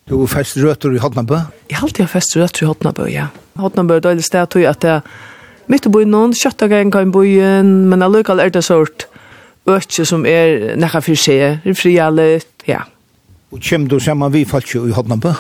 Du 0.06 0.20
fest 0.30 0.60
røtter 0.62 0.94
i 0.94 1.00
Hotnabø? 1.02 1.40
Jeg 1.66 1.80
har 1.80 1.88
alltid 1.88 2.06
fest 2.12 2.36
røtter 2.38 2.62
i 2.62 2.68
Hotnabø, 2.70 3.08
ja. 3.10 3.24
Hotnabø 3.58 3.96
er 3.96 4.04
døylig 4.06 4.22
sted, 4.28 4.46
tog 4.54 4.62
at 4.70 4.84
jeg 4.86 5.02
midt 5.66 5.88
i 5.88 5.90
byen 5.90 6.12
noen, 6.14 6.34
gang 6.70 6.92
kan 6.94 7.12
byen, 7.12 7.72
men 7.90 8.06
allukal 8.06 8.40
er 8.40 8.54
det 8.54 8.62
sort 8.64 9.08
økje 9.66 10.06
som 10.06 10.28
er 10.30 10.76
nekka 10.78 11.02
for 11.02 11.18
seg, 11.18 11.58
fri 11.66 11.74
frialig, 11.74 12.44
ja. 12.68 12.84
Og 13.50 13.58
kjem 13.58 13.88
du 13.90 13.98
sammen 14.00 14.30
vi 14.32 14.44
falt 14.46 14.76
jo 14.76 14.84
i 14.86 14.94
Hotnabø? 14.94 15.34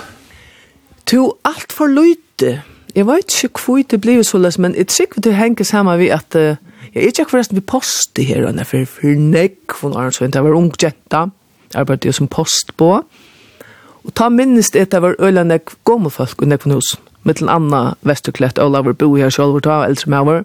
To 1.13 1.37
alt 1.45 1.69
for 1.69 1.85
løyte. 1.85 2.63
Jeg 2.95 3.05
vet 3.05 3.37
ikke 3.43 3.61
hvor 3.67 3.85
det 3.85 4.01
blir 4.01 4.23
så 4.25 4.41
løs, 4.41 4.57
men 4.57 4.73
jeg 4.73 4.87
tror 4.87 5.21
det 5.21 5.35
henger 5.35 5.63
sammen 5.63 5.99
vi 5.99 6.09
at 6.09 6.33
uh, 6.33 6.57
jeg 6.89 7.03
er 7.03 7.13
ikke 7.13 7.29
forresten 7.35 7.61
vi 7.61 7.61
poste 7.61 8.25
her, 8.25 8.49
for, 8.63 8.89
for 8.89 9.13
nekk, 9.13 9.77
for 9.77 10.25
det 10.25 10.41
var 10.41 10.57
ung 10.57 10.73
jenta, 10.81 11.27
arbeidde 11.75 12.09
jo 12.09 12.17
som 12.17 12.27
post 12.27 12.73
på, 12.77 12.95
og 12.97 13.05
Og 14.05 14.13
ta 14.13 14.29
minnest 14.29 14.75
et 14.75 14.93
av 14.93 15.05
øyla 15.19 15.43
nek 15.43 15.71
folk 15.85 16.41
i 16.41 16.45
nekvun 16.45 16.75
hus. 16.77 16.95
Mittlen 17.23 17.49
Anna 17.49 17.95
Vesterklett, 18.03 18.59
Olaver 18.59 18.93
bo 18.93 19.15
her 19.15 19.29
sjolver, 19.29 19.59
ta 19.59 19.83
eldre 19.85 20.09
med 20.09 20.19
over. 20.19 20.43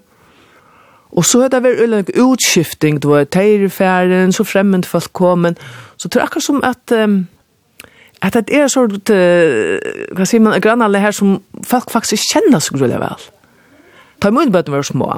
Og 1.13 1.25
så 1.25 1.43
er 1.45 1.49
det 1.49 1.63
vært 1.63 1.81
øyla 1.81 2.05
utskifting, 2.23 3.03
det 3.03 3.11
var 3.11 3.25
teirfæren, 3.25 4.33
så 4.33 4.45
fremmed 4.45 4.87
folk 4.87 5.13
kom, 5.13 5.47
så 5.97 6.09
tror 6.09 6.21
jeg 6.21 6.29
akkurat 6.29 6.43
som 6.43 6.61
at 6.65 7.05
um, 7.05 7.27
at 8.23 8.37
det 8.37 8.53
er 8.53 8.69
sånn, 8.69 9.01
uh, 9.11 9.77
hva 10.13 10.27
sier 10.29 10.43
man, 10.45 10.61
grann 10.61 10.85
alle 10.85 11.01
her 11.01 11.15
som 11.17 11.39
folk 11.67 11.91
faktisk 11.91 12.35
kjenner 12.35 12.61
så 12.61 12.77
grunnig 12.77 13.01
vel. 13.01 13.29
Ta 14.21 14.29
i 14.29 14.37
munnbøtten 14.37 14.75
var 14.75 14.85
små, 14.85 15.09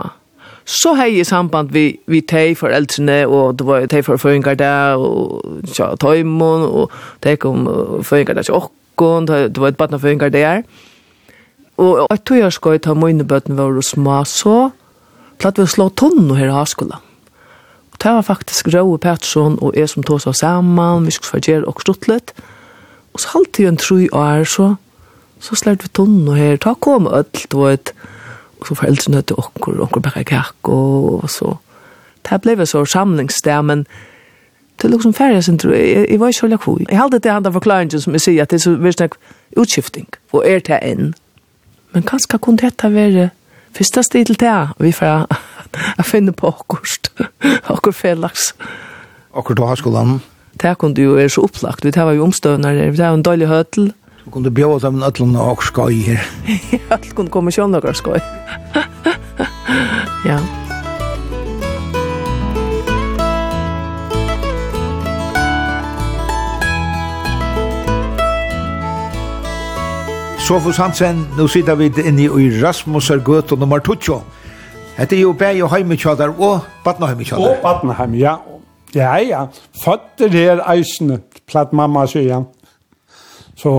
så 0.64 0.94
hei 0.94 1.16
i 1.18 1.24
samband 1.26 1.72
vi, 1.74 1.98
vi 2.06 2.20
tei 2.20 2.54
for 2.54 2.70
eldrene, 2.70 3.26
og 3.26 3.58
det 3.58 3.66
var 3.66 3.86
tei 3.90 4.02
for 4.06 4.20
føringar 4.20 4.54
der, 4.58 5.00
og 5.00 5.42
tja, 5.66 5.92
tøymon, 6.00 6.66
og 6.66 6.92
tei 7.24 7.34
kom 7.40 7.66
føringar 8.06 8.38
der 8.38 8.46
til 8.46 8.58
okkon, 8.60 9.26
det 9.26 9.58
var 9.58 9.72
et 9.72 9.80
badna 9.80 9.98
føringar 9.98 10.30
der. 10.34 10.62
Og 11.82 12.04
et 12.12 12.22
tøyarskoi 12.28 12.78
ta 12.78 12.94
mine 12.94 13.26
bøtten 13.26 13.58
var 13.58 13.74
hos 13.74 13.96
ma 13.96 14.22
så, 14.28 14.70
platt 15.42 15.58
vi 15.58 15.66
slå 15.66 15.88
tonno 15.98 16.36
her 16.38 16.52
i 16.52 16.54
haskola. 16.54 17.00
Og 17.92 17.98
det 18.02 18.14
var 18.14 18.22
faktisk 18.26 18.70
Rauwe 18.74 18.98
Pettersson 18.98 19.58
og 19.60 19.74
jeg 19.76 19.90
som 19.90 20.06
tog 20.06 20.22
seg 20.22 20.36
sammen, 20.38 21.06
vi 21.06 21.14
skulle 21.16 21.40
fagere 21.40 21.66
og 21.66 21.82
struttlet. 21.82 22.34
Og 23.12 23.20
så 23.20 23.34
halte 23.34 23.64
jeg 23.64 23.72
en 23.72 23.82
tru 23.82 23.98
år 24.14 24.46
så, 24.48 24.74
så 25.42 25.58
slett 25.58 25.82
vi 25.82 25.90
tonno 25.90 26.36
her, 26.38 26.56
ta 26.56 26.76
kom 26.78 27.10
ødelt, 27.10 27.48
det 27.50 27.58
var 27.58 27.76
og 27.76 27.94
så 28.68 28.76
foreldrene 28.78 29.22
til 29.22 29.38
åkker, 29.38 29.80
åkker 29.86 30.00
bare 30.04 30.24
kakk, 30.24 30.68
og 30.68 31.28
så. 31.30 31.56
Det 32.28 32.40
ble 32.42 32.56
vi 32.58 32.66
så 32.66 32.84
samlingssted, 32.86 33.62
men 33.62 33.86
det 34.78 34.88
er 34.88 34.92
liksom 34.94 35.14
færre, 35.14 35.38
jeg 35.38 35.58
tror, 35.60 35.74
jeg, 35.74 36.06
jeg 36.10 36.20
var 36.20 36.32
ikke 36.32 36.38
så 36.38 36.46
lagt. 36.46 36.90
Jeg 36.90 36.98
hadde 36.98 37.18
det 37.18 37.30
andre 37.30 37.52
forklaringen 37.52 38.00
som 38.00 38.16
jeg 38.16 38.24
sier, 38.24 38.42
at 38.42 38.50
det 38.50 38.58
er 38.60 38.64
så 38.64 38.74
virkelig 38.76 39.10
utskifting, 39.56 40.08
og 40.32 40.48
er 40.48 40.58
til 40.58 40.78
en. 40.82 41.14
Men 41.92 42.02
kanskje 42.08 42.38
kunne 42.38 42.62
dette 42.62 42.94
være 42.94 43.30
første 43.76 44.02
sted 44.02 44.24
til 44.24 44.40
det, 44.40 44.68
vi 44.80 44.92
får 44.92 45.26
jeg 45.96 46.04
finne 46.04 46.32
på 46.32 46.50
åkkerst, 46.50 47.12
åkker 47.72 47.92
felaks. 47.92 48.52
Åkker 49.32 49.54
til 49.54 49.64
høyskolen? 49.64 50.20
Det 50.60 50.78
kunne 50.78 51.00
jo 51.00 51.16
være 51.16 51.32
så 51.32 51.46
opplagt, 51.46 51.84
vi 51.84 51.92
tar 51.92 52.12
jo 52.12 52.24
omstøvner, 52.24 52.90
vi 52.90 52.96
tar 52.96 53.12
jo 53.12 53.20
en 53.20 53.26
dårlig 53.26 53.48
høtel, 53.48 53.92
Så 54.24 54.30
kunde 54.30 54.50
bjóða 54.54 54.78
dem 54.86 55.00
en 55.00 55.02
öllum 55.02 55.36
og 55.36 55.62
skoj 55.66 55.94
her. 56.06 56.26
Ja, 56.72 56.96
öll 56.96 57.14
kunde 57.14 57.30
koma 57.30 57.50
sjón 57.50 57.74
og 57.74 57.96
skoj. 57.96 58.20
ja. 60.30 60.38
Sofus 70.38 70.76
Hansen, 70.76 71.26
nu 71.38 71.48
sitter 71.48 71.74
vi 71.74 71.90
inne 72.06 72.22
i 72.22 72.62
Rasmusser 72.62 73.18
Götu 73.18 73.56
nummer 73.56 73.78
2. 73.78 74.22
Hette 74.96 75.16
jo 75.16 75.32
bæg 75.32 75.62
og 75.62 75.70
heimekjadar 75.74 76.34
og 76.38 76.60
badnahemekjadar. 76.84 77.42
Og 77.48 77.56
Badnaheim, 77.62 78.14
ja. 78.14 78.36
Ja, 78.94 79.16
ja. 79.16 79.46
Føtter 79.84 80.28
her 80.28 80.60
eisene, 80.68 81.20
platt 81.46 81.72
mamma 81.72 82.06
sier. 82.06 82.28
Ja. 82.28 82.42
Så 83.62 83.72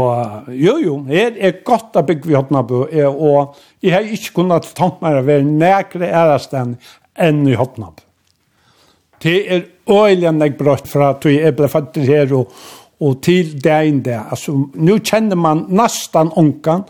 jo, 0.55 0.77
jo, 0.79 0.93
her 1.09 1.35
er 1.35 1.57
godt 1.67 1.97
å 1.99 2.05
bygge 2.07 2.29
vi 2.29 2.37
Hotnabø, 2.37 2.85
og 3.09 3.57
jeg 3.83 3.91
har 3.91 4.05
ikke 4.07 4.37
kunnet 4.37 4.69
tenkt 4.77 5.01
meg 5.03 5.17
å 5.19 5.25
være 5.27 5.43
nærkere 5.43 6.07
æresten 6.07 6.77
enn 7.19 7.41
i 7.51 7.57
Hotnabø. 7.59 8.05
Det 9.23 9.35
er 9.55 9.65
øyelig 9.87 10.29
enn 10.29 10.41
jeg 10.43 10.55
brøtt 10.59 10.87
fra 10.91 11.13
at 11.13 11.27
jeg 11.27 11.55
ble 11.55 11.67
født 11.71 11.99
her 12.07 12.31
og, 12.35 12.53
og 13.03 13.19
til 13.23 13.53
det 13.63 13.75
enn 13.89 13.99
det. 14.05 14.19
Altså, 14.19 14.55
nå 14.55 14.97
kjenner 15.03 15.39
man 15.39 15.65
nesten 15.75 16.31
onkan, 16.39 16.85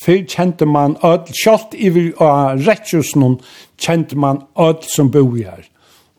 før 0.00 0.20
kjente 0.28 0.68
man 0.68 0.98
ødel, 1.04 1.32
kjalt 1.40 1.76
i 1.76 1.88
uh, 1.92 2.52
rettjusen, 2.66 3.38
kjente 3.80 4.20
man 4.20 4.42
ødel 4.60 4.88
som 4.90 5.12
bor 5.12 5.32
her. 5.36 5.64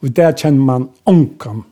Og 0.01 0.13
der 0.15 0.33
kjenner 0.37 0.69
man 0.73 0.89
onkan. 1.05 1.65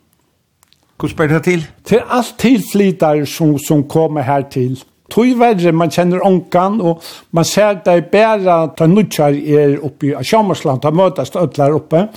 Hvor 1.04 1.10
spør 1.10 1.28
det 1.28 1.44
til? 1.44 1.66
Till 1.84 2.00
alt 2.10 2.36
tillflytare 2.39 3.26
som, 3.26 3.58
som 3.60 3.82
kommer 3.84 4.22
her 4.22 4.46
til. 4.48 4.78
Tui 5.12 5.34
verre, 5.36 5.74
man 5.76 5.92
kjenner 5.92 6.24
onkan 6.24 6.78
og 6.80 7.02
man 7.36 7.44
ser 7.44 7.82
det 7.84 8.06
bare 8.12 8.54
at 8.63 8.82
att 8.82 8.89
nutjar 8.89 9.36
er 9.36 9.84
oppe 9.84 10.08
i 10.08 10.24
Sjömarsland, 10.24 10.82
ta 10.82 10.92
mötas 10.92 11.36
ødler 11.36 11.76
uppe. 11.76 12.08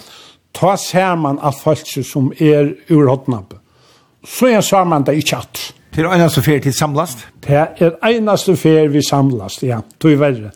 Ta 0.55 0.77
ser 0.77 1.17
man 1.17 1.39
at 1.43 1.55
folk 1.65 1.83
som 2.13 2.33
er 2.39 2.75
ur 2.91 3.09
hotnapp. 3.09 3.55
Så 4.25 4.47
er 4.47 4.61
sa 4.61 4.85
man 4.85 5.03
det 5.03 5.17
i 5.17 5.23
chatt. 5.23 5.75
er 5.99 6.15
eneste 6.15 6.43
fer 6.43 6.59
til 6.61 6.73
samlast? 6.73 7.27
Det 7.47 7.57
er 7.57 7.91
eneste 8.03 8.57
fer 8.57 8.89
vi 8.89 9.03
samlast, 9.03 9.63
ja. 9.63 9.81
Tui 10.01 10.15
verre. 10.15 10.51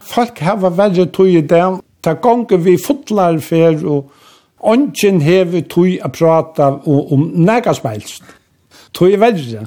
Folk 0.00 0.38
har 0.38 0.56
verre 0.56 1.06
tui 1.06 1.36
i 1.38 1.40
det. 1.40 1.80
Ta 2.02 2.12
gånger 2.12 2.56
vi 2.56 2.78
fotlar 2.86 3.38
fer 3.40 3.86
og 3.86 4.12
Ongen 4.60 5.20
hever 5.20 5.60
tog 5.60 5.98
a 6.02 6.08
prata 6.08 6.70
om 6.86 7.30
nega 7.34 7.72
spelst. 7.72 8.24
Tog 8.92 9.12
er 9.12 9.22
verre. 9.22 9.66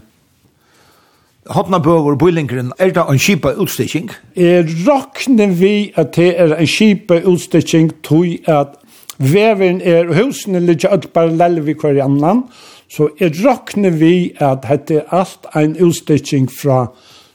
Hopnabøver 1.49 2.13
og 2.13 2.19
Bøylingren, 2.21 2.71
er 2.79 2.93
det 2.95 3.03
en 3.09 3.19
kipa 3.19 3.51
utstikking? 3.59 4.11
Er 4.35 4.63
råkner 4.87 5.51
vi 5.59 5.91
at 5.95 6.15
det 6.15 6.39
er 6.39 6.53
en 6.55 6.67
kipa 6.67 7.19
utstikking 7.19 7.91
tog 8.03 8.47
at 8.47 8.77
veveren 9.19 9.81
er 9.81 10.13
husene 10.13 10.61
ligger 10.63 10.95
alt 10.95 11.09
parallell 11.13 11.59
vi 11.65 11.75
hver 11.75 11.99
annan, 12.03 12.45
så 12.87 13.09
er 13.19 13.35
råkner 13.43 13.91
vi 13.91 14.31
at 14.39 14.63
det 14.87 15.01
er 15.01 15.11
alt 15.11 15.49
en 15.55 15.75
utstikking 15.83 16.47
fra 16.47 16.85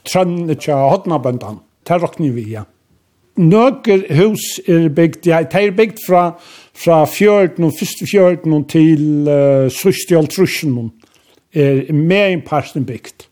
trønne 0.08 0.54
til 0.54 0.74
Hopnabøndan. 0.74 1.60
Det 1.88 2.02
råkner 2.02 2.32
vi, 2.32 2.48
ja 2.54 2.64
nøkker 3.38 4.05
hus 4.18 4.59
er 4.66 4.88
bygd, 4.94 5.27
ja, 5.27 5.42
det 5.42 5.62
er 5.62 5.74
bygd 5.77 6.03
fra, 6.07 6.22
fra 6.77 7.03
fjørten 7.09 7.68
og 7.68 7.74
første 7.79 8.07
fjørten 8.11 8.64
til 8.70 9.29
uh, 9.29 9.70
søste 9.72 10.18
og 10.18 10.31
trusen 10.35 10.77
er 11.55 11.92
med 11.92 12.33
en 12.33 12.42
parten 12.46 12.87
bygd. 12.87 13.27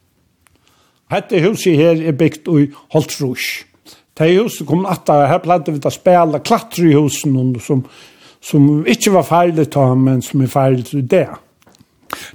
Hette 1.13 1.43
huset 1.45 1.77
her 1.79 2.03
er 2.09 2.17
bygd 2.19 2.49
i 2.51 2.67
Holtrus. 2.95 3.65
Det 4.19 4.33
huset 4.41 4.67
kom 4.67 4.87
natt 4.87 5.11
her 5.11 5.43
pleide 5.45 5.75
vi 5.75 5.83
å 5.85 5.93
spille 5.93 6.41
klatre 6.41 6.89
i 6.89 6.97
husen 6.97 7.37
som, 7.61 7.85
som 8.41 8.87
ikke 8.89 9.13
var 9.15 9.27
ferdig 9.29 9.69
ta, 9.75 9.91
men 9.95 10.23
som 10.25 10.43
er 10.43 10.51
ferdig 10.51 10.87
til 10.89 11.05
det. 11.05 11.29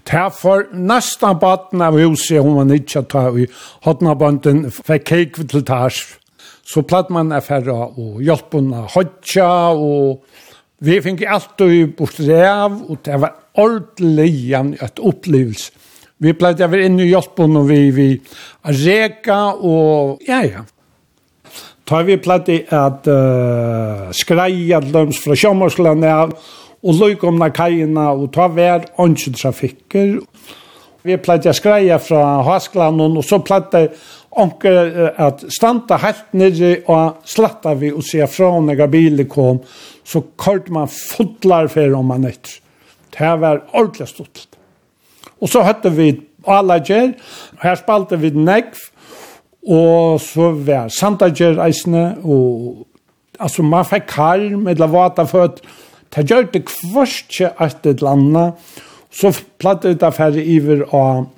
Det 0.06 0.14
er 0.14 0.30
for 0.36 0.68
nesten 0.78 1.40
baden 1.42 1.82
av 1.82 1.98
huset, 1.98 2.40
hun 2.44 2.60
var 2.60 2.68
nødt 2.70 2.88
til 2.92 3.02
å 3.02 3.08
ta 3.10 3.28
i 3.34 3.48
hodnabanden, 3.88 4.68
fikk 4.70 5.08
kjekve 5.10 5.48
til 5.50 5.66
tarsj 5.66 6.21
så 6.63 6.84
platt 6.88 7.10
man 7.13 7.32
er 7.34 7.43
færre 7.43 7.74
og 7.74 8.21
hjelpene 8.24 8.86
hodja, 8.93 9.52
og 9.76 10.21
vi 10.82 10.97
fikk 11.04 11.26
alt 11.30 11.62
og 11.62 11.95
bort 11.97 12.19
rev, 12.26 12.78
og 12.89 13.02
det 13.06 13.19
var 13.21 13.38
ordentlig 13.62 14.54
en 14.58 14.74
et 14.82 15.02
opplevelse. 15.02 15.71
Vi 16.21 16.36
pleide 16.38 16.67
å 16.67 16.69
være 16.69 16.86
inne 16.86 17.08
i 17.08 17.10
hjelpene, 17.10 17.63
og 17.63 17.69
vi, 17.69 17.89
vi 17.95 18.08
reka, 18.86 19.39
og 19.58 20.21
ja, 20.28 20.43
ja. 20.45 20.63
Ta 21.89 22.04
vi 22.06 22.15
pleide 22.21 22.60
at 22.78 23.08
uh, 23.10 24.12
skreia 24.15 24.80
løms 24.86 25.17
fra 25.24 25.36
Sjømorslande 25.36 26.12
av, 26.13 26.36
og 26.82 26.97
løyk 26.97 27.26
om 27.30 27.41
kajina, 27.54 28.12
og 28.13 28.30
ta 28.34 28.47
vær 28.54 28.86
åndsyn 29.02 29.38
trafikker. 29.38 30.19
Vi 31.02 31.17
pleide 31.17 31.50
å 31.50 31.58
skreia 31.58 31.97
fra 32.02 32.43
Haskland, 32.45 33.02
og 33.02 33.26
så 33.26 33.41
pleide 33.41 33.86
jeg 33.86 33.93
onker 34.32 35.12
at 35.20 35.44
standa 35.52 35.98
helt 36.02 36.34
nere 36.38 36.74
og 36.88 37.24
slatta 37.28 37.74
vi 37.76 37.91
og 37.91 38.04
se 38.08 38.24
fra 38.32 38.52
når 38.63 38.88
bilen 38.91 39.28
kom, 39.30 39.60
så 40.04 40.24
kort 40.39 40.70
man 40.72 40.88
fotlar 40.91 41.67
for 41.72 41.98
om 41.98 42.12
man 42.13 42.28
etter. 42.30 42.60
Det 43.12 43.34
var 43.41 43.65
ordentlig 43.74 44.08
stort. 44.08 44.48
Og 45.41 45.50
så 45.50 45.63
hørte 45.65 45.91
vi 45.91 46.13
alle 46.48 46.80
gjer, 46.86 47.12
her 47.62 47.76
spalte 47.78 48.17
vi 48.22 48.32
negv, 48.34 48.80
og 49.67 50.22
så 50.24 50.52
var 50.65 50.89
Santa 50.89 51.28
gjer 51.30 51.60
og 52.24 52.88
altså 53.39 53.63
man 53.63 53.86
fikk 53.86 54.08
karm, 54.08 54.67
eller 54.67 54.88
vata 54.88 55.26
født, 55.26 55.62
det 56.15 56.26
gjør 56.30 56.50
det 56.54 56.65
kvarskje 56.67 57.52
et 57.62 57.86
eller 57.86 58.10
annet, 58.12 58.72
så 59.12 59.32
platt 59.60 59.86
ut 59.86 60.04
av 60.04 60.15
færre 60.15 60.44
iver 60.44 60.84
og 60.88 61.30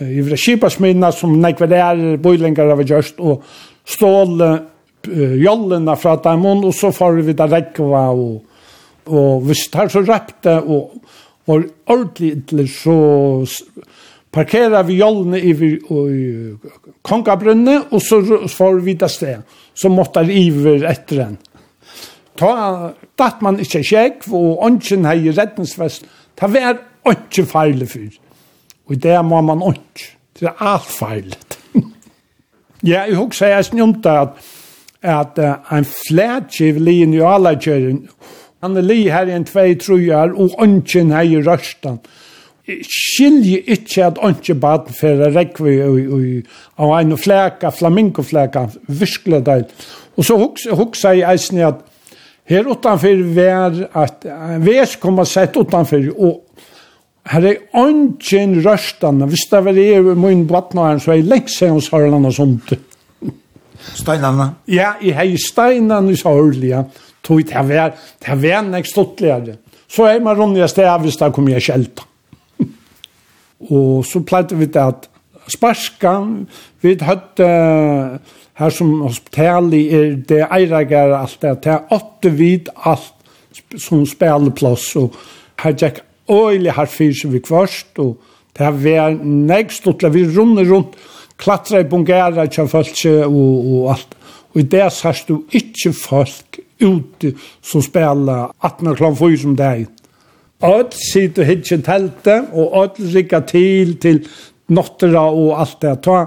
i 0.00 0.38
skipasmidna 0.40 1.12
som 1.12 1.36
nekverer 1.42 2.16
bøylingar 2.22 2.72
av 2.74 2.82
gjørst, 2.84 3.20
og 3.20 3.44
stål 3.84 4.40
uh, 4.40 5.36
jollene 5.40 5.96
fra 6.00 6.16
dem, 6.24 6.46
og 6.54 6.72
så 6.76 6.92
får 6.94 7.20
vi 7.26 7.36
da 7.36 7.48
rekva, 7.50 8.06
og, 8.12 8.40
og 9.10 9.44
hvis 9.48 9.68
det 9.72 9.82
er 9.82 9.92
så 9.92 10.04
repte, 10.06 10.56
og 10.62 10.94
var 11.44 11.66
ordentlig 11.92 12.68
så 12.72 12.96
parkerar 14.34 14.86
vi 14.88 14.98
jollene 14.98 15.38
i, 15.38 15.52
i 15.52 16.22
kongabrunne, 17.06 17.76
og 17.90 18.02
så 18.02 18.20
får 18.50 18.80
vi 18.84 18.96
det 18.98 19.10
sted, 19.12 19.42
så 19.74 19.90
måtte 19.92 20.24
vi 20.26 20.46
iver 20.48 20.86
etter 20.90 21.20
den. 21.24 21.36
Ta 22.40 22.50
datt 23.18 23.44
man 23.46 23.60
ikke 23.62 23.84
kjekk, 23.86 24.26
og 24.34 24.64
ånden 24.66 25.06
her 25.06 25.20
i 25.20 25.34
redningsvest, 25.36 26.08
ta 26.38 26.50
vær 26.50 26.80
ånden 27.06 27.46
feil 27.50 27.86
fyrt. 27.86 28.23
Og 28.88 29.02
det 29.02 29.16
må 29.24 29.40
man 29.40 29.62
ikke. 29.72 30.10
Det 30.40 30.48
er 30.50 30.62
alt 30.66 30.90
feil. 30.90 31.34
ja, 32.90 33.04
jeg 33.08 33.16
husker 33.16 33.54
jeg 33.54 33.68
snumt 33.70 34.06
at, 34.06 34.34
at 35.02 35.38
uh, 35.38 35.76
en 35.78 35.86
flætskiv 35.86 36.80
lin 36.82 37.14
i 37.14 37.22
allerkjøren, 37.22 38.04
han 38.64 38.76
er 38.80 38.86
li 38.86 39.02
her 39.12 39.28
i 39.28 39.34
en 39.36 39.44
tvei 39.44 39.74
trujar, 39.76 40.32
og 40.40 40.54
ønsken 40.64 41.12
her 41.12 41.26
i 41.28 41.40
røstan. 41.44 41.98
Skilje 42.64 43.58
ikke 43.74 44.06
at 44.06 44.20
ønsken 44.24 44.60
baden 44.60 44.96
for 44.96 45.24
rekve 45.34 45.74
og 46.80 46.94
en 46.96 47.18
flæka, 47.18 47.68
flamingofleka, 47.68 48.66
virkelig 48.88 49.42
deil. 49.46 49.66
Og 50.16 50.24
så 50.24 50.38
husker 50.72 51.12
jeg 51.12 51.32
eisen 51.32 51.60
at 51.60 51.82
her 52.48 52.64
utanfor 52.68 53.20
vær, 53.36 53.84
at 53.96 54.24
vers 54.64 54.96
kommer 54.96 55.28
sett 55.28 55.56
utanfor, 55.56 56.08
og 56.16 56.43
Her 57.32 57.46
er 57.48 57.62
ønsken 57.80 58.58
røstene. 58.64 59.26
Hvis 59.30 59.46
det 59.50 59.62
var 59.64 59.72
det 59.72 59.86
i 59.96 60.00
min 60.00 60.44
vattnaren, 60.50 61.00
så 61.00 61.14
er 61.14 61.22
jeg 61.22 61.30
lengt 61.30 61.52
seg 61.52 61.72
hos 61.72 61.88
Harland 61.92 62.28
og 62.28 62.34
sånt. 62.36 62.74
Steinene? 63.94 64.50
Ja, 64.68 64.94
jeg 65.02 65.16
har 65.16 65.32
steinene 65.40 66.12
i 66.12 66.20
Sørlig, 66.20 66.70
ja. 66.74 66.84
Tog 67.24 67.40
det 67.48 67.54
var, 67.68 67.94
det 68.20 68.28
her 68.28 68.40
var 68.42 68.66
nek 68.68 68.88
stortligere. 68.88 69.56
Så 69.88 70.04
er 70.10 70.20
man 70.20 70.36
rundt 70.36 70.60
i 70.60 70.68
sted 70.68 70.88
hvis 71.00 71.16
det 71.16 71.32
kommer 71.32 71.56
jeg 71.56 71.68
kjelta. 71.70 72.04
og 73.70 74.04
så 74.04 74.20
pleide 74.20 74.56
vi 74.58 74.66
det 74.66 74.80
at 74.82 75.08
sparska, 75.48 76.14
vi 76.82 76.96
hadde 77.00 77.48
her 78.54 78.70
som 78.70 79.00
hospitalet 79.02 79.94
er 79.94 80.16
det 80.28 80.42
eiregere 80.44 81.18
alt 81.18 81.38
det, 81.42 81.54
det 81.64 81.72
er 81.72 81.94
åtte 81.94 82.30
vid 82.30 82.68
alt 82.84 83.12
som 83.80 84.04
spelplass, 84.06 84.96
og 85.00 85.14
her 85.62 85.74
gikk 85.78 86.02
øyelig 86.30 86.72
hardt 86.72 86.90
fyrt 86.90 87.32
vi 87.32 87.40
kvarst, 87.44 87.98
og 87.98 88.16
det 88.56 88.66
har 88.66 88.76
vært 88.78 89.24
nekst, 89.24 89.86
og 89.86 90.14
vi 90.14 90.24
runder 90.36 90.68
rundt, 90.70 90.96
klatra 91.38 91.80
i 91.82 91.88
bungera, 91.90 92.46
ikke 92.46 92.68
folk, 92.68 92.94
og, 93.26 93.72
og 93.74 93.90
alt. 93.96 94.16
Og 94.54 94.60
i 94.62 94.68
det 94.70 94.86
sørst 94.94 95.28
du 95.28 95.42
ikke 95.50 95.92
folk 95.92 96.60
ute 96.80 97.34
som 97.62 97.82
spela 97.82 98.44
18 98.62 98.94
klant 98.94 99.18
fyrt 99.18 99.40
som 99.42 99.56
deg. 99.58 99.88
Ødel 100.64 101.00
sitter 101.10 101.42
og 101.42 101.48
hittar 101.48 101.82
teltet, 101.84 102.52
og 102.52 102.76
ødel 102.84 103.16
rikker 103.16 103.40
til 103.50 103.96
til 104.00 104.22
nottera 104.68 105.26
og 105.28 105.58
alt 105.60 105.82
det. 105.82 105.96
Ta, 106.04 106.24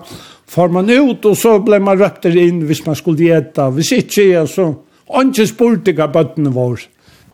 får 0.48 0.74
man 0.76 0.92
ut, 0.92 1.26
og 1.26 1.38
så 1.38 1.58
ble 1.64 1.80
man 1.80 2.00
røpter 2.00 2.36
inn 2.38 2.66
hvis 2.68 2.84
man 2.86 3.00
skulle 3.00 3.32
gjeta. 3.32 3.70
Hvis 3.70 3.96
ikke, 4.02 4.46
så... 4.48 4.74
Ikke 5.08 5.46
spurte 5.48 5.94
hva 5.96 6.10
bøttene 6.12 6.52
våre. 6.52 6.84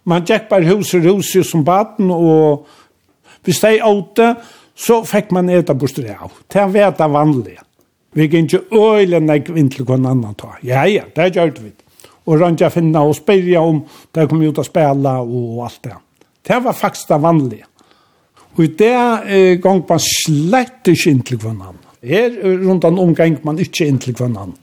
Man 0.06 0.26
gikk 0.28 0.50
bare 0.50 0.68
hus 0.68 0.94
og 0.98 1.06
hus 1.08 1.34
som 1.48 1.64
baden, 1.66 2.12
og 2.12 2.68
hvis 3.44 3.62
de 3.64 3.78
åtte, 3.84 4.34
så 4.76 5.04
fikk 5.06 5.32
man 5.32 5.52
eta 5.54 5.76
bostad 5.78 6.10
av. 6.12 6.32
Det 6.52 6.66
var 6.74 6.96
det 6.98 7.12
vanlige. 7.12 7.62
Vi 8.14 8.28
gikk 8.28 8.54
ikke 8.54 8.82
øyne 8.82 9.20
nek 9.26 9.50
inntil 9.50 9.86
hver 9.86 10.00
annen 10.00 10.36
ta. 10.38 10.56
Ja, 10.64 10.86
ja, 10.86 11.06
det 11.16 11.34
gjør 11.36 11.54
vi. 11.62 11.72
Og 12.26 12.40
rønte 12.40 12.64
jeg 12.64 12.72
finne 12.72 13.02
og 13.04 13.16
spyrja 13.18 13.62
om 13.62 13.84
det 14.16 14.30
kom 14.30 14.42
ut 14.42 14.60
og 14.60 14.66
spela 14.66 15.20
og 15.22 15.64
alt 15.66 15.80
det. 15.84 15.96
Det 16.48 16.60
var 16.64 16.76
faktisk 16.76 17.10
det 17.10 17.22
vanlige. 17.22 17.66
Og 18.54 18.64
i 18.64 18.68
det 18.78 18.96
eh, 19.26 19.56
gang 19.62 19.82
man 19.90 20.02
slett 20.04 20.88
ikke 20.88 21.10
inn 21.10 21.20
inntil 21.20 21.40
hver 21.42 21.56
annen. 21.56 21.80
Her 22.04 22.36
rundt 22.68 22.86
omgang 22.86 23.40
man 23.44 23.60
ikke 23.60 23.88
inn 23.88 23.96
inntil 23.96 24.16
hver 24.20 24.30
annen. 24.30 24.56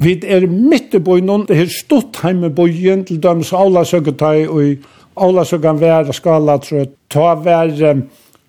Vi 0.00 0.14
er 0.24 0.46
midt 0.48 0.94
i 0.96 0.98
bøyen, 1.04 1.44
det 1.48 1.58
er 1.60 1.68
stått 1.68 2.22
hjemme 2.24 2.48
i 2.48 2.54
bøyen 2.56 3.02
til 3.04 3.18
dem 3.20 3.42
som 3.44 3.66
alle 3.66 3.84
søker 3.84 4.14
søkkertøy, 4.14 4.46
og 4.48 5.24
alle 5.26 5.44
søkken 5.44 5.80
være 5.80 6.14
skala, 6.16 6.56
tror 6.58 6.78
jeg. 6.78 6.88
Ta 7.12 7.34
være, 7.44 7.90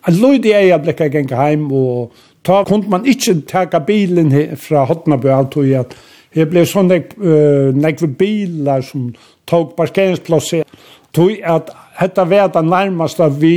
jeg 0.07 0.15
løyd 0.15 0.45
i 0.47 0.53
eget 0.55 0.85
blikket 0.85 1.09
jeg 1.09 1.25
gikk 1.25 1.33
hjem, 1.35 1.65
og 1.75 2.13
ta 2.47 2.61
kunne 2.63 2.89
man 2.89 3.03
ikke 3.05 3.41
teka 3.49 3.81
bilen 3.83 4.31
fra 4.57 4.85
Hotnabø, 4.87 5.33
alt 5.35 5.57
og 5.59 5.73
at 5.81 5.97
jeg 6.35 6.47
ble 6.47 6.63
sånn 6.63 6.87
nek, 6.87 7.11
uh, 7.19 7.75
nekve 7.75 8.07
biler 8.15 8.85
som 8.87 9.09
tog 9.49 9.75
parkeringsplasset, 9.75 10.63
tog 11.11 11.35
at 11.43 11.73
dette 11.99 12.27
var 12.31 12.47
det 12.55 12.63
nærmeste 12.63 13.27
vi 13.41 13.55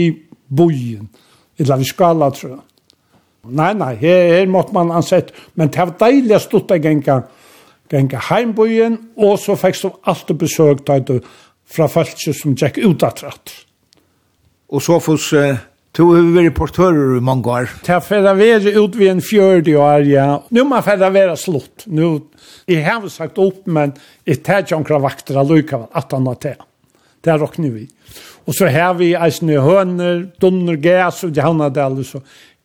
bøyen, 0.51 1.07
eller 1.63 1.79
vi 1.79 1.87
skala, 1.87 2.33
tror 2.35 2.57
jeg. 2.57 2.65
Nei, 3.55 3.71
nei, 3.79 3.95
her, 4.01 4.27
her 4.35 4.51
måtte 4.51 4.75
man 4.75 4.91
ansett, 4.91 5.31
men 5.55 5.71
det 5.71 5.79
var 5.79 5.95
deilig 6.01 6.41
å 6.41 6.43
stått 6.43 6.75
jeg 6.75 6.83
gikk 6.89 7.13
gänga 7.95 8.21
heimbojen 8.29 8.99
og 9.17 9.39
så 9.43 9.57
fikk 9.59 9.81
du 9.83 9.93
alltid 10.11 10.41
besøk 10.43 10.83
du 11.07 11.21
fra 11.65 11.87
folk 11.89 12.19
som 12.19 12.57
gikk 12.59 12.83
ut 12.83 13.07
av 13.07 13.15
tratt. 13.19 13.55
Og 14.75 14.83
så 14.83 14.99
fos, 15.03 15.33
uh, 15.33 15.57
Du 15.95 16.03
har 16.11 16.25
vært 16.35 16.57
portører 16.59 17.21
i 17.21 17.23
mange 17.23 17.47
år. 17.47 17.69
Det 17.87 17.93
har 17.93 18.01
for 18.03 18.27
vært 18.35 18.65
ut 18.75 18.97
ved 18.99 19.13
en 19.13 19.21
40 19.23 19.77
år, 19.79 20.07
ja. 20.11 20.25
Nå 20.51 20.65
må 20.67 20.81
jeg 20.83 20.99
det 20.99 21.11
vært 21.15 21.39
slutt. 21.39 21.85
Nå, 21.87 22.09
jeg 22.67 22.83
har 22.83 23.05
sagt 23.15 23.39
opp, 23.39 23.61
men 23.71 23.93
jeg 24.27 24.43
tar 24.43 24.65
ikke 24.65 24.81
omkring 24.81 25.05
vakter 25.05 25.39
av 25.39 25.45
allikevel, 25.45 25.87
at 25.95 26.17
han 26.17 26.27
har 26.27 26.41
til. 26.43 26.59
Det 27.23 27.31
er 27.31 27.39
råkner 27.39 27.77
vi. 27.77 27.87
Og 28.45 28.59
så 28.59 28.73
har 28.75 28.99
vi 28.99 29.13
eisne 29.15 29.61
høner, 29.63 30.27
dunner, 30.43 30.81
gæs, 30.83 31.23
og 31.29 31.37
de 31.37 31.47
har 31.47 31.71
det 31.71 31.87
alle 31.87 32.09
så. 32.09 32.25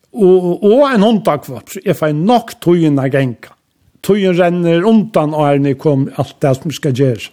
Og, 0.10 0.66
og 0.66 0.84
en 0.90 1.06
hundakvap, 1.06 1.70
så 1.70 1.86
jeg 1.86 2.00
får 2.02 2.18
nok 2.18 2.58
togene 2.66 3.06
genka 3.14 3.54
tøyen 4.04 4.40
renner 4.40 4.86
undan 4.88 5.34
og 5.34 5.48
erne 5.54 5.76
kom 5.80 6.08
alt 6.18 6.38
det 6.42 6.56
som 6.58 6.72
skal 6.72 6.96
gjøre. 6.96 7.30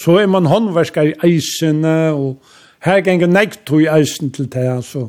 Så 0.00 0.16
er 0.16 0.26
man 0.26 0.46
håndversker 0.48 1.10
i 1.10 1.16
eisene, 1.28 2.12
og 2.12 2.38
her 2.84 3.00
ganger 3.04 3.28
nekt 3.28 3.66
tøy 3.68 3.84
eisen 3.92 4.30
til 4.32 4.48
det, 4.52 4.84
så, 4.84 5.08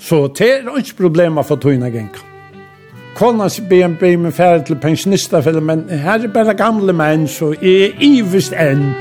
så 0.00 0.26
det 0.38 0.50
er 0.50 0.76
ikke 0.76 0.98
problemer 1.06 1.42
for 1.42 1.56
tøyene 1.56 1.90
ganger. 1.90 2.26
Kona 3.16 3.48
sier 3.48 3.66
BNB 3.68 4.02
med 4.20 4.32
færre 4.32 4.62
til 4.64 4.78
pensjonister, 4.80 5.60
men 5.60 5.88
her 5.88 6.22
er 6.24 6.32
bare 6.32 6.54
gamle 6.54 6.92
menn, 6.92 7.26
så 7.28 7.54
er 7.60 7.96
ivist 8.00 8.54
enn. 8.56 8.92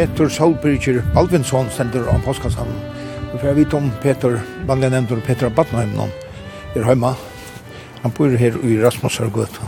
Peter 0.00 0.28
Solbridger 0.28 1.02
Alvinsson 1.14 1.66
sender 1.70 2.08
om 2.08 2.22
postkassan. 2.22 2.66
Vi 3.32 3.38
får 3.38 3.52
vite 3.52 3.76
om 3.76 3.90
Peter, 4.02 4.40
vanlig 4.66 4.88
nevnt 4.90 5.10
om 5.12 5.20
Peter 5.20 5.50
Abadnheim, 5.50 5.90
noen 5.92 6.08
er 6.72 6.86
hjemme. 6.88 7.10
Han 8.00 8.14
bor 8.16 8.32
her 8.40 8.56
i 8.64 8.78
Rasmus 8.80 9.18
Hørgøt. 9.20 9.60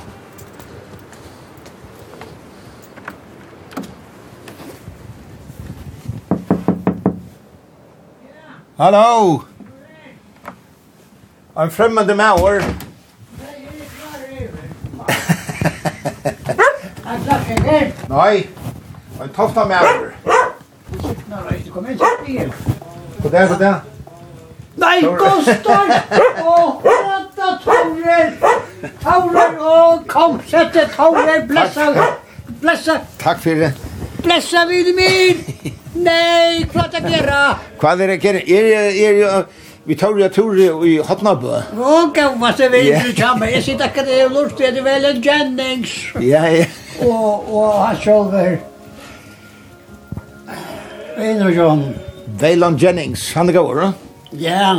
Hallo! 8.78 9.42
I'm 11.54 11.68
from 11.68 12.00
the 12.06 12.14
mauer. 12.14 12.64
Nei. 18.08 18.48
En 19.22 19.28
tofta 19.28 19.66
med 19.66 19.76
över. 19.76 20.14
På 23.22 23.28
det, 23.28 23.48
på 23.48 23.54
det. 23.54 23.74
Nei, 24.74 25.00
Gustav! 25.00 25.90
Åh, 26.44 26.82
rädda 26.84 27.58
Torrel! 27.64 28.32
Torrel, 29.02 29.58
åh, 29.60 30.00
kom, 30.06 30.38
sett 30.50 30.72
det, 30.72 30.86
Torrel, 30.96 31.42
blessa, 31.46 31.94
blessa. 32.46 32.98
Takk 33.18 33.42
for 33.42 33.50
det. 33.50 33.72
Blessa 34.22 34.64
vid 34.66 34.94
min! 34.96 35.44
Nei, 35.94 36.64
hva 36.72 36.88
er 36.88 36.90
det, 36.96 37.04
gera. 37.12 37.42
Hva 37.78 37.92
er 37.92 38.14
det 38.14 38.18
gera? 38.24 38.42
Er 38.42 38.68
det, 38.70 39.04
er 39.04 39.20
det, 39.20 39.44
vi 39.84 39.94
tar 39.94 40.18
ju 40.18 40.28
tur 40.28 40.86
i 40.86 40.96
Hotnabö. 40.98 41.62
Åh, 41.78 42.12
gav 42.14 42.38
man 42.38 42.56
sig 42.56 42.68
vid 42.68 42.86
i 42.86 43.12
kammar. 43.12 43.46
Jag 43.46 43.62
sitter 43.62 43.84
akkurat 43.84 44.08
i 44.08 44.28
lort, 44.28 44.58
det 44.58 44.66
är 44.66 44.82
väl 44.82 45.04
en 45.04 45.22
Jennings. 45.22 45.90
Ja, 46.20 46.48
ja. 46.48 46.64
Och, 47.00 47.56
och 47.56 47.72
han 47.72 47.96
sover. 47.96 48.71
Einar 51.18 51.50
John. 51.50 51.94
Veiland 52.40 52.80
Jennings, 52.80 53.32
han 53.36 53.48
er 53.50 53.56
gaur, 53.56 53.74
va? 53.76 53.92
Ja. 54.38 54.76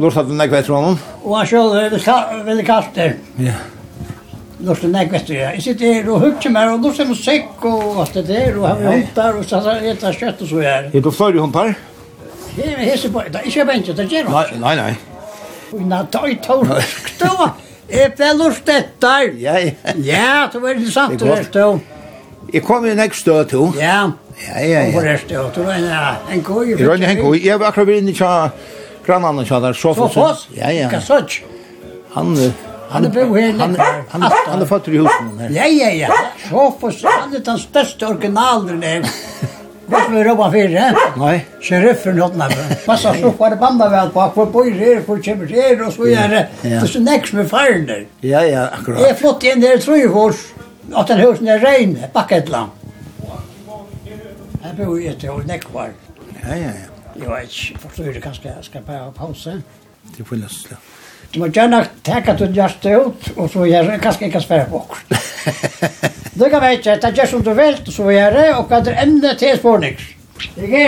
Lort 0.00 0.16
at 0.16 0.26
du 0.26 0.32
den 0.32 0.40
ekvet 0.42 0.70
honom. 0.72 0.96
Og 1.22 1.36
han 1.36 1.46
sjølv 1.46 1.76
er 1.76 2.42
veldig 2.46 2.64
kalt 2.66 2.96
der. 2.96 3.14
Ja. 3.38 3.58
Lort 4.64 4.82
den 4.82 4.96
ekvet, 4.98 5.30
ja. 5.32 5.52
Jeg 5.54 5.62
sitter 5.64 5.94
her 5.94 6.08
og 6.10 6.24
hukker 6.24 6.52
meg, 6.52 6.72
og 6.72 6.82
lort 6.84 6.98
er 7.00 7.08
noe 7.08 7.18
sekk 7.20 7.62
og 7.68 8.00
alt 8.02 8.16
det 8.18 8.26
der, 8.28 8.58
og 8.58 8.66
har 8.68 8.80
vi 8.80 8.88
hundar, 8.96 9.38
og 9.38 9.46
satt 9.48 9.68
jeg 9.70 9.94
etter 9.94 10.18
kjøtt 10.18 10.42
og 10.44 10.50
så 10.50 10.64
her. 10.64 10.90
Er 10.90 11.04
du 11.04 11.10
fløyre 11.14 11.44
hundar? 11.44 11.74
Her 12.56 12.72
er 12.74 12.82
hese 12.88 13.12
på, 13.12 13.22
det 13.28 13.40
er 13.40 13.46
ikke 13.52 13.68
bensje, 13.68 13.94
det 13.96 14.08
gjør 14.10 14.32
han. 14.32 14.58
Nei, 14.60 14.64
nei, 14.64 14.74
nei. 14.80 15.38
Og 15.70 15.84
na, 15.86 16.02
da 16.10 16.24
er 16.26 16.40
tål, 16.44 16.66
stå! 17.14 17.50
Jeg 17.90 18.12
ble 18.18 18.32
lort 18.38 18.68
etter. 18.70 19.32
Ja, 19.38 19.56
ja. 19.58 19.94
Ja, 19.98 20.32
det 20.52 20.60
var 20.62 20.74
interessant, 20.74 21.16
det 21.20 21.30
er 21.30 21.46
stå. 21.46 21.70
Jeg 22.50 22.64
kom 22.66 22.86
i 22.86 22.94
nekst 22.98 23.22
stå, 23.24 23.42
to. 23.50 23.68
Ja. 23.78 24.00
Ja. 24.10 24.29
Ja, 24.48 24.60
ja, 24.60 24.80
ja. 24.80 24.86
Og 24.88 24.94
forresten, 24.94 25.34
ja, 25.36 25.42
du 25.54 25.62
regner 25.66 26.16
en 26.32 26.42
god. 26.42 26.66
Jeg 26.66 26.88
regner 26.88 27.08
en 27.12 27.22
god. 27.22 27.36
Jeg 27.44 27.60
var 27.60 27.66
akkurat 27.72 27.86
ved 27.90 28.00
inn 28.00 28.08
i 28.08 28.16
grannene 29.06 29.44
kja 29.48 29.60
der, 29.60 29.76
Sofoss. 29.76 30.48
Ja, 30.56 30.70
ja. 30.74 30.88
Kassotj. 30.92 31.42
Han, 32.14 32.34
han 32.90 33.06
er 33.06 33.14
bo 33.14 33.28
her. 33.36 33.52
Han, 33.60 33.76
han, 34.10 34.26
han 34.46 34.62
er 34.62 34.66
født 34.66 34.88
i 34.88 34.98
husen 34.98 35.30
her. 35.40 35.54
Ja, 35.54 35.68
ja, 35.68 35.92
ja. 36.06 36.20
Sofoss, 36.48 37.04
han 37.06 37.34
er 37.36 37.44
den 37.46 37.60
største 37.60 38.08
originalen 38.08 38.82
her. 38.86 39.08
Hva 39.90 40.04
som 40.06 40.14
er 40.20 40.28
robba 40.28 40.46
fyrir, 40.52 40.76
he? 40.78 41.06
Nei. 41.18 41.36
Sheriffen 41.66 42.20
hodna. 42.22 42.46
Passa 42.84 43.10
så 43.18 43.32
var 43.38 43.56
banda 43.58 43.88
vel 43.90 44.12
på 44.14 44.26
for 44.36 44.52
bor 44.54 44.68
her, 44.70 45.00
for 45.06 45.18
kjemmer 45.18 45.50
her, 45.50 45.80
og 45.82 45.90
så 45.96 46.06
gjør 46.06 46.30
det. 46.30 46.42
Det 46.62 46.76
er 46.78 46.92
så 46.92 47.02
nekst 47.02 47.34
med 47.34 47.48
faren 47.50 47.88
der. 47.88 48.04
Ja, 48.22 48.44
ja, 48.46 48.68
akkurat. 48.70 49.02
Jeg 49.02 49.18
flott 49.18 49.46
inn 49.50 49.66
her, 49.66 49.80
tror 49.82 49.98
jeg, 49.98 50.12
hos. 50.14 50.44
At 50.94 51.10
den 51.10 51.24
husen 51.24 51.50
er 51.50 51.58
reine, 51.62 52.06
bakket 52.14 52.48
lang. 52.54 52.70
Jeg 54.60 54.76
bor 54.76 54.96
i 54.98 55.06
et 55.08 55.24
år 55.24 55.42
nekvar. 55.48 55.92
Ja, 56.42 56.54
ja, 56.54 56.72
ja. 56.76 56.88
Jeg 57.16 57.28
vet 57.28 57.42
ikke, 57.42 57.78
forstår 57.78 58.12
du 58.12 58.20
kanskje 58.20 58.48
jeg 58.48 58.64
skal 58.64 58.82
bare 58.86 59.12
pause? 59.16 59.62
Det 60.16 60.26
får 60.26 60.36
løs, 60.36 60.58
ja. 60.70 60.76
Du 61.34 61.38
må 61.40 61.46
gjerne 61.46 61.80
tenke 62.04 62.34
til 62.36 62.52
hjertet 62.52 62.96
ut, 63.06 63.30
og 63.36 63.50
så 63.50 63.64
gjør 63.64 63.90
jeg 63.92 64.00
kanskje 64.02 64.26
ikke 64.28 64.40
spørre 64.40 64.66
på 64.70 64.82
akkurat. 64.84 65.16
Du 66.40 66.44
kan 66.48 66.60
veit 66.62 66.78
ikke, 66.78 66.94
det 67.02 67.10
gjør 67.16 67.26
som 67.26 67.42
du 67.44 67.50
vil, 67.54 67.74
så 67.92 68.10
gjør 68.10 68.36
jeg, 68.38 68.52
og 68.56 68.68
kan 68.68 68.84
det 68.84 68.94
enda 69.02 69.34
til 69.36 69.56
spørning. 69.58 69.98
Ikke? 70.56 70.84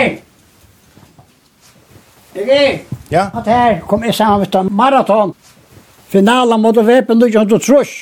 Ikke? 2.35 2.61
Ja. 3.11 3.27
At 3.37 3.49
her 3.51 3.79
kom 3.87 4.03
jeg 4.03 4.15
sammen 4.15 4.39
med 4.39 4.55
en 4.55 4.71
maraton. 4.71 5.35
Finalen 6.07 6.61
måtte 6.61 6.85
vepe 6.87 7.13
1930. 7.13 7.93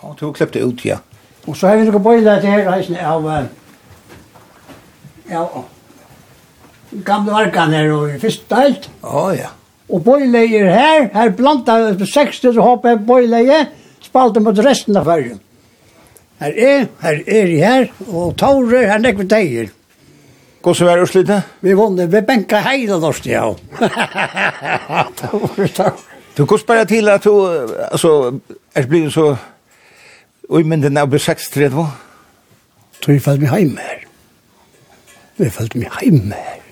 Og 0.00 0.16
du 0.20 0.32
klippte 0.32 0.64
ut, 0.64 0.84
ja. 0.84 0.98
Og 1.46 1.56
så 1.56 1.68
har 1.68 1.76
vi 1.76 1.86
noen 1.86 2.02
bøyler 2.02 2.40
til 2.40 2.50
her, 2.50 2.70
heisen 2.72 2.96
av... 2.96 3.24
Uh, 3.26 3.67
Ja, 5.28 5.44
gamle 7.04 7.32
varkan 7.32 7.74
her 7.76 7.90
og 7.92 8.14
fyrst 8.22 8.46
deilt. 8.50 8.88
Å, 9.02 9.12
oh, 9.12 9.32
ja. 9.36 9.50
Og 9.88 10.02
bøyleier 10.04 10.68
her, 10.68 11.08
her 11.14 11.30
blanda 11.36 11.94
60 11.96 12.54
så 12.56 12.64
hoppet 12.64 12.94
jeg 12.94 13.04
bøyleie, 13.08 13.60
spalte 14.04 14.40
mot 14.44 14.58
resten 14.64 14.96
av 15.00 15.08
fargen. 15.08 15.40
Her 16.38 16.54
er, 16.54 16.86
her 17.02 17.22
er 17.26 17.50
jeg 17.50 17.62
her, 17.64 17.88
og 18.06 18.36
taurer, 18.38 18.86
her 18.92 19.00
nekve 19.02 19.26
deier. 19.28 19.72
så 20.64 20.84
vær 20.84 21.02
Ørslite? 21.02 21.42
Vi 21.60 21.72
vunnet, 21.74 22.12
vi 22.12 22.20
benka 22.20 22.60
heila 22.62 22.98
norsk, 22.98 23.26
ja. 23.26 23.48
du 26.36 26.46
kan 26.46 26.58
bare 26.66 26.84
til 26.84 27.08
at 27.08 27.24
du, 27.24 27.48
altså, 27.90 28.38
er 28.74 28.86
blitt 28.86 29.12
så, 29.12 29.36
og 30.48 30.60
i 30.60 30.62
mynden 30.62 30.96
av 30.96 31.14
6-3-2? 31.14 31.86
Tror 33.02 33.12
jeg 33.14 33.22
falt 33.22 33.40
meg 33.40 33.50
heim 33.50 33.76
her 33.78 34.07
vi 35.38 35.50
følte 35.50 35.78
meg 35.78 36.00
hjemme 36.02 36.34
her. 36.34 36.64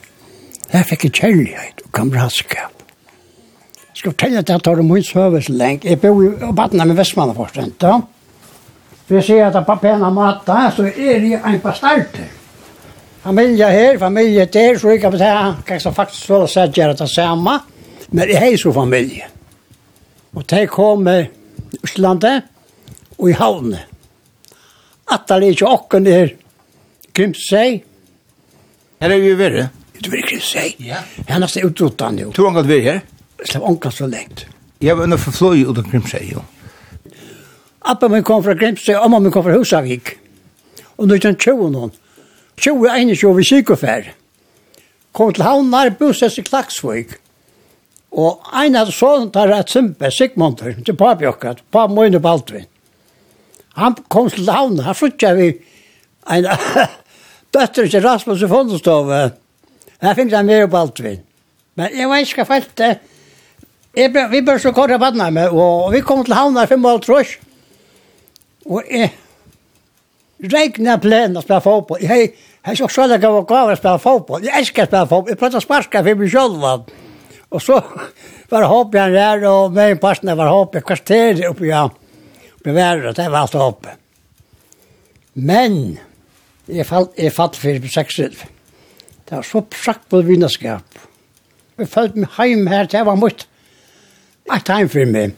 Her 0.73 0.87
fikk 0.89 1.07
jeg 1.07 1.15
kjærlighet 1.21 1.85
og 1.85 1.93
kameratskap. 1.95 2.73
Jeg 3.97 4.01
skal 4.01 4.13
fortelle 4.13 4.43
at 4.43 4.51
jeg 4.51 4.63
tar 4.63 4.77
det 4.77 4.85
mye 4.85 5.05
søves 5.07 5.49
lengt. 5.49 5.87
Jeg 5.89 6.01
bor 6.03 6.19
jo 6.23 6.53
baden 6.53 6.83
med 6.85 6.99
Vestmannen 6.99 7.37
for 7.37 7.53
sent 7.55 7.79
da. 7.81 8.01
Vi 9.07 9.23
ser 9.23 9.47
at 9.47 9.55
det 9.55 9.63
er 9.63 9.69
på 9.69 9.77
pena 9.81 10.11
matta, 10.11 10.67
så 10.75 10.89
er 10.91 11.23
det 11.23 11.39
en 11.39 11.61
par 11.63 11.79
starter. 11.79 12.27
Familie 13.23 13.71
her, 13.71 13.99
familie 13.99 14.45
der, 14.45 14.79
så 14.79 14.91
jeg 14.91 15.01
kan 15.01 15.15
betale, 15.15 15.55
kan 15.67 15.81
jeg 15.81 15.95
faktisk 15.95 16.27
så 16.27 16.47
sett 16.51 16.75
gjøre 16.77 16.99
det 16.99 17.09
samme. 17.11 17.57
Men 18.11 18.31
jeg 18.31 18.53
er 18.53 18.59
så 18.59 18.73
familie. 18.73 19.27
Og 20.35 20.45
de 20.51 20.67
kom 20.67 21.03
med 21.07 21.27
Østlandet 21.83 22.43
og 23.19 23.31
i 23.31 23.33
havnet. 23.33 23.87
At 25.11 25.25
det 25.29 25.37
er 25.37 25.51
ikke 25.55 25.71
åkken 25.71 26.07
der, 26.07 26.35
Grimsøy, 27.15 27.81
Her 29.01 29.13
er 29.13 29.21
vi 29.21 29.35
verre. 29.39 29.69
Du 30.03 30.11
vil 30.11 30.23
ikke 30.23 30.41
si. 30.45 30.69
Ja. 30.87 31.03
Han 31.29 31.39
er 31.39 31.47
nesten 31.47 31.67
utrott 31.69 32.01
han 32.05 32.21
jo. 32.21 32.31
Tror 32.37 32.53
han 32.53 32.63
at 32.63 32.69
vi 32.69 32.79
er 32.81 32.87
her? 32.87 33.01
Slapp 33.45 33.67
onkan 33.69 33.93
så 33.93 34.09
lengt. 34.09 34.47
Jeg 34.81 34.97
var 34.97 35.09
under 35.09 35.21
for 35.21 35.33
fløy 35.37 35.65
ut 35.65 35.79
av 35.81 35.89
Grimsøy 35.91 36.31
jo. 36.33 36.45
Appa 37.87 38.09
min 38.13 38.25
kom 38.27 38.43
fra 38.45 38.57
Grimsøy, 38.59 38.95
amma 38.99 39.21
min 39.21 39.33
kom 39.33 39.45
fra 39.47 39.57
Husavik. 39.57 40.17
Og 40.97 41.09
nå 41.09 41.17
er 41.17 41.29
han 41.29 41.39
20 41.41 41.71
noen. 41.73 41.93
20 42.61 42.89
er 42.89 43.03
enig 43.03 43.19
i 43.21 43.45
sykofær. 43.45 44.11
Kom 45.17 45.33
til 45.33 45.45
havnar, 45.45 45.93
bosess 45.97 46.39
i 46.41 46.45
Klaksvøk. 46.45 47.17
Og 48.17 48.45
ein 48.57 48.77
av 48.77 48.93
sånne 48.93 49.33
tar 49.33 49.53
et 49.53 49.73
simpe, 49.73 50.11
Sigmundur, 50.13 50.77
til 50.85 50.97
papi 50.97 51.29
okkar, 51.29 51.61
papi 51.73 51.95
Moine 51.95 52.21
Baldvin. 52.21 52.69
Han 53.77 53.97
kom 54.09 54.31
til 54.33 54.49
havnar, 54.49 54.89
han 54.89 54.97
frutja 54.97 55.35
vi 55.37 55.51
en 56.33 56.49
døtter 57.55 57.89
til 57.91 58.05
Rasmus 58.05 58.43
i 58.43 58.49
Fondestove. 58.51 59.21
Jeg 60.03 60.17
finner 60.17 60.37
han 60.37 60.49
mer 60.49 60.67
på 60.71 60.81
alt 60.81 61.03
vi. 61.05 61.15
Men 61.77 61.93
jeg 61.97 62.09
var 62.09 62.25
ikke 62.25 62.49
felt 62.49 62.73
det. 62.79 62.95
Jeg, 63.97 64.13
vi 64.31 64.43
bør 64.45 64.59
så 64.61 64.73
kåre 64.77 64.99
badna 65.01 65.31
med, 65.33 65.53
og 65.53 65.93
vi 65.95 66.03
kom 66.05 66.25
til 66.25 66.37
havna 66.37 66.67
i 66.67 66.69
55. 66.69 67.39
Og 68.67 68.91
jeg 68.91 69.13
regna 70.53 70.99
plen 71.01 71.37
å 71.37 71.43
spille 71.45 71.63
fotboll. 71.65 72.03
Jeg 72.05 72.33
har 72.67 72.77
ikke 72.77 72.93
selv 72.93 73.17
gav 73.23 73.39
og 73.39 73.49
gav 73.49 73.73
å 73.73 73.77
spille 73.79 74.03
fotboll. 74.03 74.45
Jeg 74.45 74.61
elsker 74.61 74.85
å 74.85 74.91
spille 74.91 75.11
fotboll. 75.13 75.33
Jeg 75.33 75.41
prøvde 75.41 75.61
å 75.61 75.65
sparka 75.65 76.03
for 76.05 76.23
meg 76.23 76.33
selv. 76.33 76.97
Og 77.55 77.63
så 77.63 77.79
var 78.51 78.65
det 78.65 78.71
hoppet 78.71 79.01
han 79.01 79.15
der, 79.15 79.47
og 79.49 79.77
med 79.77 79.95
en 79.95 80.03
passende 80.03 80.37
var 80.37 80.53
hoppet 80.53 80.85
kvarteret 80.85 81.47
oppe 81.49 81.69
i 81.69 81.73
han. 81.73 81.95
Det 82.67 82.75
var 82.75 83.41
alt 83.41 83.55
hoppet. 83.55 84.03
Men 85.37 85.97
Jeg 86.67 86.87
fall, 86.89 87.11
jeg 87.19 87.33
fall 87.35 87.55
for 87.55 87.83
på 87.83 87.91
sekset. 87.93 88.41
Det 89.27 89.37
var 89.37 89.47
så 89.47 89.63
prakt 89.71 90.09
på 90.11 90.23
vinnerskap. 90.27 90.99
Jeg 91.79 91.91
følte 91.93 92.23
meg 92.23 92.33
heim 92.39 92.67
her, 92.71 92.89
det 92.91 93.03
var 93.07 93.19
mot. 93.19 93.47
et 94.55 94.69
heim 94.71 94.89
for 94.89 95.07
meg. 95.11 95.35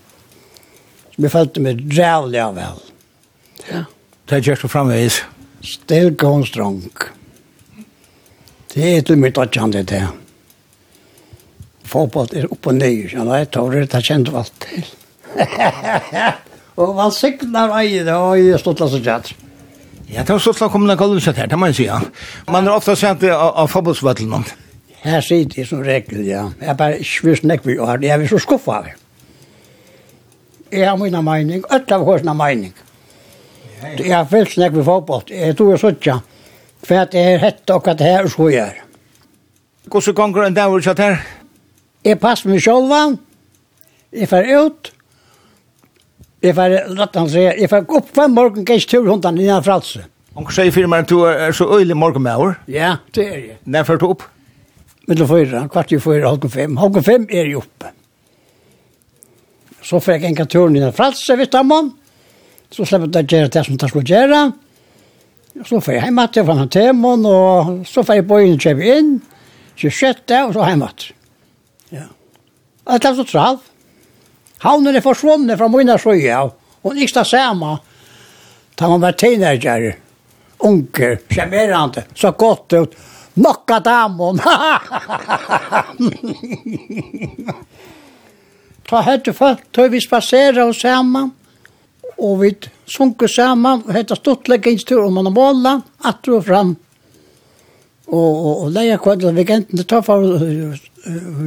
Jeg 1.19 1.33
følte 1.33 1.61
meg 1.61 1.81
drævlig 1.89 2.41
av 2.41 2.55
vel. 2.57 2.83
Ja. 3.69 3.83
Det 4.29 4.37
er 4.37 4.45
kjørt 4.47 4.65
og 4.69 4.73
framveis. 4.73 5.23
Still 5.65 6.13
going 6.15 6.47
strong. 6.47 6.85
Det 8.73 8.85
er 8.85 9.03
til 9.03 9.19
mitt 9.19 9.39
at 9.41 9.51
kjent 9.51 9.81
det. 9.91 10.05
Fotball 11.89 12.29
er 12.37 12.47
opp 12.53 12.69
og 12.69 12.77
ned, 12.77 13.09
kjenner 13.11 13.41
jeg. 13.41 13.51
Tore, 13.57 13.85
det 13.89 14.05
kjent 14.05 14.31
alt 14.31 14.53
til. 14.63 14.87
og 16.79 16.95
man 16.97 17.13
sikner 17.17 17.73
øyne, 17.73 18.15
og 18.15 18.39
jeg 18.39 18.61
stod 18.61 18.79
til 18.79 18.87
å 18.87 19.03
kjent. 19.03 19.48
Ja, 20.13 20.23
det 20.23 20.33
var 20.33 20.41
så 20.41 20.55
slag 20.57 20.71
kommende 20.73 20.97
kolvkjøtt 20.97 21.37
her, 21.37 21.49
det 21.51 21.59
må 21.61 21.69
jeg 21.69 21.77
si, 21.77 21.85
ja. 21.89 21.99
Man 22.49 22.67
er 22.67 22.79
ofte 22.79 22.95
sent 22.97 23.25
av, 23.29 23.53
av 23.61 23.69
fotbollsvattelen. 23.69 24.47
Her 25.03 25.21
sitter 25.23 25.61
jeg 25.61 25.69
som 25.69 25.83
regel, 25.85 26.23
ja. 26.27 26.47
Jeg 26.61 26.73
er 26.73 26.79
bare 26.79 26.99
ikke 27.05 27.29
visst 27.29 27.45
nek 27.47 27.67
vi 27.67 27.77
har 27.77 28.01
jeg 28.03 28.17
er 28.17 28.31
så 28.31 28.41
skuffet 28.41 28.75
av 28.75 28.89
det. 28.89 28.97
Jeg 30.73 30.89
har 30.89 30.97
mine 31.01 31.21
mening, 31.25 31.65
alt 31.71 31.93
av 31.93 32.05
hos 32.09 32.25
mening. 32.25 32.73
Jeg 33.99 34.11
har 34.15 34.27
fyllt 34.29 34.57
nek 34.59 34.75
vi 34.75 34.85
fotboll, 34.85 35.23
jeg 35.29 35.57
tror 35.57 35.75
jeg 35.75 35.85
sitter, 35.85 36.21
for 36.85 37.05
at 37.05 37.15
jeg 37.15 37.35
er 37.35 37.45
hett 37.45 37.71
og 37.75 37.89
at 37.93 38.01
her 38.01 38.29
så 38.33 38.49
gjør. 38.53 38.85
Hvordan 39.89 40.15
ganger 40.15 40.47
en 40.47 40.57
dag 40.57 40.73
var 40.73 41.03
her? 41.05 41.21
Jeg 42.05 42.21
passer 42.21 42.49
meg 42.49 42.63
selv, 42.65 43.19
jeg 44.13 44.29
fer 44.29 44.49
ut, 44.57 44.93
Jeg 46.43 46.55
får 46.55 46.75
rett 46.95 47.17
han 47.19 47.31
sier, 47.33 47.57
jeg 47.59 47.71
får 47.71 47.87
gå 47.91 47.99
opp 47.99 48.11
fem 48.15 48.35
morgen 48.35 48.67
gans 48.67 48.87
tur 48.87 49.07
hundan 49.09 49.39
innan 49.41 49.65
fralse. 49.67 50.05
Onker 50.39 50.55
sier 50.55 50.75
firma 50.75 51.01
at 51.03 51.11
du 51.11 51.25
er 51.27 51.55
så 51.57 51.67
øylig 51.75 51.97
morgen 51.99 52.23
med 52.23 52.39
år. 52.39 52.59
Ja, 52.71 52.97
det 53.15 53.25
er 53.27 53.39
jeg. 53.39 53.57
Når 53.67 53.89
får 53.89 53.99
du 53.99 54.05
opp? 54.13 54.23
Middel 55.09 55.27
fyra, 55.27 55.65
kvart 55.73 55.93
i 55.93 55.99
fyra, 55.99 56.29
halvgen 56.29 56.53
fem. 56.53 56.77
Halvgen 56.79 57.05
fem 57.07 57.25
er 57.31 57.49
jeg 57.49 57.57
oppe. 57.59 57.91
Så 59.83 59.99
får 60.05 60.19
jeg 60.19 60.29
enka 60.29 60.47
turen 60.47 60.77
innan 60.77 60.95
fralse, 60.95 61.35
visst 61.41 61.57
han 61.57 61.67
man. 61.67 61.91
Så 62.71 62.85
slipper 62.87 63.11
jeg 63.17 63.31
gjøre 63.33 63.51
det 63.55 63.65
som 63.67 63.79
jeg 63.81 63.91
skulle 63.91 64.07
gjøre. 64.07 64.43
Så 65.65 65.81
får 65.83 65.97
jeg 65.97 66.05
hjemme 66.07 66.27
til 66.31 66.45
fra 66.47 66.59
han 66.61 66.71
temon, 66.71 67.25
og 67.27 67.73
så 67.89 68.05
får 68.07 68.21
jeg 68.21 68.29
på 68.29 68.39
inn 68.45 68.55
og 68.55 68.67
kjøpe 68.67 68.93
inn. 68.95 69.11
Så 69.79 69.91
skjøtter 69.91 70.37
jeg, 70.37 70.47
og 70.51 70.55
så 70.55 70.69
hjemme 70.69 70.91
til. 71.01 71.17
Ja. 71.97 72.05
Det 72.87 73.11
er 73.11 73.19
så 73.19 73.27
travlt. 73.27 73.65
Havnen 74.59 74.97
er 74.97 75.05
forsvunnet 75.05 75.59
fra 75.59 75.69
mine 75.71 75.99
søya, 76.03 76.41
og 76.83 76.97
ikke 76.97 77.21
det 77.21 77.27
samme. 77.31 77.77
Da 78.79 78.89
man 78.91 79.03
var 79.03 79.13
teenager, 79.19 79.93
unker, 80.59 81.19
sjemerende, 81.31 82.03
så 82.15 82.31
godt 82.31 82.73
ut. 82.73 82.95
Nokka 83.39 83.79
damon. 83.81 84.41
Ta 88.89 89.01
hette 89.05 89.33
folk, 89.37 89.61
tog 89.73 89.91
vi 89.93 90.01
spasera 90.01 90.65
og 90.67 90.75
saman, 90.75 91.31
og 92.19 92.41
vi 92.41 92.55
sunke 92.89 93.29
sammen, 93.31 93.83
hette 93.95 94.17
stortleggingstur 94.17 95.05
om 95.05 95.15
man 95.21 95.33
måla, 95.35 95.75
atter 96.09 96.39
og 96.39 96.47
fram. 96.49 96.77
Og, 98.09 98.17
og, 98.17 98.63
og 98.65 98.71
leia 98.73 98.97
kveld 98.99 99.29
vigenten, 99.37 99.85
ta 99.85 100.01
for 100.03 100.25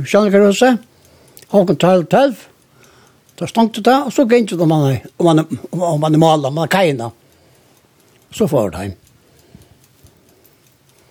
Sjønnekerhuset, 0.05 0.77
Håkon 1.51 1.75
12-12, 1.81 2.50
Da 3.41 3.47
stengte 3.49 3.81
det, 3.81 3.97
og 4.05 4.13
så 4.13 4.27
gikk 4.29 4.51
det 4.51 4.61
om 4.61 4.71
han, 4.71 4.99
om 5.17 5.27
han, 5.31 5.45
om 5.73 6.03
han 6.05 6.17
maler, 6.21 6.51
om 6.51 6.59
han 6.61 6.69
kajene. 6.69 7.07
Så 8.31 8.45
får 8.47 8.69
det 8.71 8.81
heim. 8.83 8.97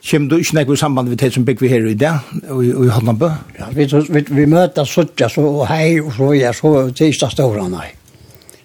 Kjem 0.01 0.29
du 0.31 0.37
ikke 0.39 0.57
nekker 0.57 0.79
samband 0.79 1.11
med 1.11 1.19
det 1.21 1.33
som 1.35 1.45
bygger 1.45 1.67
vi 1.67 1.71
her 1.73 1.89
i 1.91 1.97
dag, 1.99 2.29
og 2.49 2.63
i 2.65 2.89
Hollandbø? 2.89 3.29
Ja, 3.59 3.67
vi, 3.75 3.85
vi, 3.85 4.23
vi 4.31 4.45
møter 4.49 4.87
suttja, 4.89 5.29
så 5.29 5.43
hei, 5.69 5.99
og 6.01 6.15
så 6.17 6.31
ja, 6.39 6.53
så 6.57 6.71
det 6.89 7.05
er 7.05 7.11
ikke 7.13 7.29
ståre, 7.35 7.67
nei. 7.69 7.89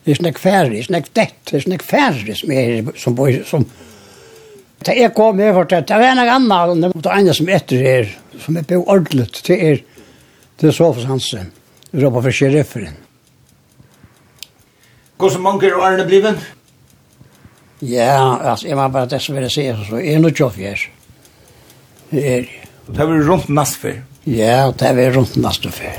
Det 0.06 0.14
er 0.14 0.20
snakk 0.22 0.40
færre, 0.40 0.84
snakk 0.86 1.10
dett, 1.18 1.36
det 1.50 1.58
er 1.58 1.66
snakk 1.66 1.84
færre 1.84 2.38
som 2.38 2.54
er 2.54 2.94
som 3.02 3.18
bor, 3.18 3.34
som 3.50 3.66
Da 4.86 4.94
jeg 4.94 5.16
kom 5.18 5.40
her 5.42 5.56
for 5.56 5.66
det, 5.66 5.88
det 5.90 5.96
er 5.98 6.12
en 6.12 6.20
annen, 6.22 6.84
det 6.94 7.10
er 7.10 7.18
en 7.18 7.34
som 7.34 7.48
etter 7.50 7.86
er, 7.90 8.12
som 8.44 8.58
er 8.60 8.68
på 8.70 8.84
ordentlig, 8.84 9.26
det 9.48 9.58
er, 9.58 9.82
det 10.62 10.70
er 10.70 10.76
Sofus 10.78 11.08
Hansen, 11.10 11.50
Europa 11.92 12.22
for 12.22 12.32
sheriffen. 12.32 13.05
Hvor 15.18 15.32
så 15.32 15.40
mange 15.40 15.68
er 15.68 15.80
Arne 15.80 16.06
bliven? 16.06 16.38
Ja, 17.82 18.38
altså, 18.52 18.68
jeg 18.68 18.78
må 18.78 18.88
bare 18.88 19.10
det 19.10 19.22
som 19.22 19.36
ville 19.36 19.50
si, 19.52 19.68
så 19.88 20.00
er 20.00 20.20
noe 20.20 20.36
jobb 20.36 20.58
jeg. 20.60 20.90
Det 22.12 22.24
er 22.24 22.48
det. 22.48 22.62
Det 22.88 23.08
var 23.10 23.24
rundt 23.28 23.50
mest 23.50 23.80
før? 23.82 23.96
Ja, 24.30 24.72
det 24.80 24.92
var 24.98 25.16
rundt 25.16 25.38
mest 25.42 25.66
før. 25.74 25.96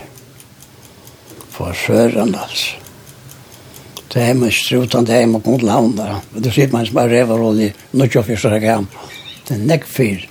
For 1.50 1.72
søren, 1.72 2.34
altså. 2.34 2.76
Det 4.12 4.22
er 4.22 4.36
mye 4.38 4.54
strutan, 4.54 5.04
det 5.04 5.16
er 5.18 5.26
mye 5.28 5.42
kund 5.44 5.64
land 5.66 5.96
der. 5.98 6.20
Det 6.32 6.52
sier 6.54 6.70
man 6.72 6.86
som 6.86 7.00
er 7.02 7.10
rever 7.10 7.42
og 7.42 7.58
i 7.60 7.66
nå 7.98 8.06
kjøp 8.08 8.30
jeg 8.32 8.40
så 8.40 8.52
det 8.54 8.62
kan. 8.62 8.86
Det 9.48 9.56
er 9.56 9.64
nekk 9.66 9.88
fyr. 9.90 10.22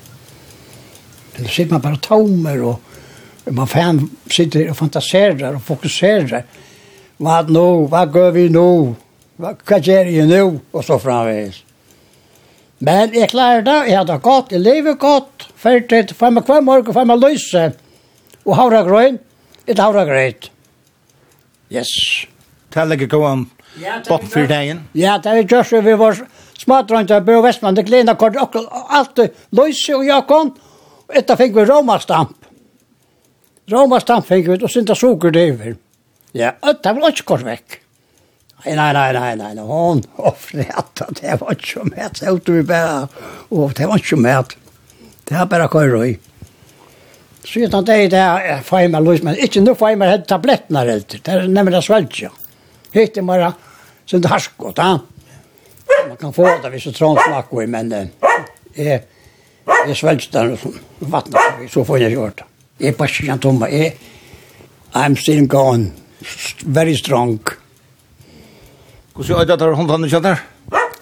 Det 1.36 1.50
sier 1.52 1.68
man 1.70 1.84
bare 1.84 2.00
tomer 2.02 2.64
og 2.66 3.52
man 3.54 3.70
fan 3.70 4.00
sitter 4.32 4.72
og 4.72 4.80
fantaserer 4.80 5.52
og 5.52 5.62
fokuserer 5.62 6.46
Hva 7.22 7.42
nå? 7.48 7.68
Hva 7.92 8.04
gjør 8.12 8.34
vi 8.36 8.50
nå? 8.52 8.68
Hva 9.40 9.80
gjør 9.80 10.10
jeg 10.12 10.28
nå? 10.28 10.42
Og 10.76 10.84
så 10.84 10.98
framvis. 11.00 11.62
Men 12.84 13.14
jeg 13.16 13.30
klarer 13.32 13.64
det, 13.64 13.78
jeg 13.88 14.08
det 14.08 14.18
gått, 14.22 14.52
jeg 14.52 14.62
lever 14.62 14.98
godt, 15.00 15.46
ferdig, 15.56 16.10
for 16.14 16.34
meg 16.36 16.44
hver 16.44 16.62
morgen, 16.62 16.92
for 16.94 17.08
meg 17.08 17.22
løse, 17.22 17.70
og 18.44 18.58
havra 18.60 18.82
grøn, 18.84 19.20
et 19.66 19.80
havra 19.80 20.04
greit. 20.06 20.50
Yes. 21.72 21.94
Det 22.70 22.84
er 22.84 22.92
ikke 22.98 23.08
god 23.16 23.28
om 23.30 23.46
botten 24.10 24.30
for 24.34 24.52
dagen. 24.52 24.84
Ja, 24.94 25.16
det 25.24 25.32
er 25.32 25.48
just 25.48 25.72
vi 25.72 25.96
var 25.98 26.20
smadrønt 26.60 27.16
av 27.16 27.24
Bø 27.26 27.40
og 27.40 27.48
Vestmann, 27.48 27.80
det 27.80 27.88
glede 27.88 28.18
kort, 28.20 28.36
alt 28.36 29.24
løse 29.56 29.96
og 29.96 30.06
jakon, 30.06 30.52
og 31.08 31.16
etter 31.16 31.40
fikk 31.40 31.56
vi 31.56 31.66
romastamp. 31.72 32.36
Romastamp 33.72 34.28
fikk 34.28 34.52
vi, 34.52 34.60
og 34.60 34.70
synte 34.70 35.00
sukker 35.00 35.32
det 35.32 35.48
over. 35.56 35.80
Ja, 36.36 36.52
og 36.68 36.82
det 36.84 36.92
var 36.98 37.14
ikke 37.14 37.28
kort 37.32 37.46
vekk. 37.48 37.80
Nei, 38.66 38.74
nei, 38.76 38.92
nei, 38.98 39.10
nei, 39.14 39.34
nei, 39.38 39.50
nei, 39.56 39.64
hon 39.70 40.02
offret 40.18 40.72
at 40.74 41.02
det 41.20 41.36
var 41.40 41.54
ikke 41.54 41.84
med, 41.86 42.18
så 42.18 42.34
det 42.42 42.54
vi 42.56 42.64
bare, 42.66 43.06
og 43.54 43.76
det 43.78 43.86
var 43.88 44.02
ikke 44.02 44.18
med, 44.18 44.56
det 45.30 45.36
var 45.38 45.50
bare 45.52 45.68
køyre 45.70 46.00
i. 46.10 46.16
Så 47.46 47.62
jeg 47.62 47.70
tenkte 47.70 47.94
det, 47.94 48.10
det 48.16 48.24
jeg 48.24 48.64
får 48.66 48.88
meg 48.90 49.06
løs, 49.06 49.22
men 49.24 49.38
ikke 49.38 49.62
nå 49.62 49.76
får 49.78 49.92
jeg 49.94 50.00
meg 50.02 50.12
helt 50.16 50.26
tablettene 50.32 50.82
helt, 50.90 51.16
det 51.28 51.36
er 51.36 51.46
nemlig 51.52 51.84
svelge. 51.86 52.32
Hitt 52.96 53.20
er 53.22 53.28
bare, 53.28 53.52
så 54.10 54.20
det 54.20 54.32
harskot, 54.34 54.82
ja. 54.82 54.98
Man 56.10 56.18
kan 56.18 56.34
få 56.34 56.48
det 56.64 56.72
hvis 56.74 56.88
det 56.90 56.96
trån 56.98 57.20
snakker 57.22 57.62
i, 57.62 57.68
men 57.70 57.94
jeg, 57.94 59.04
jeg 59.62 60.00
svelge 60.00 60.32
den 60.34 60.56
og 60.58 61.12
vattnet, 61.14 61.70
så 61.72 61.86
får 61.86 62.02
jeg 62.02 62.18
gjort 62.18 62.42
det. 62.42 62.50
Jeg 62.82 62.92
er 62.92 62.98
bare 62.98 63.14
ikke 63.14 63.28
kjent 63.30 63.48
om 63.52 63.62
jeg, 63.70 63.94
I'm 64.96 65.16
still 65.20 65.46
gone 65.48 65.94
very 66.66 66.96
strong. 66.96 67.40
Hvordan 69.16 69.42
er 69.42 69.46
det 69.46 69.60
der 69.60 69.76
håndene 69.78 70.10
kjenner? 70.12 70.42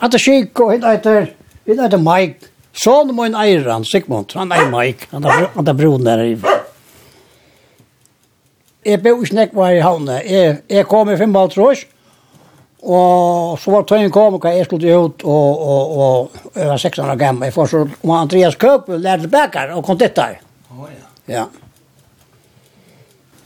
At 0.03 0.11
det 0.11 0.19
skikk, 0.21 0.59
og 0.59 0.73
hit 0.75 0.83
etter, 0.85 1.31
hit 1.65 1.79
etter 1.79 2.01
Mike. 2.01 2.51
Sånn 2.73 3.13
må 3.13 3.27
en 3.27 3.37
eier 3.37 3.65
han, 3.69 3.85
Sigmund. 3.85 4.33
Han 4.37 4.51
er 4.53 4.67
Mike, 4.69 5.07
han 5.13 5.25
er, 5.29 5.47
han 5.53 5.69
er 5.69 5.77
broen 5.77 6.05
der. 6.05 6.23
Jeg 8.83 8.99
ble 8.99 9.13
ikke 9.15 9.37
nekk 9.37 9.53
var 9.55 9.73
i 9.73 9.81
havnet. 9.83 10.25
Jeg, 10.27 10.61
jeg 10.69 10.87
kom 10.89 11.09
i 11.13 11.17
fem 11.17 11.33
baltrøs, 11.33 11.85
og 12.83 13.59
så 13.61 13.71
var 13.71 13.85
tøyen 13.87 14.11
kom, 14.11 14.35
og 14.35 14.47
jeg 14.49 14.65
skulle 14.67 14.97
ut, 14.97 15.23
og, 15.23 15.61
og, 15.73 15.93
og 16.03 16.57
jeg 16.57 16.67
var 16.67 16.81
600 16.81 17.13
år 17.13 17.21
gammel. 17.21 17.47
Jeg 17.47 17.55
får 17.55 17.71
så, 17.71 17.83
og 18.03 18.15
Andreas 18.17 18.57
Køp 18.59 18.89
lærte 18.97 19.29
bækker 19.31 19.71
og 19.77 19.85
kom 19.87 20.01
dit 20.01 20.15
der. 20.17 20.41
Oh, 20.73 20.89
ja. 20.89 21.37
ja. 21.37 21.45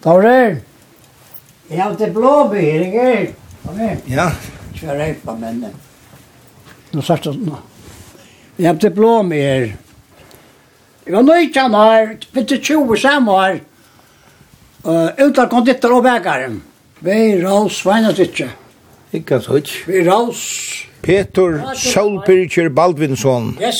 Da 0.03 0.15
var 0.15 0.25
det. 0.25 0.63
Jag 1.68 1.84
har 1.84 1.91
inte 1.91 2.07
blåbär, 2.07 2.95
jag 2.95 3.34
Kom 3.65 3.82
in. 3.82 3.97
Ja. 4.05 4.32
Kjør 4.74 5.09
ut 5.09 5.24
på 5.24 5.36
männen. 5.36 5.72
Nå 6.91 7.01
sagt 7.01 7.26
han. 7.26 7.55
Jag 8.55 8.68
har 8.68 8.74
inte 8.74 8.89
blåbär. 8.89 9.76
Jeg 11.05 11.15
var 11.15 11.24
nöjtjan 11.24 11.74
her, 11.74 12.18
bitte 12.32 12.57
20 12.57 12.97
samme 12.97 13.32
her. 13.32 13.59
Uh, 14.88 15.09
utan 15.18 15.49
konditter 15.49 15.91
og 15.91 16.03
bækaren. 16.03 16.61
Vi 16.99 17.41
raus 17.41 17.82
sveinatitje. 17.82 18.49
Ikka 19.11 19.39
ikke. 19.39 19.84
Vi 19.88 20.03
raus. 20.03 20.41
Peter 21.01 21.61
Solbirger 21.76 22.70
Baldvinsson. 22.70 23.57
Yes. 23.61 23.76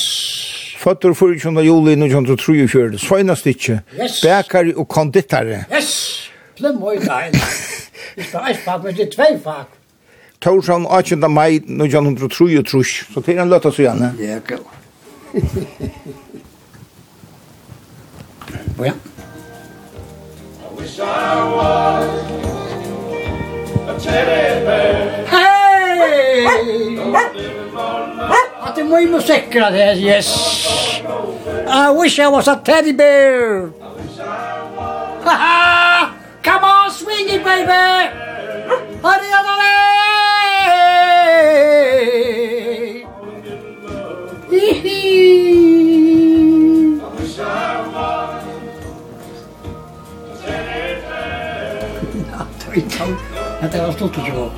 Fötter 0.78 1.14
14. 1.14 1.64
juli 1.64 1.92
1923. 1.92 2.98
Sveinatitje. 2.98 3.80
Yes. 3.98 4.22
Bägare 4.22 4.74
og 4.74 4.88
konditare. 4.88 5.64
Yes. 5.72 6.30
Plum 6.56 6.82
og 6.82 6.96
Det 8.16 8.26
er 8.34 8.48
ikke 8.48 8.62
fag, 8.64 8.84
men 8.84 8.96
det 8.96 9.06
er 9.06 9.10
tvei 9.14 9.38
fag. 9.44 9.64
Torshavn 10.40 10.86
18. 10.86 11.30
mai 11.30 11.54
1933, 11.56 12.84
så 13.14 13.20
det 13.26 13.34
er 13.36 13.42
en 13.42 13.48
løtta 13.50 13.70
så 13.70 13.82
gjerne. 13.82 14.12
Ja, 14.22 14.38
gå. 14.48 14.56
Og 18.78 18.86
ja. 18.86 18.92
I 18.92 20.80
wish 20.80 20.98
I 20.98 21.02
was 21.56 22.08
a 23.88 23.98
teddy 24.00 24.64
bear. 24.64 25.26
Hey! 25.26 26.98
Att 28.60 28.76
det 28.76 28.82
var 28.82 29.00
ju 29.00 29.08
musikra 29.10 29.70
det, 29.70 29.94
yes. 29.96 30.36
I 31.66 32.02
wish 32.02 32.18
I 32.18 32.26
was 32.26 32.48
a 32.48 32.54
teddy 32.64 32.92
bear. 32.92 33.70
Ha! 35.24 36.08
Come 36.48 36.64
on, 36.64 36.90
swing 36.90 37.28
it, 37.28 37.44
baby! 37.44 37.68
Hurry 39.04 39.30
on 39.36 39.44
the 39.48 39.54
way! 39.60 39.84
Hee-hee! 44.48 45.90
I 47.00 47.04
wish 47.20 47.38
I 47.38 47.42
Ja, 53.60 53.68
det 53.72 53.78
var 53.82 53.92
stort 53.92 54.18
att 54.18 54.28
jag. 54.28 54.36
Ja, 54.36 54.52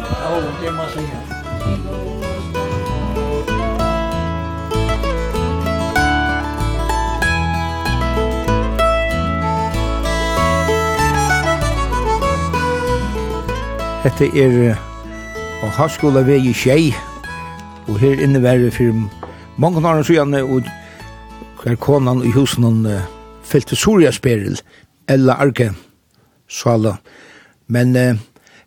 det 0.63 0.71
må 0.71 0.83
jeg 0.83 0.91
si. 0.93 2.20
Hette 14.01 14.31
er 14.33 14.55
og 15.61 15.73
Harskola 15.77 16.23
vei 16.25 16.39
i 16.49 16.55
Kjei, 16.57 16.87
og 17.85 17.99
her 18.01 18.23
inne 18.25 18.41
var 18.41 18.57
det 18.57 18.71
for 18.73 18.97
mange 19.61 19.83
år 19.85 20.01
siden, 20.09 20.33
og 20.41 20.65
hver 21.61 21.77
konan 21.77 22.23
i 22.25 22.31
husen 22.33 22.65
han 22.65 22.79
uh, 22.89 23.03
fylte 23.45 23.77
Soria 23.77 24.09
Speril, 24.11 24.57
eller 25.05 25.37
Arke 25.37 25.67
Svala. 26.49 26.95
Men 27.69 27.93
uh, 27.93 28.17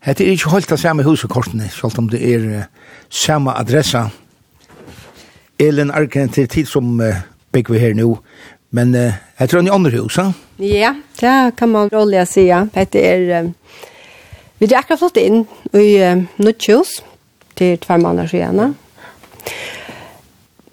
hette 0.05 0.21
er 0.21 0.35
ikke 0.35 0.51
holdt 0.53 0.75
av 0.75 0.77
samme 0.83 1.05
husekortene, 1.07 1.65
selv 1.73 1.97
om 2.03 2.11
det 2.13 2.21
er 2.21 2.45
uh, 2.45 2.67
samme 3.09 3.55
adressa. 3.57 4.11
Elin 5.57 5.89
Arke 5.89 6.27
til 6.27 6.45
tid 6.45 6.69
som 6.69 6.93
uh, 7.01 7.23
bygger 7.51 7.73
vi 7.73 7.81
her 7.87 7.97
nå, 7.97 8.11
men 8.69 8.93
uh, 8.93 9.17
hette 9.41 9.57
er 9.57 9.63
han 9.63 9.71
i 9.71 9.73
andre 9.73 9.97
hus. 9.97 10.21
Ja, 10.61 10.93
det 11.17 11.57
kan 11.57 11.73
man 11.73 11.89
rolig 11.89 12.21
å 12.21 12.29
si, 12.29 12.45
ja. 12.51 12.67
Hette 12.77 13.01
er... 13.01 13.25
Uh, 13.41 13.89
Vi 14.63 14.69
er 14.71 14.77
akkurat 14.79 15.01
flott 15.01 15.17
inn 15.19 15.41
i 15.75 15.97
uh, 15.99 16.21
Nutchus 16.39 17.01
til 17.59 17.73
tvær 17.83 17.97
måneder 17.99 18.29
siden. 18.31 18.77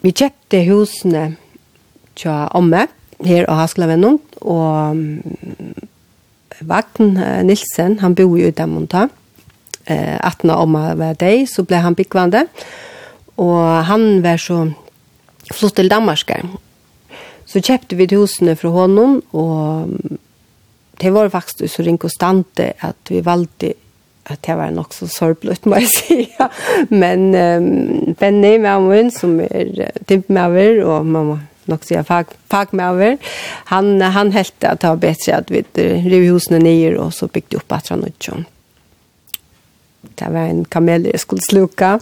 Vi 0.07 0.13
kjøpte 0.15 0.61
husene 0.69 1.25
til 2.15 2.31
Omme 2.55 2.85
her 3.27 3.49
og 3.49 3.59
Haskelavennen, 3.59 4.21
og 4.47 5.03
Vagn 6.71 7.19
uh, 7.19 7.43
Nilsen, 7.43 7.99
han 7.99 8.15
bor 8.15 8.39
jo 8.39 8.47
i 8.47 8.55
Demonta. 8.55 9.09
Uh, 9.91 10.17
18 10.23 10.55
av 10.55 10.63
Omme 10.69 10.87
var 11.03 11.19
deg, 11.19 11.49
så 11.51 11.67
ble 11.67 11.83
han 11.83 11.99
byggvande. 11.99 12.47
Og 13.43 13.61
han 13.91 14.23
var 14.23 14.39
så 14.39 14.69
flott 15.51 15.81
til 15.83 15.91
Danmark. 15.91 16.31
Så 17.43 17.59
kjøpte 17.59 17.99
vi 17.99 18.13
husene 18.15 18.55
fra 18.55 18.71
honom, 18.71 19.19
og 19.35 19.91
det 21.01 21.13
var 21.13 21.29
faktisk 21.29 21.75
så 21.75 21.83
ringkostante 21.83 22.73
at 22.85 23.09
vi 23.09 23.23
valgte 23.25 23.73
at 24.27 24.43
det 24.47 24.57
var 24.57 24.71
nok 24.71 24.95
så 24.95 25.07
sorgligt 25.09 25.67
må 25.67 25.81
jeg 25.81 25.89
si. 25.99 26.29
Men 26.89 27.35
um, 27.35 28.15
Benny 28.21 28.59
med 28.59 28.83
min, 28.83 29.11
som 29.11 29.41
är 29.41 29.91
typ 30.07 30.29
Maver 30.29 30.85
och 30.85 31.07
mamma 31.07 31.41
nog 31.65 31.85
säga 31.85 32.05
fag 32.05 32.27
fag 32.49 32.75
Maver. 32.75 33.19
Han 33.65 34.01
han 34.01 34.33
heldte 34.33 34.69
at 34.69 34.81
det 34.81 34.89
var 34.89 34.97
bedre 34.97 35.37
at 35.37 35.51
vi 35.51 35.65
rev 35.77 36.27
husene 36.33 36.59
nye, 36.59 36.99
og 36.99 37.13
så 37.15 37.29
bygde 37.29 37.57
opp 37.57 37.73
at 37.73 37.89
han 37.89 38.05
ikke. 38.07 38.45
Det 40.19 40.29
var 40.33 40.51
en 40.51 40.65
kamel 40.65 41.07
jeg 41.07 41.21
skulle 41.21 41.43
sluka. 41.43 41.99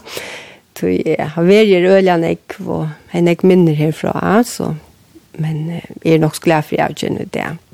Så 0.79 0.87
jeg 0.87 1.31
har 1.35 1.43
vært 1.43 1.66
i 1.66 1.87
Øljan 1.91 2.23
jag 2.23 2.39
var 2.59 2.93
en 3.12 3.37
minner 3.43 3.75
herfra. 3.75 4.43
Så. 4.45 4.75
Men 5.39 5.81
jeg 6.05 6.14
er 6.14 6.19
nok 6.19 6.41
glad 6.41 6.62
for 6.62 6.75
jeg 6.77 6.89
jag 6.89 6.97
känner 6.97 7.27
det. 7.31 7.68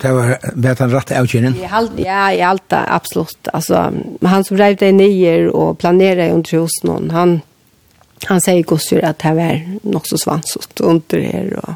Det 0.00 0.12
var 0.12 0.38
vet 0.54 0.78
han 0.78 0.90
rätt 0.90 1.10
avgörande. 1.10 1.58
Ja, 1.96 2.32
ja, 2.32 2.54
i 2.54 2.58
det 2.68 2.84
absolut. 2.88 3.48
Alltså 3.52 3.92
han 4.22 4.44
som 4.44 4.56
rev 4.56 4.76
det 4.76 4.92
ner 4.92 5.48
och 5.48 5.78
planerade 5.78 6.30
under 6.30 6.58
hos. 6.58 7.10
Han 7.10 7.40
han 8.24 8.40
säger 8.40 8.62
gossur 8.62 9.04
att 9.04 9.18
det 9.18 9.34
var 9.34 9.78
något 9.82 10.08
så 10.08 10.18
svansigt 10.18 10.80
under 10.80 11.20
här 11.20 11.58
och 11.62 11.74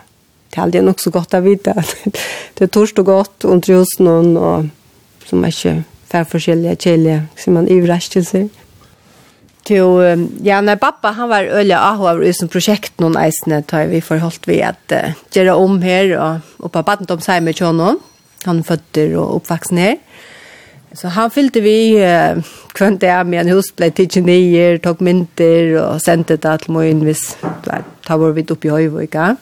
det 0.50 0.60
hade 0.60 0.82
nok 0.82 1.00
så 1.00 1.10
godt 1.10 1.34
att 1.34 1.44
vite. 1.44 1.84
det 2.54 2.66
torst 2.66 2.98
og 2.98 3.06
gott 3.06 3.44
under 3.44 3.74
hos 3.74 3.98
någon 3.98 4.36
och 4.36 4.64
som 5.26 5.44
er 5.44 5.48
ikke 5.48 5.84
för 6.08 6.24
forskjellige 6.24 6.76
källor 6.76 7.22
som 7.36 7.54
man 7.54 7.68
överraskelse. 7.68 8.48
Jo, 9.68 10.02
ja, 10.42 10.60
när 10.60 10.76
pappa 10.76 11.08
han 11.08 11.28
var 11.28 11.44
öle 11.44 11.78
aho 11.78 12.08
av 12.08 12.32
som 12.32 12.48
projekt 12.48 13.00
någon 13.00 13.16
eisne 13.16 13.62
tar 13.62 13.86
vi 13.86 14.00
förhållt 14.00 14.48
vi 14.48 14.62
att 14.62 14.92
uh, 14.92 15.10
göra 15.32 15.54
om 15.54 15.82
här 15.82 16.18
och, 16.18 16.64
och 16.64 16.72
pappa 16.72 16.90
hade 16.90 17.02
inte 17.02 17.14
om 17.14 17.20
sig 17.20 17.40
med 17.40 17.60
honom. 17.60 17.98
Han 18.46 18.62
er 18.62 18.68
fötter 18.68 19.16
og 19.16 19.40
oppvaksen 19.40 19.78
her. 19.78 19.96
Så 20.94 21.08
han 21.08 21.30
fyllde 21.30 21.62
vi 21.64 21.76
uh, 21.96 22.42
kvann 22.76 22.98
det 23.00 23.14
med 23.26 23.40
en 23.40 23.52
hus, 23.54 23.70
ble 23.76 23.88
tidsi 23.96 24.20
nyer, 24.24 24.76
tok 24.84 25.00
mynter 25.00 25.78
og 25.80 26.02
sendte 26.04 26.36
det 26.36 26.58
til 26.64 26.74
morgen 26.76 27.00
hvis 27.06 27.30
ta 27.64 28.18
var 28.20 28.34
vidt 28.36 28.52
oppi 28.52 28.68
høyvo, 28.68 29.00
ikke? 29.06 29.32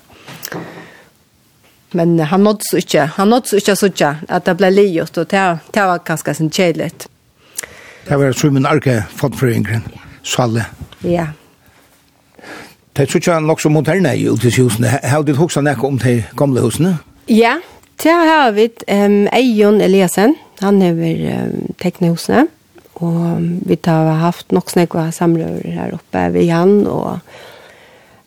Men 1.98 2.20
han 2.20 2.40
nådde 2.46 2.68
så 2.70 2.78
ikke, 2.78 3.06
han 3.16 3.28
nådde 3.28 3.50
så 3.50 3.56
ikke 3.56 3.76
så 3.76 3.90
ikke, 3.90 4.12
at 4.28 4.46
det 4.46 4.56
ble 4.60 4.70
livet, 4.70 5.18
og 5.18 5.30
det, 5.30 5.42
det 5.74 5.88
var 5.90 6.04
ganske 6.06 6.34
sin 6.34 6.50
kjedelig. 6.50 6.92
Det 8.06 8.18
var 8.18 8.32
så 8.32 8.50
min 8.50 8.66
arke 8.66 9.02
fått 9.10 9.36
for 9.38 9.50
yngren, 9.50 9.82
Svalle. 10.22 10.64
Ja. 11.02 11.26
Det 12.96 13.06
er 13.06 13.10
så 13.10 13.18
ikke 13.18 13.40
nok 13.40 13.60
så 13.60 13.68
moderne 13.68 14.14
i 14.16 14.28
utishusene. 14.28 14.86
Har 15.02 15.22
du 15.22 15.34
hoksa 15.34 15.60
nekka 15.60 15.86
om 15.86 15.98
de 15.98 16.20
gamle 16.36 16.60
husene? 16.60 16.98
Ja, 17.28 17.56
Det 18.00 18.12
har 18.12 18.52
vi 18.56 18.70
um, 18.88 19.26
Eion 19.32 19.80
Eliasen, 19.80 20.34
han 20.60 20.80
er 20.82 20.94
ved 20.96 21.24
um, 21.34 21.74
teknihusene, 21.82 22.46
og 23.00 23.42
vi 23.68 23.76
har 23.84 24.22
haft 24.22 24.52
nok 24.52 24.70
snakket 24.72 25.14
samrøver 25.14 25.68
her 25.68 25.92
oppe 25.98 26.22
ved 26.32 26.48
han, 26.48 26.86
og 26.86 27.18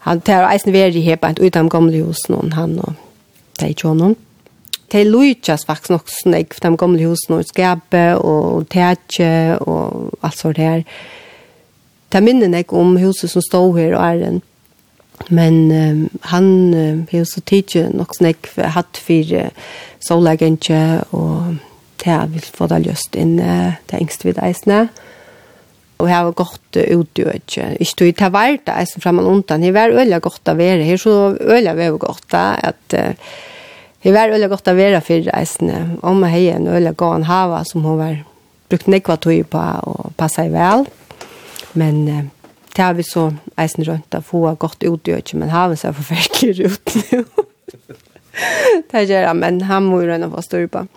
han 0.05 0.21
tar 0.21 0.45
eisen 0.51 0.73
veri 0.75 1.01
her 1.01 1.17
på 1.17 1.31
en 1.31 1.41
utan 1.41 1.71
gamle 1.73 2.03
hus 2.05 2.21
noen, 2.29 2.53
han 2.53 2.77
og 2.83 2.93
det 3.57 3.65
er 3.65 3.73
ikke 3.73 3.95
noen. 3.97 4.15
Det 4.91 5.01
er 5.01 5.09
lujtjas 5.09 5.65
faktisk 5.65 5.89
nok 5.89 6.09
snakket 6.11 6.59
for 6.59 6.69
de 6.69 6.77
gamle 6.77 7.09
hus 7.09 7.25
noen, 7.31 7.45
skape 7.47 8.03
og 8.21 8.67
tætje 8.69 9.57
og 9.57 10.13
alt 10.21 10.37
sånt 10.37 10.61
her. 10.61 10.83
Det 12.13 12.21
minner 12.21 12.59
jeg 12.59 12.69
om 12.77 12.97
huset 13.01 13.31
som 13.31 13.41
stod 13.41 13.79
her 13.79 13.95
og 13.97 14.05
er 14.05 14.19
den. 14.21 14.41
Men 15.29 15.71
um, 15.71 16.09
han 16.31 16.47
um, 16.73 17.03
har 17.11 17.23
så 17.29 17.41
tidsi 17.45 17.85
nok 17.93 18.15
snakk 18.17 18.49
hatt 18.75 18.99
for 18.99 19.35
uh, 19.37 19.69
solagentje, 20.03 20.81
og 21.15 21.55
det 22.03 22.11
har 22.11 22.27
vi 22.31 22.43
fått 22.43 22.73
det 22.73 22.83
løst 22.87 23.15
inn 23.19 23.37
uh, 23.39 23.77
til 23.87 24.03
engst 24.03 24.25
vid 24.27 24.41
eisene. 24.43 24.87
Og 26.01 26.09
jeg 26.09 26.17
har 26.17 26.35
gått 26.35 26.81
uh, 26.81 26.97
utgjørt. 26.97 27.57
Ikke 27.79 27.97
tog 28.01 28.13
det 28.19 28.31
var 28.35 28.57
det 28.57 28.75
eisen 28.75 29.05
frem 29.05 29.23
og 29.23 29.31
undan. 29.31 29.63
Jeg 29.63 29.77
var 29.77 29.95
øyla 29.95 30.19
godt 30.23 30.51
av 30.51 30.59
være 30.59 30.83
her, 30.83 30.99
så 30.99 31.33
øyla 31.39 31.77
var 31.77 31.97
godt 32.03 32.27
da, 32.33 32.45
at 32.73 32.99
uh, 32.99 33.33
jeg 34.03 34.17
var 34.17 34.33
øyla 34.35 34.51
godt 34.51 34.67
av 34.67 34.79
være 34.81 35.01
for 35.05 35.33
eisene. 35.39 35.85
Om 36.03 36.27
jeg 36.27 36.35
har 36.35 36.59
en 36.59 36.71
øyelig 36.75 36.97
gå 36.99 37.15
en 37.15 37.29
hava 37.29 37.63
som 37.69 37.85
hun 37.87 37.99
var 38.01 38.21
brukt 38.69 38.89
nekva 38.91 39.15
tog 39.21 39.45
på 39.53 39.65
og 39.87 40.11
passet 40.19 40.51
vel. 40.51 40.87
Men 41.79 42.07
uh, 42.09 42.23
det 42.75 42.81
har 42.81 42.93
vi 42.97 43.05
så 43.05 43.27
eisen 43.59 43.85
rundt 43.85 44.15
å 44.17 44.21
få 44.25 44.45
godt 44.59 44.83
ut 44.83 45.07
i 45.07 45.13
øyne, 45.17 45.39
men 45.43 45.53
har 45.53 45.69
vi 45.69 45.77
så 45.77 45.93
forferdelig 45.93 46.71
ut 46.71 46.95
nå. 47.11 47.23
det 48.91 49.03
gjør 49.09 49.29
han, 49.29 49.41
men 49.43 49.61
han 49.69 49.85
må 49.85 50.01
jo 50.01 50.09
rønne 50.09 50.29
på 50.31 50.41
større 50.45 50.71
på. 50.73 50.87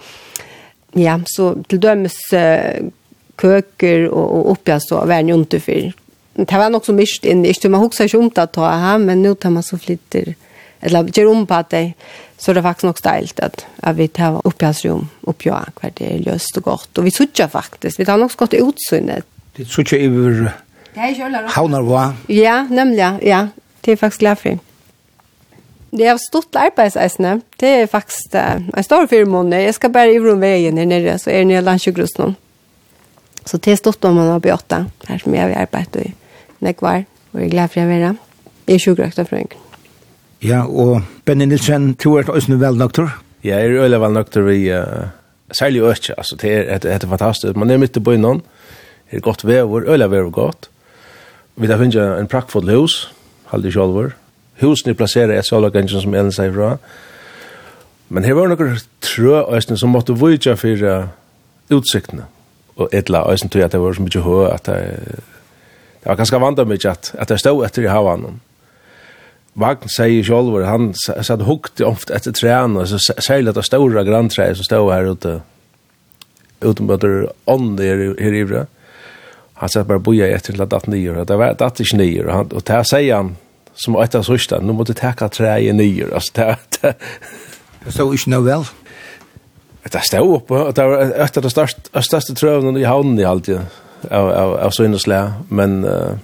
Ja, 0.97 1.19
så 1.29 1.53
til 1.69 1.83
dømes 1.85 2.17
uh, 2.33 2.89
køker 3.37 4.09
og, 4.09 4.25
og 4.25 4.51
oppgjør 4.55 4.83
så 4.87 5.03
var 5.05 5.21
han 5.21 5.33
jo 5.33 5.39
ikke 5.45 5.61
for. 5.67 5.93
Det 6.37 6.61
var 6.61 6.73
nok 6.73 6.85
så 6.85 6.97
mye 6.97 7.29
inn, 7.29 7.45
ikke 7.49 7.73
man 7.73 7.85
husker 7.85 8.09
ikke 8.09 8.21
om 8.21 8.33
det 8.33 8.49
å 8.49 8.55
ta 8.57 8.73
her, 8.81 8.99
men 9.01 9.23
nå 9.25 9.35
tar 9.41 9.53
man 9.53 9.65
så 9.65 9.79
flytter, 9.81 10.35
eller 10.85 11.09
gjør 11.13 11.33
om 11.33 11.47
på 11.49 11.57
at 11.57 11.71
det, 11.73 11.85
så 12.41 12.53
det 12.53 12.61
er 12.61 12.67
faktisk 12.69 12.89
nok 12.91 13.01
steilt 13.01 13.41
at, 13.45 13.65
at 13.81 13.97
vi 13.97 14.09
tar 14.13 14.37
oppgjørsrom, 14.45 15.07
oppgjør 15.33 15.73
hver 15.81 15.95
det 15.97 16.11
er 16.11 16.27
løst 16.27 16.61
og 16.61 16.69
godt. 16.69 16.91
Og 17.01 17.09
vi 17.09 17.13
suttet 17.13 17.53
faktisk, 17.53 18.01
vi 18.01 18.09
tar 18.09 18.21
nok 18.21 18.33
så 18.35 18.45
godt 18.45 18.59
utsynet. 18.61 19.29
Det 19.57 19.65
suttet 19.73 20.05
i 20.05 20.13
vår 20.13 20.45
Det 20.97 21.03
är 21.03 21.15
ju 21.15 21.23
alla. 21.23 21.47
Havnar 21.47 21.83
va? 21.83 22.15
Ja, 22.27 22.67
nemlig, 22.71 23.05
ja. 23.23 23.49
Det 23.81 23.93
er 23.93 23.97
faktisk 23.97 24.21
glad 24.21 24.39
for. 24.39 24.59
Det 25.93 26.07
er 26.09 26.17
stort 26.17 26.57
arbeidseisene. 26.57 27.41
Det 27.61 27.69
er 27.69 27.87
faktisk 27.87 28.35
uh, 28.35 28.63
en 28.77 28.85
stor 28.85 29.05
firmåne. 29.07 29.61
Jeg 29.61 29.75
skal 29.75 29.93
bare 29.93 30.15
i 30.15 30.19
rum 30.19 30.41
veien 30.41 30.79
her 30.81 30.89
nere 30.89 31.19
så 31.21 31.31
er 31.31 31.45
det 31.45 31.51
nye 31.51 31.61
landsjøgrus 31.61 32.17
nå. 32.17 32.31
Så 33.45 33.61
det 33.61 33.75
er 33.75 33.77
stort 33.77 34.05
om 34.09 34.17
man 34.17 34.31
har 34.33 34.41
beåta. 34.41 34.87
Här 35.09 35.19
som 35.19 35.35
jeg 35.35 35.43
har 35.43 35.61
arbeidet 35.63 36.07
i 36.07 36.15
Nekvar. 36.61 37.05
og 37.33 37.41
jeg 37.41 37.47
er 37.47 37.51
glad 37.51 37.69
for 37.69 37.81
å 37.81 37.87
være. 37.87 38.17
Jeg 38.67 38.75
er 38.75 38.79
20 38.79 39.03
rökta 39.03 39.25
från 39.25 39.47
Ja, 40.43 40.65
og 40.65 41.03
Benny 41.25 41.45
Nilsen, 41.45 41.93
du 41.93 42.17
er 42.17 42.31
også 42.31 42.57
vel 42.57 42.77
nøkter? 42.77 43.09
Ja, 43.45 43.59
jeg 43.59 43.67
er 43.67 43.83
øyelig 43.83 44.01
vel 44.01 44.13
nøkter 44.13 44.43
vi, 44.43 44.71
uh, 44.73 45.09
særlig 45.53 45.83
øyne, 45.83 46.15
altså, 46.19 46.37
det 46.37 46.73
er, 46.73 46.79
det 46.79 47.05
er 47.05 47.09
fantastisk. 47.09 47.57
Man 47.57 47.71
er 47.71 47.77
midt 47.77 47.97
i 47.97 48.01
bøynen, 48.01 48.43
det 49.11 49.17
er 49.17 49.21
godt 49.21 49.47
vever, 49.47 49.85
øyelig 49.89 50.11
vever 50.11 50.31
godt, 50.31 50.71
Vi 51.57 51.67
har 51.67 51.79
finnet 51.81 51.97
en 52.21 52.29
prakkfull 52.29 52.69
hus, 52.69 53.07
halde 53.49 53.71
sjolver. 53.73 54.11
Husene 54.61 54.93
plasserer 54.97 55.39
et 55.39 55.47
solagensjon 55.47 56.03
som 56.05 56.15
Ellen 56.15 56.33
sier 56.33 56.53
fra. 56.53 56.75
Men 58.13 58.27
her 58.29 58.37
var 58.37 58.51
noen 58.53 58.77
trø 59.05 59.41
øyne 59.41 59.79
som 59.81 59.95
måtte 59.97 60.17
vujtja 60.17 60.57
for 60.61 60.85
uh, 60.85 61.09
utsiktene. 61.73 62.29
Og 62.77 62.93
etla 62.93 63.25
øyne 63.33 63.49
tog 63.49 63.65
at 63.65 63.73
det 63.73 63.81
var 63.81 63.97
så 63.97 64.05
mye 64.05 64.25
høy 64.27 64.51
at 64.51 64.69
det, 64.69 64.77
det 66.03 66.11
var 66.11 66.21
ganske 66.21 66.43
vant 66.45 66.61
av 66.61 66.69
mye 66.69 66.93
at, 66.93 67.15
at 67.17 67.33
det 67.33 67.41
stod 67.41 67.65
etter 67.65 67.89
i 67.89 67.91
havan. 67.91 68.39
Vagn 69.57 69.89
sier 69.89 70.29
sjolver, 70.29 70.69
han 70.69 70.93
satt 70.93 71.49
hukt 71.49 71.81
ofte 71.81 72.13
etter 72.13 72.37
trærne, 72.37 72.85
så 72.85 73.01
særlig 73.01 73.55
at 73.55 73.63
det 73.63 73.65
store 73.65 74.05
grantræet 74.05 74.61
som 74.61 74.69
stod 74.69 74.93
her 74.93 75.09
ute 75.17 75.39
utenbøter 76.61 77.31
ånd 77.49 77.81
her, 77.81 78.13
her 78.21 78.37
i 78.37 78.45
vrøy 78.45 78.67
han 79.59 79.69
sa 79.69 79.85
bara 79.85 79.99
boja 79.99 80.29
efter 80.29 80.53
till 80.53 80.63
att 80.63 80.87
nio 80.87 81.11
och 81.11 81.27
det 81.27 81.37
var 81.37 81.47
att 81.47 81.75
det 81.77 81.93
nio 81.93 82.25
och 82.25 82.33
han 82.33 82.47
och 82.47 82.63
där 82.63 82.83
säger 82.83 83.15
han 83.15 83.37
som 83.75 83.97
ett 83.97 84.15
av 84.15 84.23
sista 84.23 84.61
nu 84.61 84.73
måste 84.73 84.95
täcka 84.95 85.29
trä 85.29 85.61
i 85.61 85.73
nio 85.73 86.15
alltså 86.15 86.33
där 86.35 86.57
det 87.85 87.93
så 87.93 88.13
är 88.13 88.29
ju 88.29 88.43
väl. 88.43 88.65
Det 89.83 90.01
står 90.01 90.35
upp 90.37 90.51
och 90.51 90.75
det 90.75 90.87
var 90.87 90.99
ett 90.99 91.37
av 91.37 91.43
de 91.43 91.51
största 91.51 92.03
största 92.03 92.35
trövnen 92.35 92.77
i 92.77 92.85
havnen 92.85 93.19
i 93.19 93.25
allt 93.25 93.49
ju 93.49 93.59
av 94.11 94.31
av 94.31 94.55
av 94.55 94.71
så 94.71 94.85
inneslä 94.85 95.33
men 95.49 95.85
uh, 95.85 96.17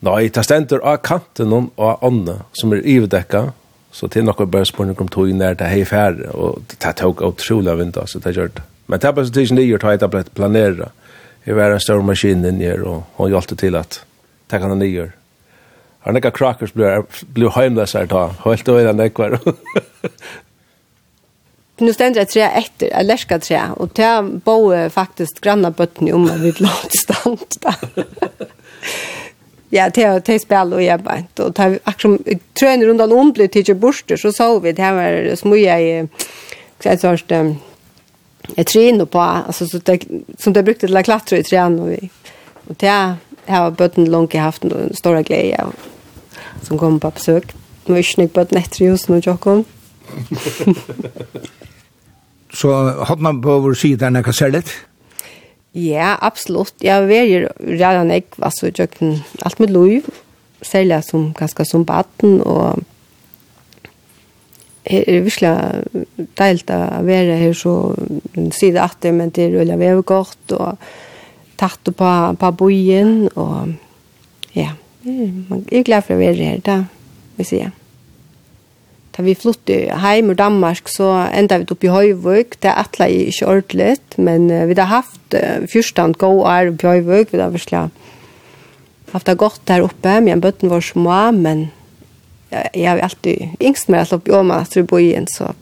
nej 0.00 0.28
det 0.28 0.42
ständer 0.42 0.78
av 0.78 0.96
kanten 0.96 1.52
och 1.52 1.72
av 1.76 2.04
andra 2.04 2.34
som 2.52 2.72
är 2.72 2.86
ivdäcka 2.86 3.52
så 3.90 4.08
till 4.08 4.24
något 4.24 4.48
bara 4.48 4.64
spårning 4.64 4.96
om 4.98 5.08
tog 5.08 5.30
in 5.30 5.38
där 5.38 5.54
det 5.54 5.64
här 5.64 5.84
färd 5.84 6.20
och 6.20 6.58
det 6.66 6.92
tog 6.92 7.22
otroliga 7.22 7.74
vind 7.74 7.98
alltså 7.98 8.18
det 8.18 8.30
gjorde 8.30 8.62
men 8.86 8.98
det 8.98 9.12
bara 9.12 9.26
så 9.26 9.32
tills 9.32 9.50
nio 9.50 9.78
tar 9.78 9.90
jag 9.90 10.14
att 10.14 10.34
planera 10.34 10.88
Jeg 11.46 11.56
var 11.56 11.70
en 11.70 11.80
stor 11.80 12.02
maskin 12.02 12.44
inn 12.44 12.58
her, 12.58 12.82
og 12.82 13.04
hun 13.18 13.30
hjalte 13.30 13.56
til 13.58 13.76
at 13.78 14.00
takk 14.50 14.66
han 14.66 14.78
nye. 14.78 15.12
Han 16.06 16.14
nekka 16.14 16.30
krakers 16.34 16.74
blir 16.74 17.54
heimløs 17.54 17.94
her 17.94 18.08
da, 18.10 18.28
høylt 18.42 18.68
og 18.68 18.82
øyne 18.82 18.96
nekvar. 18.98 19.38
Nu 21.78 21.92
ständer 21.92 22.20
jag 22.20 22.28
tre 22.28 22.42
efter, 22.42 22.90
jag 22.90 23.06
lärskar 23.06 23.38
tre. 23.38 23.60
Och 23.76 23.88
det 23.92 24.22
bor 24.44 24.88
faktiskt 24.88 25.40
granna 25.40 25.70
bötten 25.70 26.12
om 26.12 26.22
man 26.22 26.42
vill 26.42 26.54
låta 26.58 26.88
stanna. 26.88 27.74
ja, 29.70 29.90
det 29.94 30.02
är 30.02 30.22
det 30.26 30.38
spel 30.38 30.72
och 30.72 30.82
jag 30.82 31.00
bara 31.00 31.18
inte. 31.18 31.42
Och 31.42 31.52
det 31.52 31.62
är 31.62 31.78
akkurat, 31.84 32.20
tror 32.54 32.70
jag 32.70 32.86
rundan 32.86 33.12
om 33.12 33.32
blir 33.32 33.48
tidigt 33.48 33.76
borster 33.76 34.16
så 34.16 34.32
sa 34.32 34.58
vi 34.58 34.72
det 34.72 34.82
här 34.82 34.94
var 34.94 35.36
smuja 35.36 35.80
i, 35.80 36.08
så 36.80 36.88
här 36.88 36.96
ett 38.56 38.66
trin 38.66 39.06
på 39.06 39.20
alltså 39.20 39.66
så 39.66 39.78
det, 39.78 40.00
som 40.38 40.52
det 40.52 40.62
brukte 40.62 40.86
till 40.86 40.96
att 40.96 41.04
klättra 41.04 41.38
i 41.38 41.42
trän 41.42 41.80
och 41.80 41.90
vi 41.90 42.10
och 42.68 42.74
det 42.76 43.16
har 43.46 43.70
bötten 43.70 44.04
långt 44.10 44.34
haft 44.34 44.64
en 44.64 44.96
stora 44.96 45.22
glädje 45.22 45.64
som 46.62 46.78
kom 46.78 47.00
på 47.00 47.10
besök. 47.10 47.52
Nu 47.84 47.98
är 47.98 48.02
snygg 48.02 48.32
på 48.32 48.40
ett 48.40 48.50
nättrihus 48.50 49.08
nu 49.08 49.20
Jakob. 49.24 49.64
Så 52.52 52.72
har 52.90 53.16
man 53.16 53.42
på 53.42 53.58
vår 53.58 53.74
sida 53.74 54.10
när 54.10 54.22
kasellet? 54.22 54.70
Ja, 55.72 56.16
absolut. 56.20 56.74
Jag 56.78 57.02
väljer 57.02 57.52
redan 57.58 58.10
jag, 58.10 58.22
alltså 58.38 58.70
jag 58.74 58.88
allt 59.40 59.58
med 59.58 59.70
lov. 59.70 60.00
Sälja 60.60 61.02
som 61.02 61.32
ganska 61.32 61.64
som 61.64 61.84
batten 61.84 62.40
och 62.40 62.78
er 64.86 65.24
virkelig 65.26 66.26
deilt 66.38 66.70
å 66.70 66.80
være 67.06 67.38
her 67.40 67.56
så 67.56 67.74
sida 68.54 68.88
det, 69.02 69.12
men 69.14 69.32
det 69.34 69.48
er 69.48 69.58
veldig 69.58 69.78
veldig 69.80 70.06
godt, 70.06 70.54
og 70.56 70.78
tatt 71.58 71.90
på, 71.96 72.12
på 72.40 72.52
bojen, 72.60 73.28
og 73.34 73.74
ja, 74.56 74.74
jeg 75.06 75.80
er 75.80 75.86
glad 75.86 76.06
for 76.06 76.16
å 76.16 76.20
være 76.20 76.52
her, 76.52 76.62
da, 76.64 76.78
vil 77.36 77.48
si. 77.48 77.60
Da 79.16 79.24
vi 79.24 79.32
flyttet 79.38 79.94
hjem 79.96 80.34
i 80.34 80.36
Danmark, 80.36 80.90
så 80.92 81.08
enda 81.32 81.56
vi 81.62 81.68
opp 81.72 81.86
i 81.86 81.92
Høyvøk, 81.92 82.58
det 82.60 82.68
er 82.68 82.82
atle 82.82 83.08
i 83.08 83.22
ikke 83.30 83.48
ordentlig, 83.48 83.94
men 84.20 84.50
vi 84.68 84.76
har 84.76 84.92
haft 84.92 85.38
uh, 85.38 85.64
fyrstand 85.72 86.18
gå 86.20 86.28
år 86.42 86.74
opp 86.74 86.84
i 86.84 86.90
Høyvøk, 86.90 87.32
vi 87.32 87.40
har 87.40 87.54
virkelig 87.54 87.86
haft 89.14 89.30
det 89.30 89.38
godt 89.40 89.62
der 89.70 89.86
oppe, 89.86 90.18
men 90.20 90.44
bøtten 90.44 90.72
var 90.72 90.84
små, 90.84 91.20
men 91.32 91.70
jag 92.72 92.90
har 92.90 92.98
alltid 92.98 93.48
yngst 93.60 93.88
med 93.88 94.02
att 94.02 94.12
upp 94.12 94.28
om 94.28 94.50
att 94.50 94.74
bo 94.74 95.00
i 95.00 95.14
en 95.14 95.26
så 95.26 95.54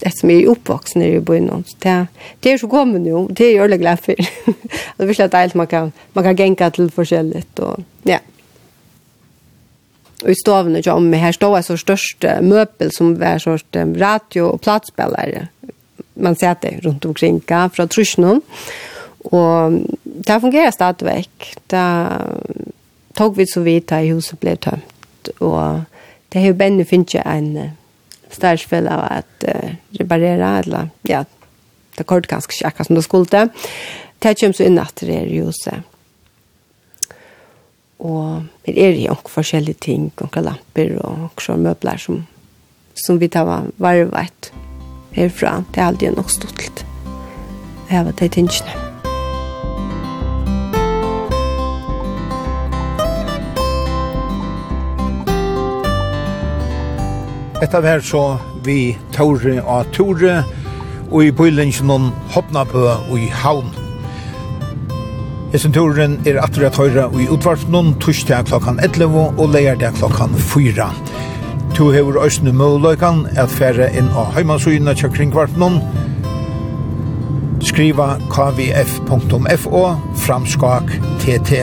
det 0.00 0.18
som 0.18 0.30
är 0.30 0.46
uppvuxen 0.46 1.02
i 1.02 1.20
byn 1.20 1.44
någon 1.44 1.64
så 1.64 1.76
det 1.78 2.06
det 2.40 2.52
är 2.52 2.58
så 2.58 2.68
kommer 2.68 2.98
nu 2.98 3.26
det 3.30 3.44
är 3.44 3.56
jag 3.56 3.80
glad 3.80 4.00
för 4.00 4.14
det 4.96 5.06
vill 5.06 5.16
säga 5.16 5.44
att 5.44 5.54
man 5.54 5.66
kan 5.66 5.92
man 6.12 6.24
kan 6.24 6.36
gänga 6.36 6.70
till 6.70 6.90
forskjelligt 6.90 7.58
och 7.58 7.80
ja 8.02 8.18
Och 10.22 10.30
i 10.30 10.34
stavene 10.34 10.82
jag 10.84 10.96
om 10.96 11.12
här 11.12 11.32
står 11.32 11.62
så 11.62 11.76
störst 11.76 12.24
möbel 12.40 12.90
som 12.92 13.18
var 13.18 13.38
sorts 13.38 13.64
radio 13.96 14.42
och 14.42 14.60
platsspelare. 14.60 15.48
Man 16.14 16.36
ser 16.36 16.56
det 16.60 16.78
runt 16.82 17.04
omkring 17.04 17.42
från 17.72 17.88
Trusjnån. 17.88 18.40
Och 19.24 19.72
det 20.02 20.40
fungerar 20.40 20.70
stadigvæk. 20.70 21.56
Det 21.66 22.08
tog 23.14 23.36
vi 23.36 23.46
så 23.46 23.60
vidt 23.60 23.88
da 23.88 24.00
huset 24.00 24.40
ble 24.40 24.56
tømt. 24.56 25.30
Og 25.38 25.84
det 26.32 26.38
har 26.38 26.46
ju 26.46 26.52
Benny 26.52 26.84
finnet 26.84 27.14
ju 27.14 27.20
en 27.24 27.70
starsfäll 28.30 28.88
av 28.88 29.00
att 29.00 29.44
uh, 29.48 29.70
reparera 29.90 30.58
eller 30.58 30.88
ja, 31.02 31.24
det 31.96 32.04
kort 32.04 32.26
ganska 32.26 32.52
tjacka 32.52 32.84
som 32.84 32.94
det 32.94 33.02
skulle. 33.02 33.48
Det 34.18 34.40
kommer 34.40 34.52
så 34.52 34.62
inn 34.62 34.78
at 34.78 34.96
det 34.96 35.16
er 35.16 35.26
ljuset. 35.28 35.82
Og 38.02 38.46
det 38.66 38.74
er 38.78 38.94
jo 38.96 39.12
noen 39.12 39.34
forskjellige 39.34 39.82
ting, 39.84 40.08
noen 40.20 40.46
lamper 40.48 40.94
og 41.02 41.42
noen 41.48 41.66
møbler 41.68 42.00
som, 42.00 42.22
som 42.94 43.20
vi 43.20 43.28
tar 43.28 43.46
varvet 43.76 44.52
herfra. 45.12 45.58
Det 45.74 45.82
er 45.82 45.90
alltid 45.90 46.16
nok 46.16 46.32
stort 46.32 46.64
litt. 46.64 46.86
Jeg 47.90 48.08
vet 48.08 48.18
det 48.18 48.30
er 48.30 48.34
tingene. 48.40 48.91
Etta 57.62 57.80
var 57.80 58.00
så 58.00 58.38
vi 58.64 58.96
Tore 59.14 59.60
og 59.62 59.86
Tore 59.94 60.40
og 61.12 61.20
i 61.22 61.30
bøylingen 61.30 61.86
noen 61.86 62.08
Hopnabø 62.34 62.88
og 62.90 63.12
i 63.14 63.28
Havn. 63.30 63.68
Hesen 65.52 65.74
turen 65.76 66.16
er 66.26 66.40
atter 66.42 66.66
at 66.66 66.80
høyre 66.80 67.04
og 67.12 67.20
i 67.22 67.28
utvarp 67.30 67.62
noen 67.70 67.92
torsdag 68.02 68.48
klokkan 68.50 68.80
11 68.82 69.38
og 69.38 69.52
leierdag 69.54 69.94
klokkan 70.00 70.34
4. 70.34 70.88
To 71.76 71.86
hever 71.94 72.18
òsne 72.24 72.50
møløykan 72.50 73.28
at 73.38 73.54
færre 73.54 73.86
inn 73.94 74.10
av 74.10 74.34
heimansøyene 74.34 74.96
til 74.98 75.14
kringvart 75.14 75.54
noen. 75.60 75.78
Skriva 77.62 78.16
kvf.fo 78.32 79.84
framskak 80.24 80.90
tt. 81.22 81.62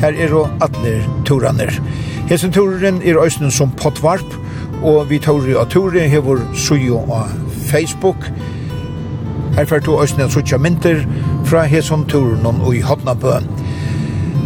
Her 0.00 0.16
er 0.16 0.32
jo 0.32 0.46
atler 0.64 1.04
turaner. 1.28 1.76
Hesen 2.32 2.56
turen 2.56 3.04
er 3.04 3.20
òsne 3.20 3.52
som 3.52 3.76
potvarp 3.76 4.40
og 4.82 5.10
vi 5.10 5.18
tar 5.18 5.32
og 5.32 5.68
Tore 5.70 6.08
hever 6.08 6.40
sujo 6.54 6.98
av 7.12 7.30
Facebook. 7.70 8.30
Her 9.56 9.64
fer 9.64 9.80
to 9.80 9.96
òsne 9.96 10.28
suttja 10.30 10.58
mynter 10.58 11.04
fra 11.44 11.64
Heson 11.64 12.04
turen 12.08 12.46
og 12.46 12.74
i 12.74 12.80
Hotnabø. 12.80 13.38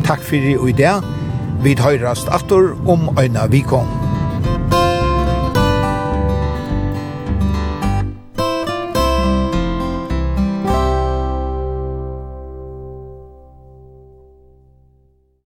Takk 0.05 0.22
fyrir 0.22 0.68
i 0.68 0.72
det. 0.72 0.95
Vi 1.62 1.74
høyrast 1.74 2.28
aftur 2.28 2.76
om 2.87 3.11
øyna 3.18 3.47
vikong. 3.47 4.09